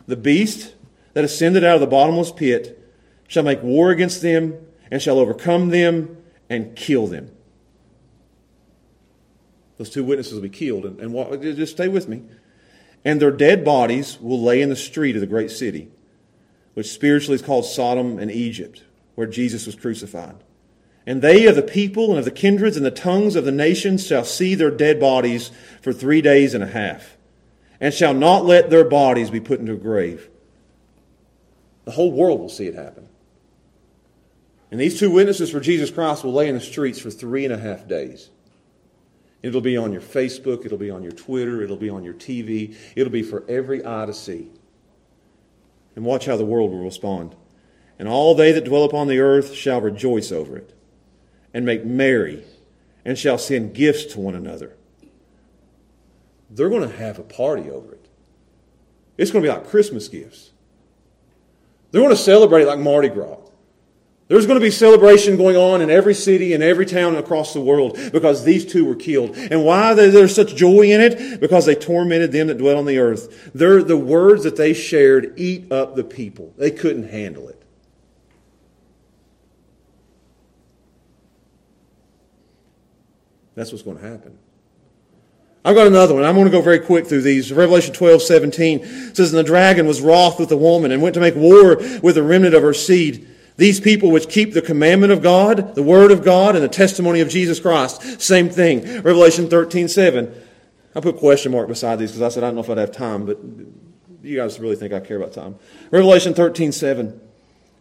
the 0.08 0.16
beast 0.16 0.74
that 1.14 1.24
ascended 1.24 1.64
out 1.64 1.76
of 1.76 1.82
the 1.82 1.86
bottomless 1.86 2.32
pit 2.32 2.92
shall 3.28 3.44
make 3.44 3.62
war 3.62 3.92
against 3.92 4.24
them, 4.24 4.56
and 4.90 5.00
shall 5.00 5.20
overcome 5.20 5.70
them, 5.70 6.18
and 6.50 6.76
kill 6.76 7.06
them. 7.06 7.30
Those 9.78 9.92
two 9.92 10.04
witnesses 10.04 10.34
will 10.34 10.42
be 10.42 10.50
killed. 10.50 10.86
And, 10.86 11.00
and 11.00 11.56
just 11.56 11.74
stay 11.74 11.88
with 11.88 12.08
me. 12.08 12.24
And 13.06 13.22
their 13.22 13.30
dead 13.30 13.64
bodies 13.64 14.20
will 14.20 14.42
lay 14.42 14.64
in 14.64 14.70
the 14.70 14.76
street 14.76 15.16
of 15.16 15.22
the 15.22 15.28
great 15.28 15.52
city, 15.52 15.92
which 16.74 16.92
spiritually 16.92 17.36
is 17.36 17.44
called 17.44 17.68
Sodom 17.68 18.18
and 18.18 18.32
Egypt, 18.32 18.86
where 19.14 19.28
Jesus 19.28 19.68
was 19.68 19.76
crucified. 19.76 20.44
And 21.08 21.22
they 21.22 21.46
of 21.46 21.56
the 21.56 21.64
people 21.64 22.10
and 22.10 22.20
of 22.20 22.26
the 22.26 22.32
kindreds 22.32 22.76
and 22.76 22.86
the 22.86 22.92
tongues 22.92 23.38
of 23.38 23.46
the 23.46 23.52
nations 23.52 24.06
shall 24.06 24.26
see 24.26 24.54
their 24.54 24.70
dead 24.70 25.00
bodies 25.00 25.52
for 25.82 25.94
three 25.94 26.22
days 26.22 26.54
and 26.54 26.64
a 26.64 26.68
half, 26.68 27.16
and 27.80 27.94
shall 27.94 28.14
not 28.14 28.46
let 28.46 28.70
their 28.70 28.84
bodies 28.84 29.30
be 29.30 29.40
put 29.40 29.62
into 29.62 29.74
a 29.74 29.78
grave. 29.78 30.30
The 31.86 31.92
whole 31.92 32.12
world 32.12 32.42
will 32.42 32.50
see 32.50 32.68
it 32.68 32.76
happen. 32.76 33.08
And 34.70 34.82
these 34.82 35.00
two 35.00 35.10
witnesses 35.10 35.50
for 35.50 35.62
Jesus 35.62 35.90
Christ 35.90 36.26
will 36.26 36.34
lay 36.34 36.50
in 36.50 36.56
the 36.56 36.62
streets 36.62 37.00
for 37.00 37.10
three 37.10 37.46
and 37.46 37.54
a 37.54 37.58
half 37.58 37.88
days. 37.88 38.30
It'll 39.42 39.62
be 39.62 39.78
on 39.78 39.94
your 39.94 40.02
Facebook, 40.02 40.66
it'll 40.66 40.78
be 40.78 40.92
on 40.92 41.04
your 41.04 41.14
Twitter, 41.14 41.62
it'll 41.62 41.78
be 41.78 41.90
on 41.90 42.04
your 42.04 42.16
TV, 42.16 42.76
it'll 42.98 43.14
be 43.14 43.24
for 43.24 43.46
every 43.48 43.86
eye 43.86 44.06
to 44.08 44.14
see. 44.14 44.50
And 45.96 46.04
watch 46.04 46.26
how 46.26 46.36
the 46.36 46.44
world 46.44 46.72
will 46.72 46.84
respond. 46.84 47.34
And 47.98 48.10
all 48.10 48.36
they 48.36 48.52
that 48.52 48.66
dwell 48.66 48.84
upon 48.84 49.08
the 49.08 49.20
earth 49.20 49.54
shall 49.54 49.80
rejoice 49.80 50.34
over 50.34 50.58
it, 50.58 50.77
and 51.54 51.66
make 51.66 51.86
merry, 51.86 52.44
and 53.06 53.18
shall 53.18 53.38
send 53.38 53.74
gifts 53.74 54.06
to 54.14 54.20
one 54.20 54.36
another. 54.36 54.76
They're 56.50 56.70
going 56.70 56.90
to 56.90 56.96
have 56.96 57.20
a 57.20 57.24
party 57.24 57.70
over 57.70 57.94
it. 57.94 58.08
It's 59.18 59.32
going 59.32 59.44
to 59.44 59.50
be 59.50 59.54
like 59.54 59.68
Christmas 59.68 60.08
gifts. 60.08 60.52
They're 61.92 62.02
going 62.02 62.16
to 62.16 62.22
celebrate 62.22 62.66
like 62.66 62.80
Mardi 62.80 63.10
Gras. 63.10 63.38
There's 64.28 64.46
going 64.46 64.60
to 64.60 64.66
be 64.66 64.72
celebration 64.72 65.38
going 65.38 65.56
on 65.56 65.82
in 65.82 65.90
every 65.90 66.14
city 66.14 66.54
and 66.54 66.62
every 66.62 66.86
town 66.86 67.16
across 67.16 67.54
the 67.54 67.62
world 67.62 67.98
because 68.12 68.44
these 68.44 68.66
two 68.66 68.84
were 68.84 68.96
killed. 68.96 69.38
And 69.38 69.64
why 69.64 69.94
there's 69.94 70.36
such 70.36 70.54
joy 70.54 70.82
in 70.92 71.00
it? 71.00 71.40
Because 71.40 71.66
they 71.66 71.76
tormented 71.76 72.34
them 72.34 72.48
that 72.48 72.58
dwell 72.58 72.78
on 72.78 72.86
the 72.86 73.00
earth. 73.00 73.54
The 73.54 73.96
words 73.98 74.44
that 74.44 74.58
they 74.58 74.74
shared 74.74 75.34
eat 75.40 75.72
up 75.72 75.96
the 75.96 76.04
people. 76.04 76.54
They 76.58 76.72
couldn't 76.72 77.08
handle 77.10 77.48
it. 77.48 77.57
That's 83.58 83.72
what's 83.72 83.84
going 83.84 83.98
to 83.98 84.08
happen. 84.08 84.38
I've 85.66 85.76
got 85.76 85.88
another 85.88 86.14
one. 86.14 86.24
I'm 86.24 86.36
going 86.36 86.46
to 86.46 86.52
go 86.52 86.62
very 86.62 86.78
quick 86.78 87.08
through 87.08 87.24
these. 87.24 87.52
Revelation 87.52 87.92
12, 87.92 88.22
17 88.22 89.16
says, 89.16 89.34
And 89.34 89.40
the 89.40 89.44
dragon 89.44 89.88
was 89.88 90.00
wroth 90.00 90.40
with 90.40 90.50
the 90.50 90.58
woman 90.58 90.92
and 90.92 91.02
went 91.02 91.16
to 91.16 91.20
make 91.20 91.36
war 91.36 91.78
with 92.04 92.14
the 92.14 92.22
remnant 92.22 92.54
of 92.54 92.62
her 92.62 92.74
seed. 92.76 93.28
These 93.58 93.80
people 93.80 94.12
which 94.12 94.30
keep 94.30 94.54
the 94.54 94.62
commandment 94.62 95.12
of 95.12 95.24
God, 95.24 95.74
the 95.74 95.82
word 95.82 96.12
of 96.12 96.24
God, 96.24 96.56
and 96.56 96.64
the 96.64 96.70
testimony 96.70 97.20
of 97.20 97.30
Jesus 97.30 97.60
Christ. 97.60 98.22
Same 98.22 98.48
thing. 98.48 98.84
Revelation 99.02 99.50
13, 99.50 99.88
7. 99.88 100.44
I 100.94 101.00
put 101.00 101.18
question 101.18 101.52
mark 101.52 101.68
beside 101.68 101.98
these 101.98 102.12
because 102.12 102.22
I 102.22 102.30
said 102.30 102.44
I 102.44 102.48
don't 102.50 102.56
know 102.56 102.62
if 102.62 102.70
I'd 102.70 102.78
have 102.78 102.92
time, 102.92 103.26
but 103.26 103.40
you 104.22 104.38
guys 104.38 104.60
really 104.60 104.76
think 104.76 104.94
I 104.94 105.00
care 105.00 105.18
about 105.18 105.34
time. 105.34 105.56
Revelation 105.90 106.36
13, 106.36 106.72
7. 106.72 107.20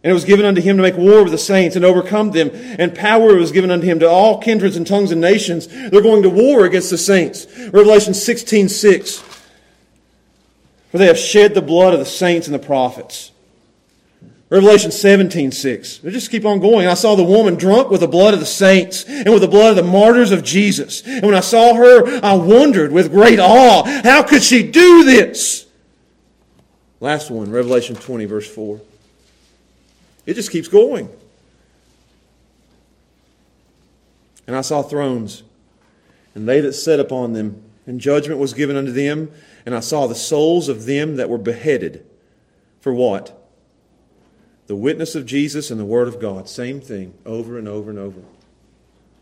And 0.07 0.11
it 0.11 0.13
was 0.13 0.23
given 0.23 0.45
unto 0.45 0.61
him 0.61 0.77
to 0.77 0.83
make 0.83 0.95
war 0.95 1.21
with 1.21 1.33
the 1.33 1.37
saints 1.37 1.75
and 1.75 1.83
overcome 1.83 2.31
them. 2.31 2.49
And 2.53 2.95
power 2.95 3.35
was 3.35 3.51
given 3.51 3.69
unto 3.69 3.85
him 3.85 3.99
to 3.99 4.07
all 4.07 4.39
kindreds 4.39 4.77
and 4.77 4.87
tongues 4.87 5.11
and 5.11 5.19
nations. 5.19 5.67
They're 5.67 6.01
going 6.01 6.23
to 6.23 6.29
war 6.29 6.63
against 6.63 6.91
the 6.91 6.97
saints. 6.97 7.45
Revelation 7.73 8.13
16, 8.13 8.69
6. 8.69 9.17
For 10.91 10.97
they 10.97 11.07
have 11.07 11.17
shed 11.17 11.53
the 11.53 11.61
blood 11.61 11.93
of 11.93 11.99
the 11.99 12.05
saints 12.05 12.47
and 12.47 12.55
the 12.55 12.65
prophets. 12.65 13.33
Revelation 14.49 14.91
17, 14.91 15.51
6. 15.51 15.97
They 15.97 16.11
just 16.11 16.31
keep 16.31 16.45
on 16.45 16.61
going. 16.61 16.87
I 16.87 16.93
saw 16.93 17.15
the 17.15 17.23
woman 17.25 17.55
drunk 17.55 17.89
with 17.89 17.99
the 17.99 18.07
blood 18.07 18.33
of 18.33 18.39
the 18.39 18.45
saints 18.45 19.03
and 19.03 19.27
with 19.33 19.41
the 19.41 19.49
blood 19.49 19.71
of 19.71 19.75
the 19.75 19.91
martyrs 19.91 20.31
of 20.31 20.41
Jesus. 20.41 21.05
And 21.05 21.25
when 21.25 21.35
I 21.35 21.41
saw 21.41 21.73
her, 21.73 22.23
I 22.23 22.33
wondered 22.35 22.93
with 22.93 23.11
great 23.11 23.39
awe, 23.41 23.83
how 24.05 24.23
could 24.23 24.41
she 24.41 24.71
do 24.71 25.03
this? 25.03 25.65
Last 27.01 27.29
one, 27.29 27.51
Revelation 27.51 27.97
20, 27.97 28.23
verse 28.23 28.49
4. 28.49 28.79
It 30.27 30.35
just 30.35 30.51
keeps 30.51 30.67
going. 30.67 31.09
And 34.45 34.55
I 34.55 34.61
saw 34.61 34.83
thrones, 34.83 35.43
and 36.35 36.47
they 36.47 36.61
that 36.61 36.73
sat 36.73 36.99
upon 36.99 37.33
them, 37.33 37.63
and 37.87 37.99
judgment 37.99 38.39
was 38.39 38.53
given 38.53 38.75
unto 38.75 38.91
them. 38.91 39.31
And 39.65 39.73
I 39.73 39.79
saw 39.79 40.05
the 40.05 40.15
souls 40.15 40.69
of 40.69 40.85
them 40.85 41.15
that 41.15 41.29
were 41.29 41.37
beheaded. 41.37 42.05
For 42.79 42.93
what? 42.93 43.37
The 44.67 44.75
witness 44.75 45.15
of 45.15 45.25
Jesus 45.25 45.71
and 45.71 45.79
the 45.79 45.85
Word 45.85 46.07
of 46.07 46.21
God. 46.21 46.47
Same 46.47 46.79
thing, 46.79 47.13
over 47.25 47.57
and 47.57 47.67
over 47.67 47.89
and 47.89 47.99
over. 47.99 48.21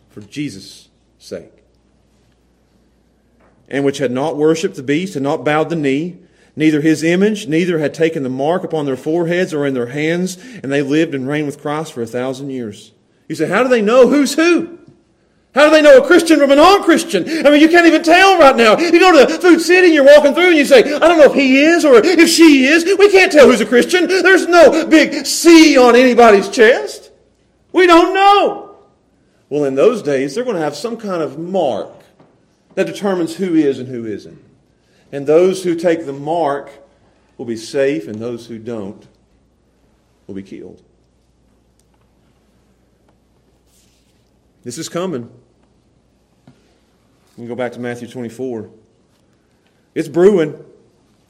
For 0.09 0.21
Jesus' 0.21 0.89
sake. 1.17 1.51
And 3.67 3.85
which 3.85 3.99
had 3.99 4.11
not 4.11 4.37
worshipped 4.37 4.75
the 4.75 4.83
beast, 4.83 5.15
and 5.15 5.23
not 5.23 5.45
bowed 5.45 5.69
the 5.69 5.75
knee, 5.75 6.17
neither 6.55 6.81
his 6.81 7.03
image, 7.03 7.47
neither 7.47 7.79
had 7.79 7.93
taken 7.93 8.23
the 8.23 8.29
mark 8.29 8.63
upon 8.63 8.85
their 8.85 8.97
foreheads 8.97 9.53
or 9.53 9.65
in 9.65 9.73
their 9.73 9.87
hands, 9.87 10.37
and 10.63 10.71
they 10.71 10.81
lived 10.81 11.13
and 11.13 11.27
reigned 11.27 11.47
with 11.47 11.61
Christ 11.61 11.93
for 11.93 12.01
a 12.01 12.07
thousand 12.07 12.49
years. 12.49 12.91
You 13.27 13.35
say, 13.35 13.47
how 13.47 13.63
do 13.63 13.69
they 13.69 13.81
know 13.81 14.07
who's 14.07 14.35
who? 14.35 14.79
How 15.53 15.65
do 15.65 15.71
they 15.71 15.81
know 15.81 15.99
a 15.99 16.05
Christian 16.05 16.37
from 16.37 16.51
a 16.51 16.55
non-Christian? 16.55 17.23
I 17.47 17.49
mean, 17.49 17.61
you 17.61 17.69
can't 17.69 17.87
even 17.87 18.03
tell 18.03 18.37
right 18.37 18.57
now. 18.57 18.77
You 18.77 18.99
go 18.99 19.25
to 19.25 19.33
the 19.33 19.39
Food 19.39 19.61
City 19.61 19.85
and 19.87 19.93
you're 19.95 20.03
walking 20.03 20.33
through 20.33 20.49
and 20.49 20.57
you 20.57 20.65
say, 20.65 20.79
I 20.79 20.99
don't 20.99 21.17
know 21.17 21.31
if 21.31 21.33
he 21.33 21.61
is 21.61 21.85
or 21.85 21.95
if 21.95 22.29
she 22.29 22.65
is. 22.65 22.83
We 22.83 23.09
can't 23.09 23.31
tell 23.31 23.47
who's 23.47 23.61
a 23.61 23.65
Christian. 23.65 24.05
There's 24.05 24.47
no 24.47 24.85
big 24.85 25.25
C 25.25 25.77
on 25.77 25.95
anybody's 25.95 26.49
chest. 26.49 27.11
We 27.71 27.87
don't 27.87 28.13
know. 28.13 28.75
Well, 29.47 29.63
in 29.63 29.75
those 29.75 30.01
days, 30.01 30.35
they're 30.35 30.43
going 30.43 30.57
to 30.57 30.61
have 30.61 30.75
some 30.75 30.97
kind 30.97 31.23
of 31.23 31.39
mark 31.39 32.03
that 32.73 32.85
determines 32.85 33.35
who 33.35 33.55
is 33.55 33.79
and 33.79 33.87
who 33.87 34.05
isn't. 34.05 34.43
And 35.11 35.27
those 35.27 35.63
who 35.63 35.75
take 35.75 36.05
the 36.05 36.13
mark 36.13 36.71
will 37.37 37.45
be 37.45 37.57
safe, 37.57 38.07
and 38.07 38.19
those 38.19 38.47
who 38.47 38.57
don't 38.57 39.07
will 40.27 40.35
be 40.35 40.43
killed. 40.43 40.81
This 44.63 44.77
is 44.77 44.89
coming. 44.89 45.29
We 47.37 47.47
go 47.47 47.55
back 47.55 47.73
to 47.73 47.79
Matthew 47.79 48.07
24. 48.07 48.69
It's 49.93 50.07
brewing. 50.07 50.63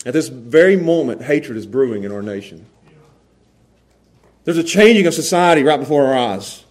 At 0.05 0.13
this 0.13 0.30
very 0.30 0.76
moment, 0.76 1.23
hatred 1.23 1.57
is 1.57 1.65
brewing 1.65 2.03
in 2.03 2.11
our 2.11 2.21
nation. 2.21 2.65
There's 4.43 4.57
a 4.57 4.63
changing 4.63 5.07
of 5.07 5.13
society 5.13 5.63
right 5.63 5.80
before 5.80 6.05
our 6.05 6.15
eyes. 6.15 6.63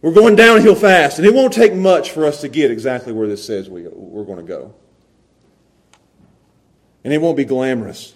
We're 0.00 0.14
going 0.14 0.34
downhill 0.34 0.74
fast, 0.74 1.18
and 1.18 1.26
it 1.26 1.34
won't 1.34 1.52
take 1.52 1.74
much 1.74 2.10
for 2.10 2.24
us 2.24 2.40
to 2.40 2.48
get 2.48 2.70
exactly 2.70 3.12
where 3.12 3.28
this 3.28 3.44
says 3.44 3.68
we, 3.68 3.86
we're 3.86 4.24
going 4.24 4.38
to 4.38 4.44
go. 4.44 4.74
And 7.04 7.12
it 7.12 7.20
won't 7.20 7.36
be 7.36 7.44
glamorous. 7.44 8.14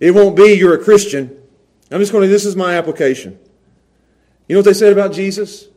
It 0.00 0.12
won't 0.12 0.36
be 0.36 0.54
you're 0.54 0.74
a 0.74 0.82
Christian. 0.82 1.40
I'm 1.90 2.00
just 2.00 2.12
going 2.12 2.22
to, 2.22 2.28
this 2.28 2.44
is 2.44 2.56
my 2.56 2.76
application. 2.76 3.38
You 4.48 4.54
know 4.54 4.60
what 4.60 4.64
they 4.64 4.74
said 4.74 4.92
about 4.92 5.12
Jesus? 5.12 5.68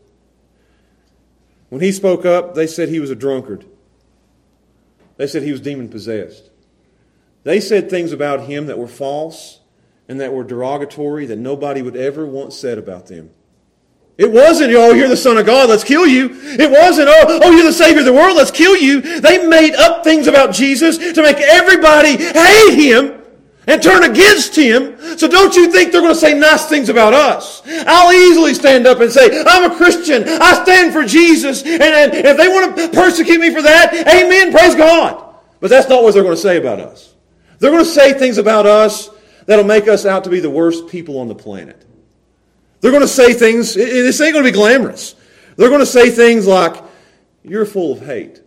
When 1.70 1.82
he 1.82 1.92
spoke 1.92 2.26
up, 2.26 2.56
they 2.56 2.68
said 2.68 2.90
he 2.90 3.00
was 3.00 3.12
a 3.12 3.16
drunkard. 3.16 3.66
They 5.18 5.28
said 5.28 5.44
he 5.44 5.52
was 5.52 5.62
demon 5.62 5.90
possessed. 5.90 6.50
They 7.44 7.60
said 7.60 7.90
things 7.90 8.12
about 8.12 8.42
him 8.42 8.68
that 8.68 8.78
were 8.78 8.88
false 8.88 9.60
and 10.08 10.20
that 10.20 10.34
were 10.34 10.44
derogatory 10.44 11.26
that 11.26 11.38
nobody 11.38 11.82
would 11.82 11.96
ever 11.96 12.26
want 12.26 12.54
said 12.54 12.78
about 12.78 13.08
them. 13.08 13.32
It 14.18 14.32
wasn't, 14.32 14.74
oh, 14.74 14.94
you're 14.94 15.08
the 15.08 15.18
Son 15.18 15.38
of 15.38 15.46
God, 15.46 15.70
let's 15.70 15.84
kill 15.84 16.08
you. 16.08 16.30
It 16.34 16.72
wasn't, 16.72 17.08
oh, 17.10 17.40
oh, 17.44 17.52
you're 17.52 17.66
the 17.66 17.72
Savior 17.72 18.00
of 18.00 18.06
the 18.06 18.14
world, 18.14 18.36
let's 18.36 18.50
kill 18.50 18.76
you. 18.76 19.00
They 19.20 19.46
made 19.46 19.76
up 19.76 20.04
things 20.04 20.26
about 20.26 20.54
Jesus 20.54 20.98
to 20.98 21.22
make 21.22 21.38
everybody 21.38 22.18
hate 22.18 22.74
him 22.74 23.22
and 23.68 23.84
turn 23.84 24.04
against 24.10 24.56
him. 24.56 24.98
So 25.20 25.28
don't 25.28 25.54
you 25.56 25.72
think 25.72 25.92
they're 25.92 26.02
going 26.02 26.14
to 26.14 26.20
say 26.20 26.34
nice 26.34 26.66
things 26.66 26.90
about 26.90 27.14
us? 27.14 27.62
I'll 27.86 28.12
easily 28.12 28.56
stand 28.56 28.88
up 28.88 29.02
and 29.02 29.12
say, 29.12 29.44
I'm 29.46 29.72
a 29.72 29.76
Christian. 29.76 30.24
I 30.28 30.64
stand 30.64 30.94
for 30.94 31.06
Jesus. 31.06 31.62
And, 31.64 31.82
and 31.82 32.14
if 32.14 32.38
they 32.38 32.48
want 32.48 32.76
to 32.76 32.88
persecute 32.90 33.40
me 33.40 33.54
for 33.54 33.62
that, 33.62 33.94
amen, 33.94 34.52
praise 34.52 34.74
God. 34.74 35.36
But 35.60 35.70
that's 35.70 35.90
not 35.90 36.02
what 36.02 36.14
they're 36.14 36.24
going 36.24 36.36
to 36.36 36.42
say 36.42 36.58
about 36.58 36.80
us. 36.80 37.14
They're 37.60 37.72
going 37.72 37.84
to 37.84 37.90
say 37.90 38.14
things 38.14 38.38
about 38.38 38.66
us 38.66 39.10
that'll 39.46 39.66
make 39.66 39.88
us 39.88 40.06
out 40.06 40.24
to 40.24 40.30
be 40.30 40.40
the 40.40 40.50
worst 40.50 40.88
people 40.88 41.20
on 41.20 41.28
the 41.28 41.36
planet. 41.36 41.87
They're 42.82 42.92
going 42.92 43.02
to 43.02 43.08
say 43.08 43.34
things, 43.34 43.74
this 43.74 44.22
ain't 44.22 44.34
going 44.34 44.46
to 44.46 44.52
be 44.52 44.56
glamorous. 44.56 45.16
They're 45.56 45.70
going 45.70 45.80
to 45.80 45.86
say 45.86 46.10
things 46.10 46.46
like, 46.46 46.84
you're 47.44 47.66
full 47.66 47.94
of 47.94 48.06
hate. 48.06 48.42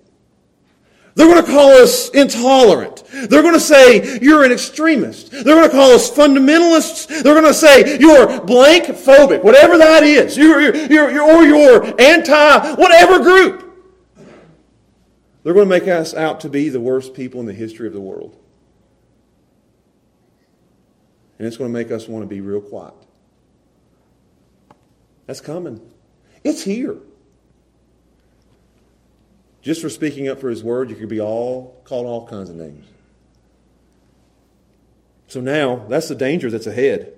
They're 1.14 1.26
going 1.26 1.44
to 1.44 1.50
call 1.50 1.70
us 1.70 2.08
intolerant. 2.10 3.04
They're 3.12 3.42
going 3.42 3.54
to 3.54 3.60
say 3.60 4.18
you're 4.20 4.44
an 4.44 4.52
extremist. 4.52 5.32
They're 5.32 5.42
going 5.42 5.68
to 5.68 5.74
call 5.74 5.90
us 5.90 6.10
fundamentalists. 6.10 7.08
They're 7.22 7.34
going 7.34 7.44
to 7.44 7.54
say 7.54 7.98
you're 7.98 8.40
blank 8.42 8.84
phobic, 8.84 9.42
whatever 9.42 9.76
that 9.78 10.02
is. 10.02 10.36
You're, 10.36 10.60
you're, 10.60 11.10
you're, 11.10 11.22
or 11.22 11.42
you're 11.42 12.00
anti 12.00 12.74
whatever 12.74 13.18
group. 13.18 13.66
They're 15.42 15.54
going 15.54 15.68
to 15.68 15.70
make 15.70 15.88
us 15.88 16.14
out 16.14 16.40
to 16.40 16.48
be 16.48 16.68
the 16.68 16.80
worst 16.80 17.14
people 17.14 17.40
in 17.40 17.46
the 17.46 17.54
history 17.54 17.86
of 17.86 17.92
the 17.92 18.00
world. 18.00 18.36
And 21.38 21.46
it's 21.46 21.56
going 21.56 21.72
to 21.72 21.78
make 21.78 21.90
us 21.90 22.06
want 22.06 22.22
to 22.22 22.28
be 22.28 22.40
real 22.40 22.60
quiet. 22.60 22.94
That's 25.30 25.40
coming. 25.40 25.80
It's 26.42 26.64
here. 26.64 26.96
Just 29.62 29.80
for 29.80 29.88
speaking 29.88 30.26
up 30.26 30.40
for 30.40 30.50
his 30.50 30.64
word, 30.64 30.90
you 30.90 30.96
could 30.96 31.08
be 31.08 31.20
all 31.20 31.80
called 31.84 32.04
all 32.04 32.26
kinds 32.26 32.50
of 32.50 32.56
names. 32.56 32.84
So 35.28 35.40
now, 35.40 35.86
that's 35.88 36.08
the 36.08 36.16
danger 36.16 36.50
that's 36.50 36.66
ahead. 36.66 37.12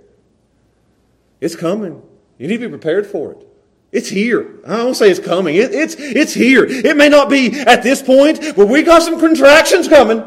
It's 1.41 1.57
coming. 1.57 2.03
You 2.37 2.49
need 2.49 2.59
to 2.59 2.69
be 2.69 2.69
prepared 2.69 3.07
for 3.07 3.33
it. 3.33 3.47
It's 3.93 4.11
here. 4.11 4.61
I 4.67 4.77
don't 4.77 4.95
say 4.95 5.11
it's 5.11 5.19
coming. 5.19 5.57
It, 5.57 5.73
it's, 5.73 5.95
it's 5.99 6.35
here. 6.35 6.67
It 6.67 6.99
may 6.99 7.09
not 7.09 7.31
be 7.31 7.61
at 7.61 7.83
this 7.83 8.03
point, 8.03 8.41
but 8.55 8.69
we 8.69 8.83
got 8.83 9.01
some 9.01 9.19
contractions 9.21 9.89
coming. 9.89 10.23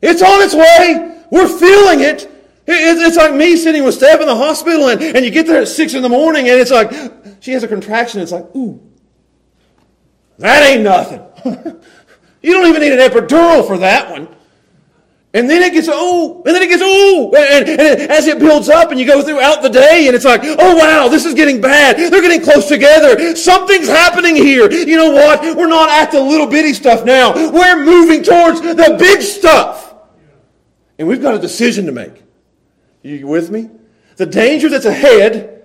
It's 0.00 0.22
on 0.22 0.40
its 0.40 0.54
way. 0.54 1.24
We're 1.30 1.58
feeling 1.58 2.00
it. 2.00 2.37
It- 2.68 2.98
It's 3.06 3.16
like 3.16 3.34
me 3.34 3.56
sitting 3.56 3.82
with 3.84 3.94
Steph 3.94 4.20
in 4.20 4.26
the 4.26 4.36
hospital, 4.36 4.88
and, 4.88 5.00
and 5.02 5.24
you 5.24 5.30
get 5.30 5.46
there 5.46 5.62
at 5.62 5.68
6 5.68 5.94
in 5.94 6.02
the 6.02 6.08
morning, 6.08 6.48
and 6.48 6.60
it's 6.60 6.70
like, 6.70 6.92
she 7.40 7.52
has 7.52 7.62
a 7.62 7.68
contraction. 7.68 8.20
It's 8.20 8.32
like, 8.32 8.44
ooh, 8.54 8.80
that 10.38 10.62
ain't 10.68 10.82
nothing. 10.82 11.20
you 12.42 12.52
don't 12.52 12.66
even 12.68 12.80
need 12.82 12.92
an 12.92 12.98
epidural 12.98 13.66
for 13.66 13.78
that 13.78 14.10
one. 14.10 14.28
And 15.34 15.48
then 15.48 15.62
it 15.62 15.72
gets, 15.74 15.88
oh, 15.90 16.42
and 16.46 16.54
then 16.54 16.62
it 16.62 16.68
gets, 16.68 16.82
oh, 16.84 17.30
and, 17.36 17.68
and, 17.68 17.80
and 17.80 18.10
as 18.10 18.26
it 18.26 18.38
builds 18.38 18.68
up 18.70 18.90
and 18.90 18.98
you 18.98 19.06
go 19.06 19.20
throughout 19.22 19.60
the 19.62 19.68
day 19.68 20.06
and 20.06 20.16
it's 20.16 20.24
like, 20.24 20.40
oh 20.42 20.74
wow, 20.76 21.08
this 21.08 21.26
is 21.26 21.34
getting 21.34 21.60
bad. 21.60 21.98
They're 21.98 22.22
getting 22.22 22.42
close 22.42 22.66
together. 22.66 23.36
Something's 23.36 23.88
happening 23.88 24.34
here. 24.36 24.70
You 24.72 24.96
know 24.96 25.10
what? 25.10 25.42
We're 25.54 25.68
not 25.68 25.90
at 25.90 26.10
the 26.12 26.20
little 26.20 26.46
bitty 26.46 26.72
stuff 26.72 27.04
now. 27.04 27.34
We're 27.34 27.84
moving 27.84 28.22
towards 28.22 28.62
the 28.62 28.96
big 28.98 29.20
stuff. 29.20 29.94
And 30.98 31.06
we've 31.06 31.20
got 31.22 31.34
a 31.34 31.38
decision 31.38 31.84
to 31.86 31.92
make. 31.92 32.22
You 33.08 33.26
with 33.26 33.50
me? 33.50 33.70
The 34.16 34.26
danger 34.26 34.68
that's 34.68 34.84
ahead 34.84 35.64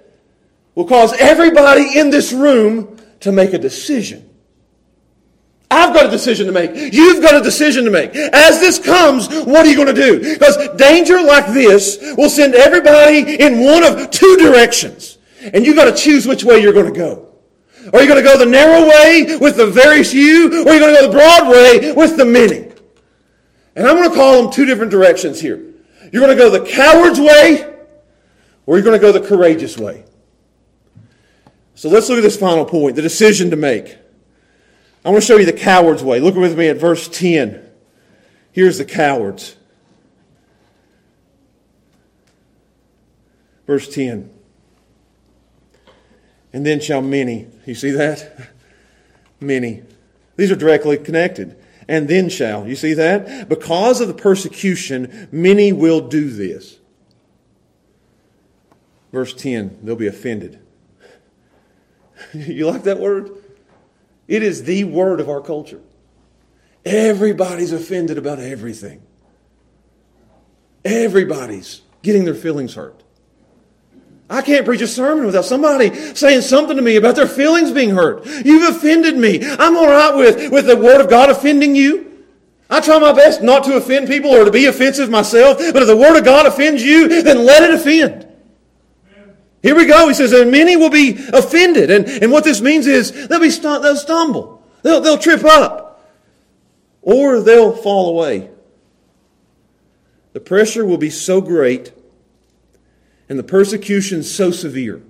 will 0.75 0.85
cause 0.85 1.13
everybody 1.19 1.97
in 1.97 2.09
this 2.09 2.31
room 2.31 2.97
to 3.21 3.31
make 3.31 3.53
a 3.53 3.57
decision. 3.57 4.29
I've 5.69 5.93
got 5.93 6.05
a 6.05 6.09
decision 6.09 6.45
to 6.45 6.51
make. 6.51 6.93
You've 6.93 7.21
got 7.21 7.35
a 7.35 7.41
decision 7.41 7.85
to 7.85 7.91
make. 7.91 8.15
As 8.15 8.59
this 8.59 8.77
comes, 8.77 9.27
what 9.27 9.65
are 9.65 9.69
you 9.69 9.75
going 9.75 9.93
to 9.93 10.01
do? 10.01 10.33
Because 10.33 10.55
danger 10.77 11.21
like 11.21 11.47
this 11.47 11.97
will 12.15 12.29
send 12.29 12.53
everybody 12.53 13.41
in 13.41 13.63
one 13.63 13.83
of 13.83 14.11
two 14.11 14.37
directions. 14.37 15.17
And 15.41 15.65
you've 15.65 15.75
got 15.75 15.85
to 15.85 15.95
choose 15.95 16.27
which 16.27 16.43
way 16.43 16.59
you're 16.61 16.73
going 16.73 16.93
to 16.93 16.97
go. 16.97 17.29
Are 17.91 18.01
you 18.01 18.07
going 18.07 18.23
to 18.23 18.27
go 18.27 18.37
the 18.37 18.45
narrow 18.45 18.87
way 18.87 19.37
with 19.41 19.57
the 19.57 19.65
very 19.65 20.03
few, 20.03 20.45
or 20.63 20.69
are 20.69 20.73
you 20.73 20.79
going 20.79 20.95
to 20.95 21.01
go 21.01 21.07
the 21.07 21.11
broad 21.11 21.49
way 21.49 21.91
with 21.91 22.17
the 22.17 22.25
many? 22.25 22.71
And 23.75 23.87
I'm 23.87 23.97
going 23.97 24.09
to 24.09 24.15
call 24.15 24.43
them 24.43 24.51
two 24.51 24.65
different 24.65 24.91
directions 24.91 25.39
here. 25.39 25.72
You're 26.13 26.21
going 26.21 26.37
to 26.37 26.43
go 26.43 26.51
the 26.51 26.71
coward's 26.71 27.19
way, 27.19 27.75
or 28.67 28.75
you're 28.75 28.83
going 28.83 28.99
to 28.99 29.01
go 29.01 29.11
the 29.11 29.27
courageous 29.27 29.79
way. 29.79 30.05
So 31.73 31.89
let's 31.89 32.07
look 32.07 32.19
at 32.19 32.21
this 32.21 32.37
final 32.37 32.65
point 32.65 32.95
the 32.95 33.01
decision 33.01 33.49
to 33.49 33.55
make. 33.55 33.97
I 35.03 35.09
want 35.09 35.23
to 35.23 35.27
show 35.27 35.37
you 35.37 35.47
the 35.47 35.53
coward's 35.53 36.03
way. 36.03 36.19
Look 36.19 36.35
with 36.35 36.55
me 36.55 36.67
at 36.67 36.77
verse 36.77 37.09
10. 37.09 37.67
Here's 38.51 38.77
the 38.77 38.85
cowards. 38.85 39.55
Verse 43.65 43.91
10. 43.91 44.29
And 46.53 46.63
then 46.63 46.79
shall 46.79 47.01
many, 47.01 47.47
you 47.65 47.73
see 47.73 47.89
that? 47.89 48.51
Many. 49.39 49.81
These 50.35 50.51
are 50.51 50.55
directly 50.55 50.97
connected. 50.99 51.57
And 51.87 52.07
then 52.07 52.29
shall, 52.29 52.67
you 52.67 52.75
see 52.75 52.93
that? 52.93 53.49
Because 53.49 54.01
of 54.01 54.07
the 54.07 54.13
persecution, 54.13 55.27
many 55.31 55.73
will 55.73 56.07
do 56.07 56.29
this. 56.29 56.79
Verse 59.11 59.33
10, 59.33 59.79
they'll 59.83 59.95
be 59.95 60.07
offended. 60.07 60.59
you 62.33 62.67
like 62.67 62.83
that 62.83 62.99
word? 62.99 63.29
It 64.27 64.43
is 64.43 64.63
the 64.63 64.85
word 64.85 65.19
of 65.19 65.29
our 65.29 65.41
culture. 65.41 65.81
Everybody's 66.85 67.71
offended 67.71 68.17
about 68.17 68.39
everything. 68.39 69.01
Everybody's 70.83 71.81
getting 72.01 72.25
their 72.25 72.35
feelings 72.35 72.75
hurt. 72.75 73.02
I 74.29 74.41
can't 74.41 74.65
preach 74.65 74.81
a 74.81 74.87
sermon 74.87 75.25
without 75.25 75.45
somebody 75.45 75.93
saying 76.15 76.41
something 76.41 76.75
to 76.75 76.81
me 76.81 76.95
about 76.95 77.15
their 77.15 77.27
feelings 77.27 77.71
being 77.71 77.91
hurt. 77.91 78.25
You've 78.25 78.75
offended 78.75 79.17
me. 79.17 79.39
I'm 79.43 79.75
all 79.75 79.87
right 79.87 80.15
with, 80.15 80.51
with 80.51 80.65
the 80.65 80.77
Word 80.77 81.01
of 81.01 81.09
God 81.09 81.29
offending 81.29 81.75
you. 81.75 82.23
I 82.69 82.79
try 82.79 82.97
my 82.97 83.11
best 83.11 83.43
not 83.43 83.63
to 83.65 83.75
offend 83.75 84.07
people 84.07 84.31
or 84.31 84.45
to 84.45 84.51
be 84.51 84.65
offensive 84.65 85.09
myself, 85.09 85.57
but 85.57 85.83
if 85.83 85.87
the 85.87 85.97
Word 85.97 86.17
of 86.17 86.25
God 86.25 86.45
offends 86.45 86.81
you, 86.81 87.21
then 87.21 87.45
let 87.45 87.63
it 87.63 87.73
offend. 87.75 88.27
Here 89.61 89.75
we 89.75 89.85
go. 89.85 90.07
He 90.07 90.13
says, 90.13 90.33
and 90.33 90.51
many 90.51 90.75
will 90.75 90.89
be 90.89 91.11
offended. 91.31 91.89
And, 91.89 92.05
and 92.05 92.31
what 92.31 92.43
this 92.43 92.59
means 92.59 92.87
is 92.87 93.27
they'll, 93.27 93.39
be 93.39 93.49
they'll 93.49 93.95
stumble. 93.95 94.61
They'll, 94.81 94.99
they'll 94.99 95.17
trip 95.17 95.43
up. 95.45 96.11
Or 97.01 97.39
they'll 97.39 97.73
fall 97.73 98.09
away. 98.09 98.49
The 100.33 100.39
pressure 100.39 100.85
will 100.85 100.97
be 100.97 101.09
so 101.09 101.39
great 101.39 101.93
and 103.29 103.39
the 103.39 103.43
persecution 103.43 104.23
so 104.23 104.51
severe 104.51 105.01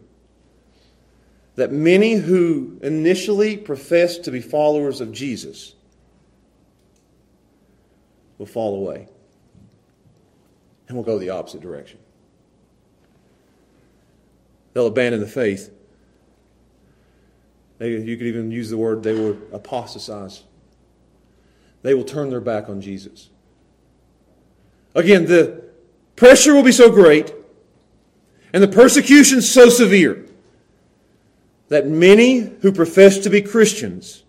that 1.56 1.72
many 1.72 2.16
who 2.16 2.80
initially 2.82 3.58
professed 3.58 4.24
to 4.24 4.32
be 4.32 4.42
followers 4.42 5.02
of 5.02 5.12
Jesus 5.12 5.76
will 8.38 8.46
fall 8.46 8.76
away 8.76 9.08
and 10.88 10.98
will 10.98 11.04
go 11.04 11.20
the 11.20 11.30
opposite 11.30 11.62
direction. 11.62 12.00
They'll 14.74 14.88
abandon 14.88 15.22
the 15.22 15.28
faith. 15.28 15.72
They, 17.78 17.92
you 17.92 18.18
could 18.18 18.28
even 18.28 18.52
use 18.52 18.70
the 18.70 18.78
word 18.78 19.04
they 19.04 19.14
will 19.14 19.38
apostatize. 19.52 20.44
They 21.84 21.94
will 21.94 22.04
turn 22.04 22.30
their 22.30 22.42
back 22.42 22.70
on 22.70 22.82
Jesus. 22.82 23.30
Again, 24.96 25.26
the 25.26 25.64
pressure 26.16 26.56
will 26.56 26.64
be 26.64 26.72
so 26.72 26.90
great 26.90 27.34
and 28.54 28.62
the 28.62 28.68
persecution 28.68 29.42
so 29.42 29.68
severe 29.70 30.26
that 31.70 31.88
many 31.88 32.40
who 32.40 32.72
profess 32.72 33.18
to 33.20 33.30
be 33.30 33.42
Christians 33.42 34.24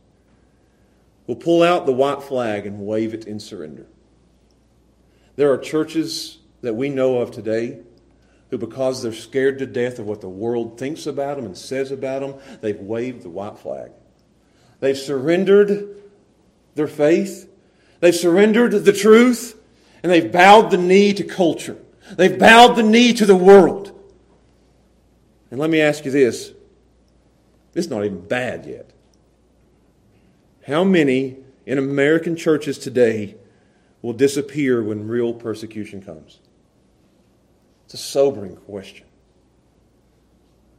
will 1.26 1.36
pull 1.36 1.62
out 1.62 1.86
the 1.86 1.92
white 1.92 2.22
flag 2.22 2.66
and 2.66 2.86
wave 2.86 3.14
it 3.14 3.26
in 3.26 3.38
surrender. 3.38 3.86
There 5.36 5.52
are 5.52 5.58
churches 5.58 6.38
that 6.62 6.74
we 6.74 6.88
know 6.88 7.18
of 7.18 7.30
today 7.30 7.80
who, 8.50 8.58
because 8.58 9.02
they're 9.02 9.12
scared 9.12 9.58
to 9.58 9.66
death 9.66 9.98
of 9.98 10.06
what 10.06 10.20
the 10.20 10.28
world 10.28 10.78
thinks 10.78 11.06
about 11.06 11.36
them 11.36 11.44
and 11.44 11.56
says 11.56 11.90
about 11.90 12.20
them, 12.20 12.34
they've 12.60 12.80
waved 12.80 13.22
the 13.22 13.30
white 13.30 13.58
flag. 13.58 13.90
They've 14.80 14.96
surrendered 14.96 15.96
their 16.74 16.88
faith, 16.88 17.50
they've 18.00 18.14
surrendered 18.14 18.72
the 18.72 18.92
truth, 18.92 19.58
and 20.02 20.12
they've 20.12 20.30
bowed 20.30 20.70
the 20.70 20.76
knee 20.76 21.12
to 21.14 21.24
culture. 21.24 21.78
They've 22.16 22.38
bowed 22.38 22.74
the 22.74 22.82
knee 22.82 23.14
to 23.14 23.24
the 23.26 23.36
world. 23.36 23.93
And 25.54 25.60
let 25.60 25.70
me 25.70 25.80
ask 25.80 26.04
you 26.04 26.10
this 26.10 26.52
it's 27.74 27.86
not 27.86 28.04
even 28.04 28.26
bad 28.26 28.66
yet. 28.66 28.90
How 30.66 30.82
many 30.82 31.36
in 31.64 31.78
American 31.78 32.34
churches 32.34 32.76
today 32.76 33.36
will 34.02 34.14
disappear 34.14 34.82
when 34.82 35.06
real 35.06 35.32
persecution 35.32 36.02
comes? 36.02 36.40
It's 37.84 37.94
a 37.94 37.98
sobering 37.98 38.56
question. 38.56 39.06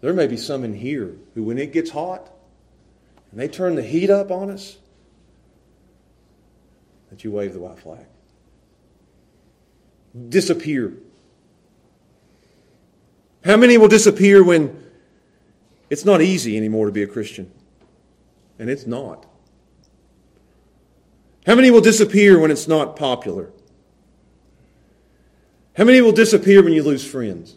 There 0.02 0.12
may 0.12 0.28
be 0.28 0.36
some 0.36 0.66
in 0.66 0.74
here 0.74 1.16
who, 1.36 1.44
when 1.44 1.58
it 1.58 1.72
gets 1.72 1.92
hot 1.92 2.30
and 3.32 3.40
they 3.40 3.48
turn 3.48 3.76
the 3.76 3.82
heat 3.82 4.10
up 4.10 4.30
on 4.30 4.52
us, 4.52 4.76
that 7.12 7.24
you 7.24 7.32
wave 7.32 7.54
the 7.54 7.62
white 7.62 7.80
flag. 7.80 8.08
Disappear. 10.28 10.98
How 13.46 13.58
many 13.58 13.78
will 13.78 13.88
disappear 13.88 14.44
when 14.44 14.84
it's 15.92 16.04
not 16.04 16.22
easy 16.22 16.58
anymore 16.58 16.88
to 16.88 16.92
be 16.92 17.04
a 17.04 17.08
Christian? 17.08 17.52
And 18.58 18.72
it's 18.72 18.88
not. 18.88 19.28
How 21.46 21.54
many 21.54 21.70
will 21.70 21.82
disappear 21.82 22.40
when 22.40 22.50
it's 22.50 22.68
not 22.68 22.96
popular? 22.96 23.52
How 25.78 25.84
many 25.84 26.02
will 26.02 26.12
disappear 26.12 26.64
when 26.64 26.74
you 26.74 26.82
lose 26.82 27.06
friends? 27.06 27.56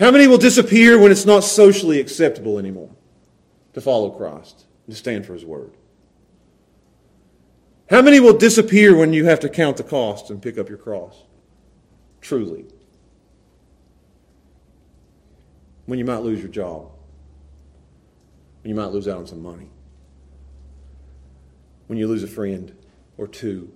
How 0.00 0.10
many 0.10 0.26
will 0.26 0.38
disappear 0.38 0.98
when 0.98 1.12
it's 1.12 1.26
not 1.26 1.44
socially 1.44 2.00
acceptable 2.00 2.58
anymore 2.58 2.90
to 3.74 3.80
follow 3.80 4.10
Christ, 4.10 4.64
to 4.88 4.96
stand 4.96 5.26
for 5.26 5.34
His 5.34 5.44
Word? 5.44 5.74
How 7.88 8.02
many 8.02 8.18
will 8.18 8.36
disappear 8.36 8.96
when 8.96 9.12
you 9.12 9.26
have 9.26 9.38
to 9.40 9.48
count 9.48 9.76
the 9.76 9.84
cost 9.84 10.28
and 10.28 10.42
pick 10.42 10.58
up 10.58 10.68
your 10.68 10.78
cross? 10.78 11.22
Truly. 12.20 12.64
When 15.86 15.98
you 15.98 16.04
might 16.04 16.22
lose 16.22 16.40
your 16.40 16.48
job. 16.48 16.90
When 18.62 18.70
you 18.70 18.74
might 18.74 18.92
lose 18.92 19.08
out 19.08 19.18
on 19.18 19.26
some 19.26 19.42
money. 19.42 19.68
When 21.86 21.98
you 21.98 22.06
lose 22.06 22.22
a 22.22 22.28
friend 22.28 22.74
or 23.18 23.26
two 23.26 23.72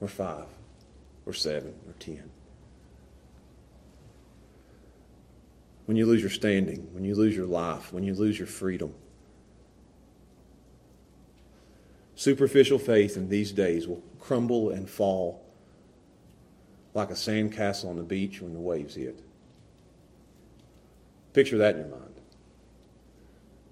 or 0.00 0.08
five 0.08 0.46
or 1.26 1.32
seven 1.32 1.74
or 1.86 1.92
ten. 1.98 2.30
When 5.86 5.96
you 5.96 6.06
lose 6.06 6.20
your 6.20 6.30
standing, 6.30 6.88
when 6.92 7.04
you 7.04 7.14
lose 7.14 7.34
your 7.34 7.46
life, 7.46 7.92
when 7.92 8.04
you 8.04 8.14
lose 8.14 8.38
your 8.38 8.46
freedom. 8.46 8.94
Superficial 12.14 12.78
faith 12.78 13.16
in 13.16 13.28
these 13.28 13.52
days 13.52 13.88
will 13.88 14.02
crumble 14.20 14.70
and 14.70 14.88
fall 14.88 15.44
like 16.92 17.10
a 17.10 17.14
sandcastle 17.14 17.88
on 17.88 17.96
the 17.96 18.02
beach 18.02 18.40
when 18.42 18.52
the 18.52 18.60
waves 18.60 18.96
hit. 18.96 19.22
Picture 21.32 21.58
that 21.58 21.74
in 21.74 21.82
your 21.82 21.90
mind. 21.90 22.04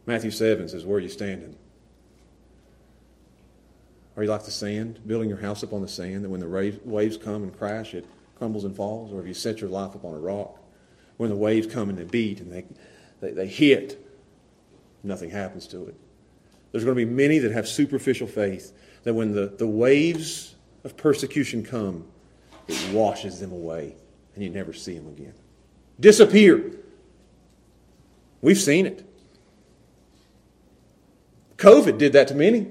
Matthew 0.06 0.30
7 0.30 0.68
says, 0.68 0.84
Where 0.84 0.98
are 0.98 1.00
you 1.00 1.08
standing? 1.08 1.56
Are 4.16 4.22
you 4.22 4.30
like 4.30 4.44
the 4.44 4.50
sand, 4.50 5.00
building 5.06 5.28
your 5.28 5.38
house 5.38 5.62
up 5.62 5.72
on 5.72 5.82
the 5.82 5.88
sand, 5.88 6.24
that 6.24 6.30
when 6.30 6.40
the 6.40 6.80
waves 6.84 7.16
come 7.16 7.42
and 7.42 7.56
crash, 7.56 7.92
it 7.92 8.06
crumbles 8.36 8.64
and 8.64 8.74
falls? 8.74 9.12
Or 9.12 9.16
have 9.16 9.26
you 9.26 9.34
set 9.34 9.60
your 9.60 9.68
life 9.68 9.94
up 9.94 10.04
on 10.04 10.14
a 10.14 10.18
rock? 10.18 10.58
When 11.18 11.28
the 11.28 11.36
waves 11.36 11.66
come 11.66 11.90
and 11.90 11.98
they 11.98 12.04
beat 12.04 12.40
and 12.40 12.50
they, 12.50 12.64
they, 13.20 13.32
they 13.32 13.46
hit, 13.46 14.02
nothing 15.02 15.30
happens 15.30 15.66
to 15.68 15.86
it. 15.88 15.94
There's 16.72 16.84
going 16.84 16.96
to 16.96 17.06
be 17.06 17.10
many 17.10 17.38
that 17.38 17.52
have 17.52 17.68
superficial 17.68 18.26
faith 18.26 18.72
that 19.04 19.14
when 19.14 19.32
the, 19.32 19.46
the 19.46 19.66
waves 19.66 20.54
of 20.84 20.96
persecution 20.96 21.62
come, 21.62 22.06
it 22.68 22.92
washes 22.92 23.38
them 23.38 23.52
away 23.52 23.94
and 24.34 24.42
you 24.42 24.50
never 24.50 24.72
see 24.72 24.98
them 24.98 25.08
again. 25.08 25.34
Disappear. 26.00 26.72
We've 28.46 28.56
seen 28.56 28.86
it. 28.86 29.04
COVID 31.56 31.98
did 31.98 32.12
that 32.12 32.28
to 32.28 32.34
many. 32.36 32.68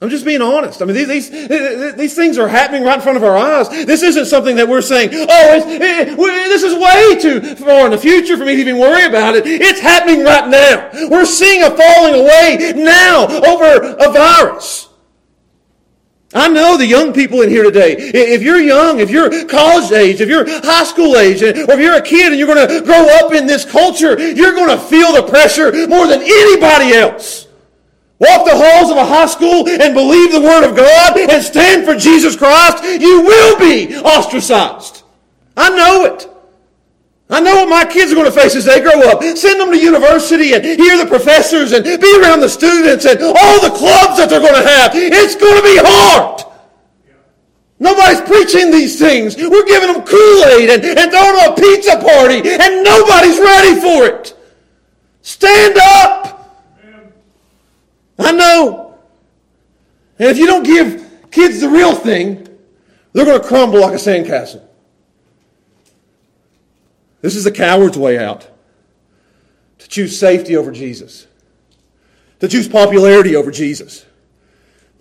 I'm 0.00 0.10
just 0.10 0.24
being 0.24 0.42
honest. 0.42 0.80
I 0.80 0.84
mean, 0.84 0.94
these, 0.94 1.28
these, 1.28 1.94
these 1.96 2.14
things 2.14 2.38
are 2.38 2.46
happening 2.46 2.84
right 2.84 2.94
in 2.94 3.00
front 3.00 3.16
of 3.16 3.24
our 3.24 3.36
eyes. 3.36 3.68
This 3.68 4.04
isn't 4.04 4.26
something 4.26 4.54
that 4.54 4.68
we're 4.68 4.80
saying, 4.80 5.08
oh, 5.12 5.26
it, 5.26 6.16
this 6.16 6.62
is 6.62 6.74
way 6.74 7.18
too 7.20 7.56
far 7.56 7.86
in 7.86 7.90
the 7.90 7.98
future 7.98 8.36
for 8.36 8.44
me 8.44 8.54
to 8.54 8.60
even 8.60 8.78
worry 8.78 9.06
about 9.06 9.34
it. 9.34 9.42
It's 9.44 9.80
happening 9.80 10.22
right 10.22 10.48
now. 10.48 10.88
We're 11.08 11.24
seeing 11.24 11.64
a 11.64 11.70
falling 11.70 12.14
away 12.14 12.72
now 12.76 13.26
over 13.26 13.96
a 13.98 14.12
virus. 14.12 14.88
I 16.32 16.48
know 16.48 16.76
the 16.76 16.86
young 16.86 17.12
people 17.12 17.42
in 17.42 17.50
here 17.50 17.64
today. 17.64 17.96
If 17.96 18.42
you're 18.42 18.60
young, 18.60 19.00
if 19.00 19.10
you're 19.10 19.46
college 19.46 19.90
age, 19.90 20.20
if 20.20 20.28
you're 20.28 20.48
high 20.62 20.84
school 20.84 21.16
age, 21.16 21.42
or 21.42 21.48
if 21.48 21.80
you're 21.80 21.96
a 21.96 22.02
kid 22.02 22.30
and 22.30 22.38
you're 22.38 22.46
going 22.46 22.68
to 22.68 22.82
grow 22.82 23.04
up 23.18 23.32
in 23.32 23.46
this 23.46 23.64
culture, 23.64 24.18
you're 24.20 24.54
going 24.54 24.70
to 24.70 24.78
feel 24.78 25.12
the 25.12 25.24
pressure 25.24 25.72
more 25.88 26.06
than 26.06 26.22
anybody 26.22 26.92
else. 26.92 27.48
Walk 28.20 28.44
the 28.44 28.54
halls 28.54 28.90
of 28.90 28.98
a 28.98 29.04
high 29.04 29.26
school 29.26 29.68
and 29.68 29.94
believe 29.94 30.30
the 30.30 30.40
Word 30.40 30.68
of 30.68 30.76
God 30.76 31.18
and 31.18 31.42
stand 31.42 31.84
for 31.84 31.96
Jesus 31.96 32.36
Christ, 32.36 32.84
you 32.84 33.22
will 33.22 33.58
be 33.58 33.96
ostracized. 33.96 35.02
I 35.56 35.70
know 35.70 36.04
it. 36.04 36.28
I 37.30 37.38
know 37.40 37.54
what 37.54 37.68
my 37.68 37.84
kids 37.84 38.10
are 38.10 38.16
going 38.16 38.26
to 38.26 38.32
face 38.32 38.56
as 38.56 38.64
they 38.64 38.80
grow 38.80 39.00
up. 39.08 39.22
Send 39.22 39.60
them 39.60 39.70
to 39.70 39.78
university 39.78 40.52
and 40.54 40.64
hear 40.64 40.98
the 40.98 41.06
professors 41.06 41.70
and 41.72 41.84
be 41.84 42.20
around 42.20 42.40
the 42.40 42.48
students 42.48 43.04
and 43.06 43.22
all 43.22 43.60
the 43.62 43.70
clubs 43.70 44.18
that 44.18 44.26
they're 44.28 44.40
going 44.40 44.60
to 44.60 44.68
have. 44.68 44.90
It's 44.94 45.36
going 45.36 45.56
to 45.56 45.62
be 45.62 45.78
hard. 45.80 46.42
Nobody's 47.78 48.20
preaching 48.22 48.70
these 48.72 48.98
things. 48.98 49.36
We're 49.36 49.64
giving 49.64 49.92
them 49.92 50.02
Kool-Aid 50.02 50.70
and, 50.70 50.84
and 50.84 51.10
throwing 51.10 51.36
them 51.36 51.52
a 51.52 51.56
pizza 51.56 51.96
party 51.96 52.42
and 52.44 52.84
nobody's 52.84 53.38
ready 53.38 53.80
for 53.80 54.06
it. 54.06 54.36
Stand 55.22 55.78
up. 55.78 56.66
I 58.18 58.32
know. 58.32 58.98
And 60.18 60.28
if 60.28 60.36
you 60.36 60.46
don't 60.46 60.64
give 60.64 61.30
kids 61.30 61.60
the 61.60 61.68
real 61.68 61.94
thing, 61.94 62.46
they're 63.12 63.24
going 63.24 63.40
to 63.40 63.46
crumble 63.46 63.80
like 63.80 63.94
a 63.94 63.96
sandcastle. 63.96 64.62
This 67.20 67.36
is 67.36 67.44
the 67.44 67.52
coward's 67.52 67.98
way 67.98 68.18
out. 68.18 68.48
To 69.78 69.88
choose 69.88 70.18
safety 70.18 70.56
over 70.56 70.72
Jesus. 70.72 71.26
To 72.40 72.48
choose 72.48 72.68
popularity 72.68 73.36
over 73.36 73.50
Jesus. 73.50 74.06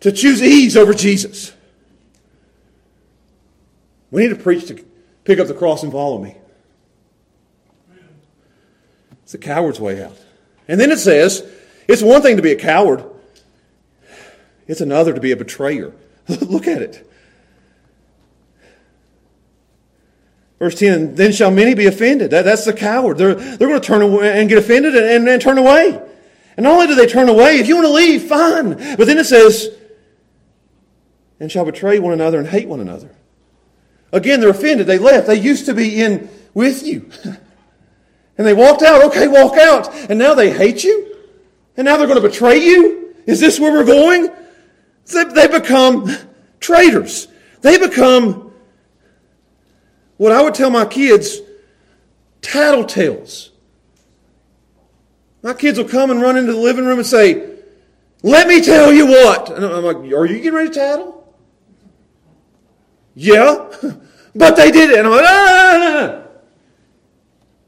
To 0.02 0.12
choose 0.12 0.42
ease 0.42 0.76
over 0.78 0.94
Jesus. 0.94 1.54
We 4.12 4.24
need 4.24 4.30
to 4.30 4.42
preach 4.42 4.68
to 4.68 4.84
pick 5.24 5.40
up 5.40 5.48
the 5.48 5.54
cross 5.54 5.84
and 5.84 5.92
follow 5.92 6.18
me. 6.18 6.36
It's 9.24 9.34
the 9.34 9.38
coward's 9.38 9.80
way 9.80 10.04
out. 10.04 10.18
And 10.68 10.80
then 10.80 10.92
it 10.92 11.00
says, 11.00 11.48
it's 11.88 12.02
one 12.02 12.22
thing 12.22 12.38
to 12.38 12.42
be 12.42 12.52
a 12.52 12.56
coward, 12.56 13.04
it's 14.68 14.82
another 14.82 15.14
to 15.14 15.22
be 15.22 15.32
a 15.32 15.38
betrayer. 15.38 15.94
Look 16.28 16.68
at 16.68 16.82
it. 16.82 17.09
Verse 20.60 20.76
10 20.76 21.16
Then 21.16 21.32
shall 21.32 21.52
many 21.52 21.74
be 21.74 21.88
offended. 21.88 22.32
That, 22.32 22.44
that's 22.44 22.66
the 22.66 22.74
coward. 22.74 23.18
They're, 23.18 23.36
they're 23.36 23.68
going 23.68 23.82
to 23.82 23.88
turn 23.88 24.02
away 24.02 24.40
and 24.40 24.48
get 24.48 24.58
offended 24.58 24.96
and, 24.96 25.06
and, 25.06 25.28
and 25.28 25.42
turn 25.42 25.58
away. 25.58 26.00
And 26.58 26.66
not 26.66 26.74
only 26.74 26.88
do 26.88 26.96
they 26.96 27.08
turn 27.08 27.30
away, 27.30 27.60
if 27.60 27.68
you 27.68 27.76
want 27.76 27.88
to 27.88 27.94
leave, 27.94 28.24
fine. 28.24 28.76
But 28.98 29.08
then 29.08 29.18
it 29.18 29.26
says, 29.26 29.70
and 31.40 31.50
shall 31.50 31.66
betray 31.66 32.00
one 32.00 32.14
another 32.14 32.38
and 32.38 32.48
hate 32.48 32.68
one 32.68 32.82
another. 32.82 33.16
Again, 34.12 34.42
they're 34.42 34.50
offended. 34.50 34.86
They 34.86 34.98
left. 34.98 35.28
They 35.28 35.40
used 35.40 35.66
to 35.68 35.74
be 35.74 36.02
in 36.02 36.30
with 36.54 36.86
you. 36.86 37.10
And 38.38 38.48
they 38.48 38.54
walked 38.54 38.84
out. 38.84 39.04
Okay, 39.04 39.28
walk 39.28 39.58
out. 39.58 39.94
And 40.10 40.18
now 40.18 40.34
they 40.34 40.50
hate 40.50 40.82
you? 40.86 41.14
And 41.76 41.84
now 41.84 41.98
they're 41.98 42.08
going 42.08 42.22
to 42.22 42.26
betray 42.26 42.58
you? 42.58 43.14
Is 43.26 43.42
this 43.42 43.60
where 43.60 43.74
we're 43.74 43.84
going? 43.84 44.34
They 45.12 45.48
become 45.50 46.10
traitors. 46.62 47.28
They 47.60 47.78
become 47.78 48.49
what 50.20 50.34
I 50.34 50.42
would 50.42 50.54
tell 50.54 50.70
my 50.70 50.84
kids 50.84 51.40
tattletales. 52.42 53.52
My 55.42 55.54
kids 55.54 55.78
will 55.78 55.88
come 55.88 56.12
and 56.12 56.22
run 56.22 56.36
into 56.36 56.52
the 56.52 56.60
living 56.60 56.84
room 56.84 57.00
and 57.00 57.08
say, 57.08 57.56
Let 58.22 58.46
me 58.50 58.62
tell 58.62 58.92
you 58.92 59.08
what. 59.08 59.50
And 59.50 59.64
I'm 59.66 59.86
like, 59.86 59.96
Are 59.96 60.26
you 60.26 60.36
getting 60.36 60.54
ready 60.54 60.68
to 60.68 60.76
tattle? 60.76 61.38
Yeah. 63.16 63.72
but 64.36 64.58
they 64.58 64.72
did 64.72 64.92
it. 64.92 65.00
And 65.00 65.08
I'm 65.08 65.14
like, 65.14 65.24
no, 65.24 65.46
no, 65.46 65.80
no, 65.80 66.08
no. 66.08 66.28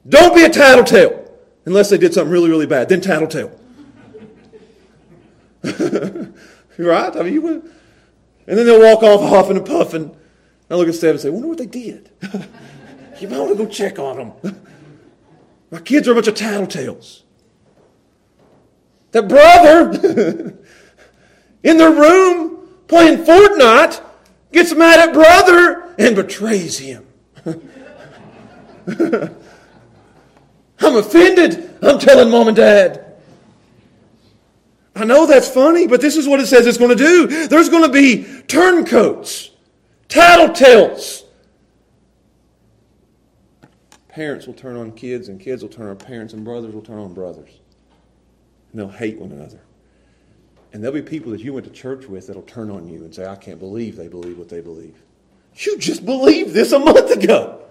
Don't 0.09 0.35
be 0.35 0.43
a 0.43 0.49
tattletale. 0.49 1.31
Unless 1.65 1.89
they 1.89 1.97
did 1.97 2.13
something 2.13 2.31
really, 2.31 2.49
really 2.49 2.65
bad. 2.65 2.89
Then 2.89 2.99
tattletale. 2.99 3.57
right? 5.63 7.15
I 7.15 7.23
mean, 7.23 7.33
you 7.33 7.41
would. 7.43 7.71
And 8.45 8.57
then 8.57 8.65
they'll 8.65 8.81
walk 8.81 9.03
off 9.03 9.21
huffing 9.29 9.55
and 9.55 9.65
puffing. 9.65 10.17
I 10.71 10.75
look 10.75 10.87
at 10.87 10.95
Steph 10.95 11.11
and 11.11 11.19
say, 11.19 11.29
wonder 11.29 11.49
what 11.49 11.57
they 11.57 11.65
did. 11.65 12.09
you 13.19 13.27
might 13.27 13.37
want 13.37 13.49
to 13.57 13.65
go 13.65 13.69
check 13.69 13.99
on 13.99 14.33
them. 14.41 14.61
My 15.71 15.79
kids 15.79 16.07
are 16.07 16.11
a 16.11 16.15
bunch 16.15 16.27
of 16.27 16.35
tattletales. 16.35 17.23
That 19.11 19.27
brother 19.27 19.91
in 21.63 21.77
their 21.77 21.91
room 21.91 22.69
playing 22.87 23.25
Fortnite 23.25 24.01
gets 24.53 24.73
mad 24.73 25.09
at 25.09 25.13
brother 25.13 25.93
and 25.99 26.15
betrays 26.15 26.77
him. 26.77 27.05
I'm 30.79 30.95
offended. 30.95 31.77
I'm 31.81 31.99
telling 31.99 32.31
mom 32.31 32.47
and 32.47 32.55
dad. 32.55 33.15
I 34.95 35.03
know 35.03 35.25
that's 35.25 35.49
funny, 35.49 35.87
but 35.87 36.01
this 36.01 36.15
is 36.15 36.27
what 36.27 36.39
it 36.39 36.47
says 36.47 36.65
it's 36.65 36.77
going 36.77 36.95
to 36.97 37.03
do. 37.03 37.47
There's 37.47 37.69
going 37.69 37.83
to 37.83 37.89
be 37.89 38.23
turncoats, 38.43 39.50
tattletales. 40.11 41.23
Parents 44.09 44.45
will 44.45 44.53
turn 44.53 44.75
on 44.75 44.91
kids, 44.91 45.29
and 45.29 45.39
kids 45.39 45.61
will 45.63 45.69
turn 45.69 45.87
on 45.87 45.97
parents, 45.97 46.33
and 46.33 46.43
brothers 46.43 46.73
will 46.73 46.81
turn 46.81 46.99
on 46.99 47.13
brothers. 47.13 47.49
And 48.71 48.79
they'll 48.79 48.89
hate 48.89 49.17
one 49.17 49.31
another. 49.31 49.61
And 50.73 50.83
there'll 50.83 50.93
be 50.93 51.01
people 51.01 51.31
that 51.31 51.41
you 51.41 51.53
went 51.53 51.65
to 51.65 51.71
church 51.71 52.07
with 52.07 52.27
that'll 52.27 52.41
turn 52.43 52.69
on 52.69 52.87
you 52.87 52.99
and 52.99 53.13
say, 53.13 53.25
I 53.25 53.35
can't 53.35 53.59
believe 53.59 53.95
they 53.95 54.07
believe 54.07 54.37
what 54.37 54.49
they 54.49 54.61
believe. 54.61 54.95
You 55.55 55.77
just 55.77 56.05
believed 56.05 56.53
this 56.53 56.71
a 56.71 56.79
month 56.79 57.09
ago. 57.11 57.61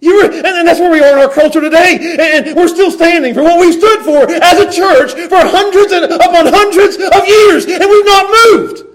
You 0.00 0.16
were, 0.16 0.24
and, 0.26 0.46
and 0.46 0.68
that's 0.68 0.80
where 0.80 0.90
we 0.90 1.00
are 1.02 1.12
in 1.12 1.18
our 1.18 1.32
culture 1.32 1.60
today. 1.60 2.16
And 2.20 2.56
we're 2.56 2.68
still 2.68 2.90
standing 2.90 3.34
for 3.34 3.42
what 3.42 3.58
we 3.58 3.72
stood 3.72 4.00
for 4.02 4.30
as 4.30 4.60
a 4.60 4.70
church 4.70 5.12
for 5.12 5.38
hundreds 5.40 5.92
and 5.92 6.04
upon 6.04 6.46
hundreds 6.46 6.96
of 6.96 7.26
years. 7.26 7.64
And 7.66 7.90
we've 7.90 8.06
not 8.06 8.26
moved. 8.52 8.87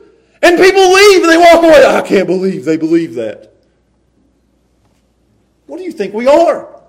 And 0.43 0.59
people 0.59 0.91
leave 0.91 1.23
and 1.23 1.31
they 1.31 1.37
walk 1.37 1.63
away. 1.63 1.85
I 1.85 2.01
can't 2.01 2.27
believe 2.27 2.65
they 2.65 2.75
believe 2.75 3.15
that. 3.15 3.53
What 5.67 5.77
do 5.77 5.83
you 5.83 5.91
think 5.93 6.13
we 6.13 6.27
are? 6.27 6.81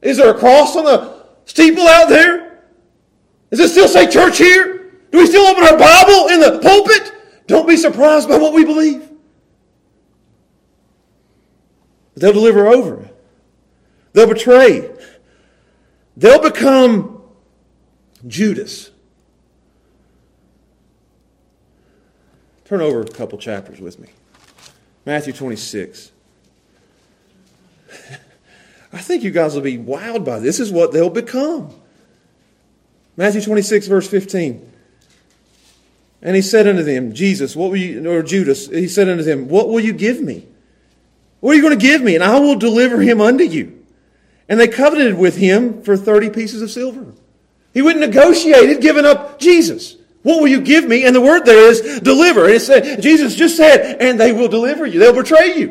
Is 0.00 0.16
there 0.16 0.30
a 0.30 0.38
cross 0.38 0.76
on 0.76 0.84
the 0.84 1.26
steeple 1.44 1.86
out 1.86 2.08
there? 2.08 2.62
Does 3.50 3.60
it 3.60 3.68
still 3.68 3.86
say 3.86 4.08
church 4.08 4.38
here? 4.38 4.92
Do 5.12 5.18
we 5.18 5.26
still 5.26 5.46
open 5.46 5.62
our 5.64 5.76
Bible 5.78 6.28
in 6.28 6.40
the 6.40 6.58
pulpit? 6.62 7.12
Don't 7.46 7.68
be 7.68 7.76
surprised 7.76 8.28
by 8.28 8.38
what 8.38 8.54
we 8.54 8.64
believe. 8.64 9.10
They'll 12.14 12.32
deliver 12.32 12.66
over. 12.66 13.10
They'll 14.14 14.26
betray. 14.26 14.90
They'll 16.16 16.42
become 16.42 17.22
Judas. 18.26 18.90
Turn 22.66 22.80
over 22.80 23.00
a 23.00 23.06
couple 23.06 23.38
chapters 23.38 23.80
with 23.80 23.98
me. 23.98 24.08
Matthew 25.04 25.32
26. 25.32 26.10
I 28.92 28.98
think 28.98 29.22
you 29.22 29.30
guys 29.30 29.54
will 29.54 29.62
be 29.62 29.78
wowed 29.78 30.24
by 30.24 30.40
this. 30.40 30.58
This 30.58 30.68
is 30.68 30.72
what 30.72 30.92
they'll 30.92 31.10
become. 31.10 31.72
Matthew 33.16 33.40
26, 33.40 33.86
verse 33.86 34.08
15. 34.08 34.72
And 36.22 36.34
he 36.34 36.42
said 36.42 36.66
unto 36.66 36.82
them, 36.82 37.14
Jesus, 37.14 37.54
what 37.54 37.70
will 37.70 37.76
you, 37.76 38.10
or 38.10 38.22
Judas, 38.22 38.66
he 38.66 38.88
said 38.88 39.08
unto 39.08 39.22
them, 39.22 39.48
What 39.48 39.68
will 39.68 39.80
you 39.80 39.92
give 39.92 40.20
me? 40.20 40.46
What 41.40 41.52
are 41.52 41.54
you 41.54 41.62
going 41.62 41.78
to 41.78 41.86
give 41.86 42.02
me? 42.02 42.14
And 42.14 42.24
I 42.24 42.40
will 42.40 42.56
deliver 42.56 43.00
him 43.00 43.20
unto 43.20 43.44
you. 43.44 43.84
And 44.48 44.58
they 44.58 44.68
coveted 44.68 45.18
with 45.18 45.36
him 45.36 45.82
for 45.82 45.96
30 45.96 46.30
pieces 46.30 46.62
of 46.62 46.70
silver. 46.70 47.12
He 47.72 47.82
went 47.82 48.02
and 48.02 48.10
negotiated 48.10 48.80
giving 48.80 49.04
up 49.04 49.38
Jesus. 49.38 49.96
What 50.26 50.40
will 50.40 50.48
you 50.48 50.60
give 50.60 50.88
me? 50.88 51.06
And 51.06 51.14
the 51.14 51.20
word 51.20 51.44
there 51.44 51.70
is 51.70 52.00
deliver. 52.00 52.46
And 52.46 52.54
it 52.54 52.60
said, 52.60 53.00
Jesus 53.00 53.36
just 53.36 53.56
said, 53.56 53.98
and 54.00 54.18
they 54.18 54.32
will 54.32 54.48
deliver 54.48 54.84
you. 54.84 54.98
They'll 54.98 55.14
betray 55.14 55.56
you. 55.56 55.68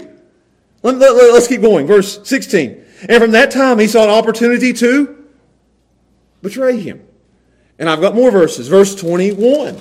Let, 0.82 0.96
let, 0.96 1.14
let's 1.34 1.50
keep 1.50 1.60
going. 1.60 1.86
Verse 1.86 2.26
16. 2.26 2.86
And 3.10 3.22
from 3.22 3.32
that 3.32 3.52
time 3.52 3.80
he 3.80 3.88
saw 3.88 4.06
an 4.06 4.12
opportunity 4.12 4.72
to 4.72 5.26
betray 6.42 6.80
him. 6.80 7.06
And 7.78 7.90
I've 7.90 8.00
got 8.00 8.16
more 8.16 8.32
verses. 8.32 8.70
Verse 8.70 8.96
21. 8.96 9.78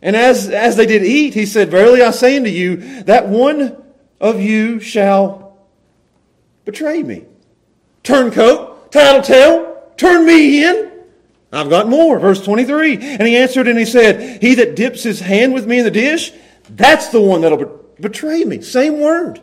And 0.00 0.16
as, 0.16 0.48
as 0.48 0.76
they 0.76 0.86
did 0.86 1.04
eat, 1.04 1.34
he 1.34 1.44
said, 1.44 1.70
Verily 1.70 2.00
I 2.00 2.12
say 2.12 2.38
unto 2.38 2.48
you, 2.48 3.02
that 3.02 3.28
one 3.28 3.82
of 4.18 4.40
you 4.40 4.80
shall 4.80 5.58
betray 6.64 7.02
me. 7.02 7.26
Turncoat, 8.02 8.90
tattletale, 8.90 9.92
turn 9.98 10.24
me 10.24 10.64
in. 10.64 10.89
I've 11.52 11.70
got 11.70 11.88
more. 11.88 12.18
Verse 12.18 12.42
23. 12.42 12.96
And 12.96 13.22
he 13.26 13.36
answered 13.36 13.66
and 13.68 13.78
he 13.78 13.84
said, 13.84 14.42
He 14.42 14.54
that 14.56 14.76
dips 14.76 15.02
his 15.02 15.20
hand 15.20 15.52
with 15.52 15.66
me 15.66 15.78
in 15.78 15.84
the 15.84 15.90
dish, 15.90 16.32
that's 16.68 17.08
the 17.08 17.20
one 17.20 17.40
that'll 17.40 17.80
betray 17.98 18.44
me. 18.44 18.60
Same 18.62 19.00
word. 19.00 19.40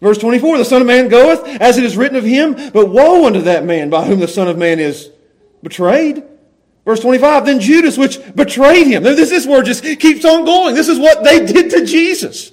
Verse 0.00 0.18
24, 0.18 0.58
the 0.58 0.64
Son 0.66 0.82
of 0.82 0.86
Man 0.86 1.08
goeth, 1.08 1.46
as 1.62 1.78
it 1.78 1.84
is 1.84 1.96
written 1.96 2.16
of 2.16 2.24
him, 2.24 2.52
but 2.72 2.90
woe 2.90 3.26
unto 3.26 3.40
that 3.42 3.64
man 3.64 3.88
by 3.88 4.04
whom 4.04 4.20
the 4.20 4.28
Son 4.28 4.48
of 4.48 4.58
Man 4.58 4.78
is 4.78 5.10
betrayed. 5.62 6.22
Verse 6.84 7.00
25, 7.00 7.46
then 7.46 7.60
Judas, 7.60 7.96
which 7.96 8.20
betrayed 8.34 8.86
him. 8.86 9.02
This, 9.02 9.30
this 9.30 9.46
word 9.46 9.64
just 9.64 9.82
keeps 9.82 10.26
on 10.26 10.44
going. 10.44 10.74
This 10.74 10.88
is 10.88 10.98
what 10.98 11.24
they 11.24 11.46
did 11.46 11.70
to 11.70 11.86
Jesus. 11.86 12.52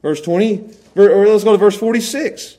Verse 0.00 0.20
20, 0.20 0.70
or 0.94 1.26
let's 1.26 1.42
go 1.42 1.52
to 1.52 1.58
verse 1.58 1.76
46. 1.76 2.56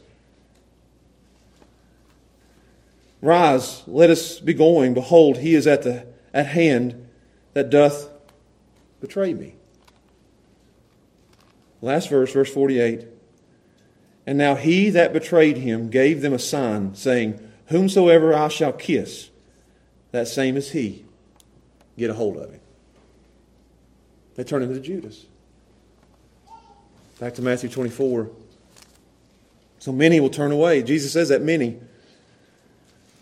Rise, 3.21 3.83
let 3.85 4.09
us 4.09 4.39
be 4.39 4.53
going. 4.53 4.93
Behold, 4.93 5.37
he 5.37 5.55
is 5.55 5.67
at, 5.67 5.83
the, 5.83 6.05
at 6.33 6.47
hand 6.47 7.07
that 7.53 7.69
doth 7.69 8.09
betray 9.01 9.33
me. 9.33 9.55
Last 11.81 12.09
verse, 12.09 12.31
verse 12.31 12.51
48. 12.53 13.07
And 14.25 14.37
now 14.37 14.55
he 14.55 14.89
that 14.91 15.11
betrayed 15.11 15.57
him 15.57 15.89
gave 15.89 16.21
them 16.21 16.33
a 16.33 16.39
sign, 16.39 16.95
saying, 16.95 17.39
Whomsoever 17.67 18.33
I 18.33 18.47
shall 18.47 18.73
kiss, 18.73 19.29
that 20.11 20.27
same 20.27 20.57
is 20.57 20.71
he. 20.71 21.05
Get 21.97 22.09
a 22.09 22.13
hold 22.13 22.37
of 22.37 22.51
him. 22.51 22.61
They 24.35 24.43
turn 24.43 24.63
into 24.63 24.79
Judas. 24.79 25.25
Back 27.19 27.35
to 27.35 27.41
Matthew 27.41 27.69
24. 27.69 28.29
So 29.79 29.91
many 29.91 30.19
will 30.19 30.29
turn 30.29 30.51
away. 30.51 30.83
Jesus 30.83 31.11
says 31.11 31.29
that 31.29 31.41
many. 31.41 31.79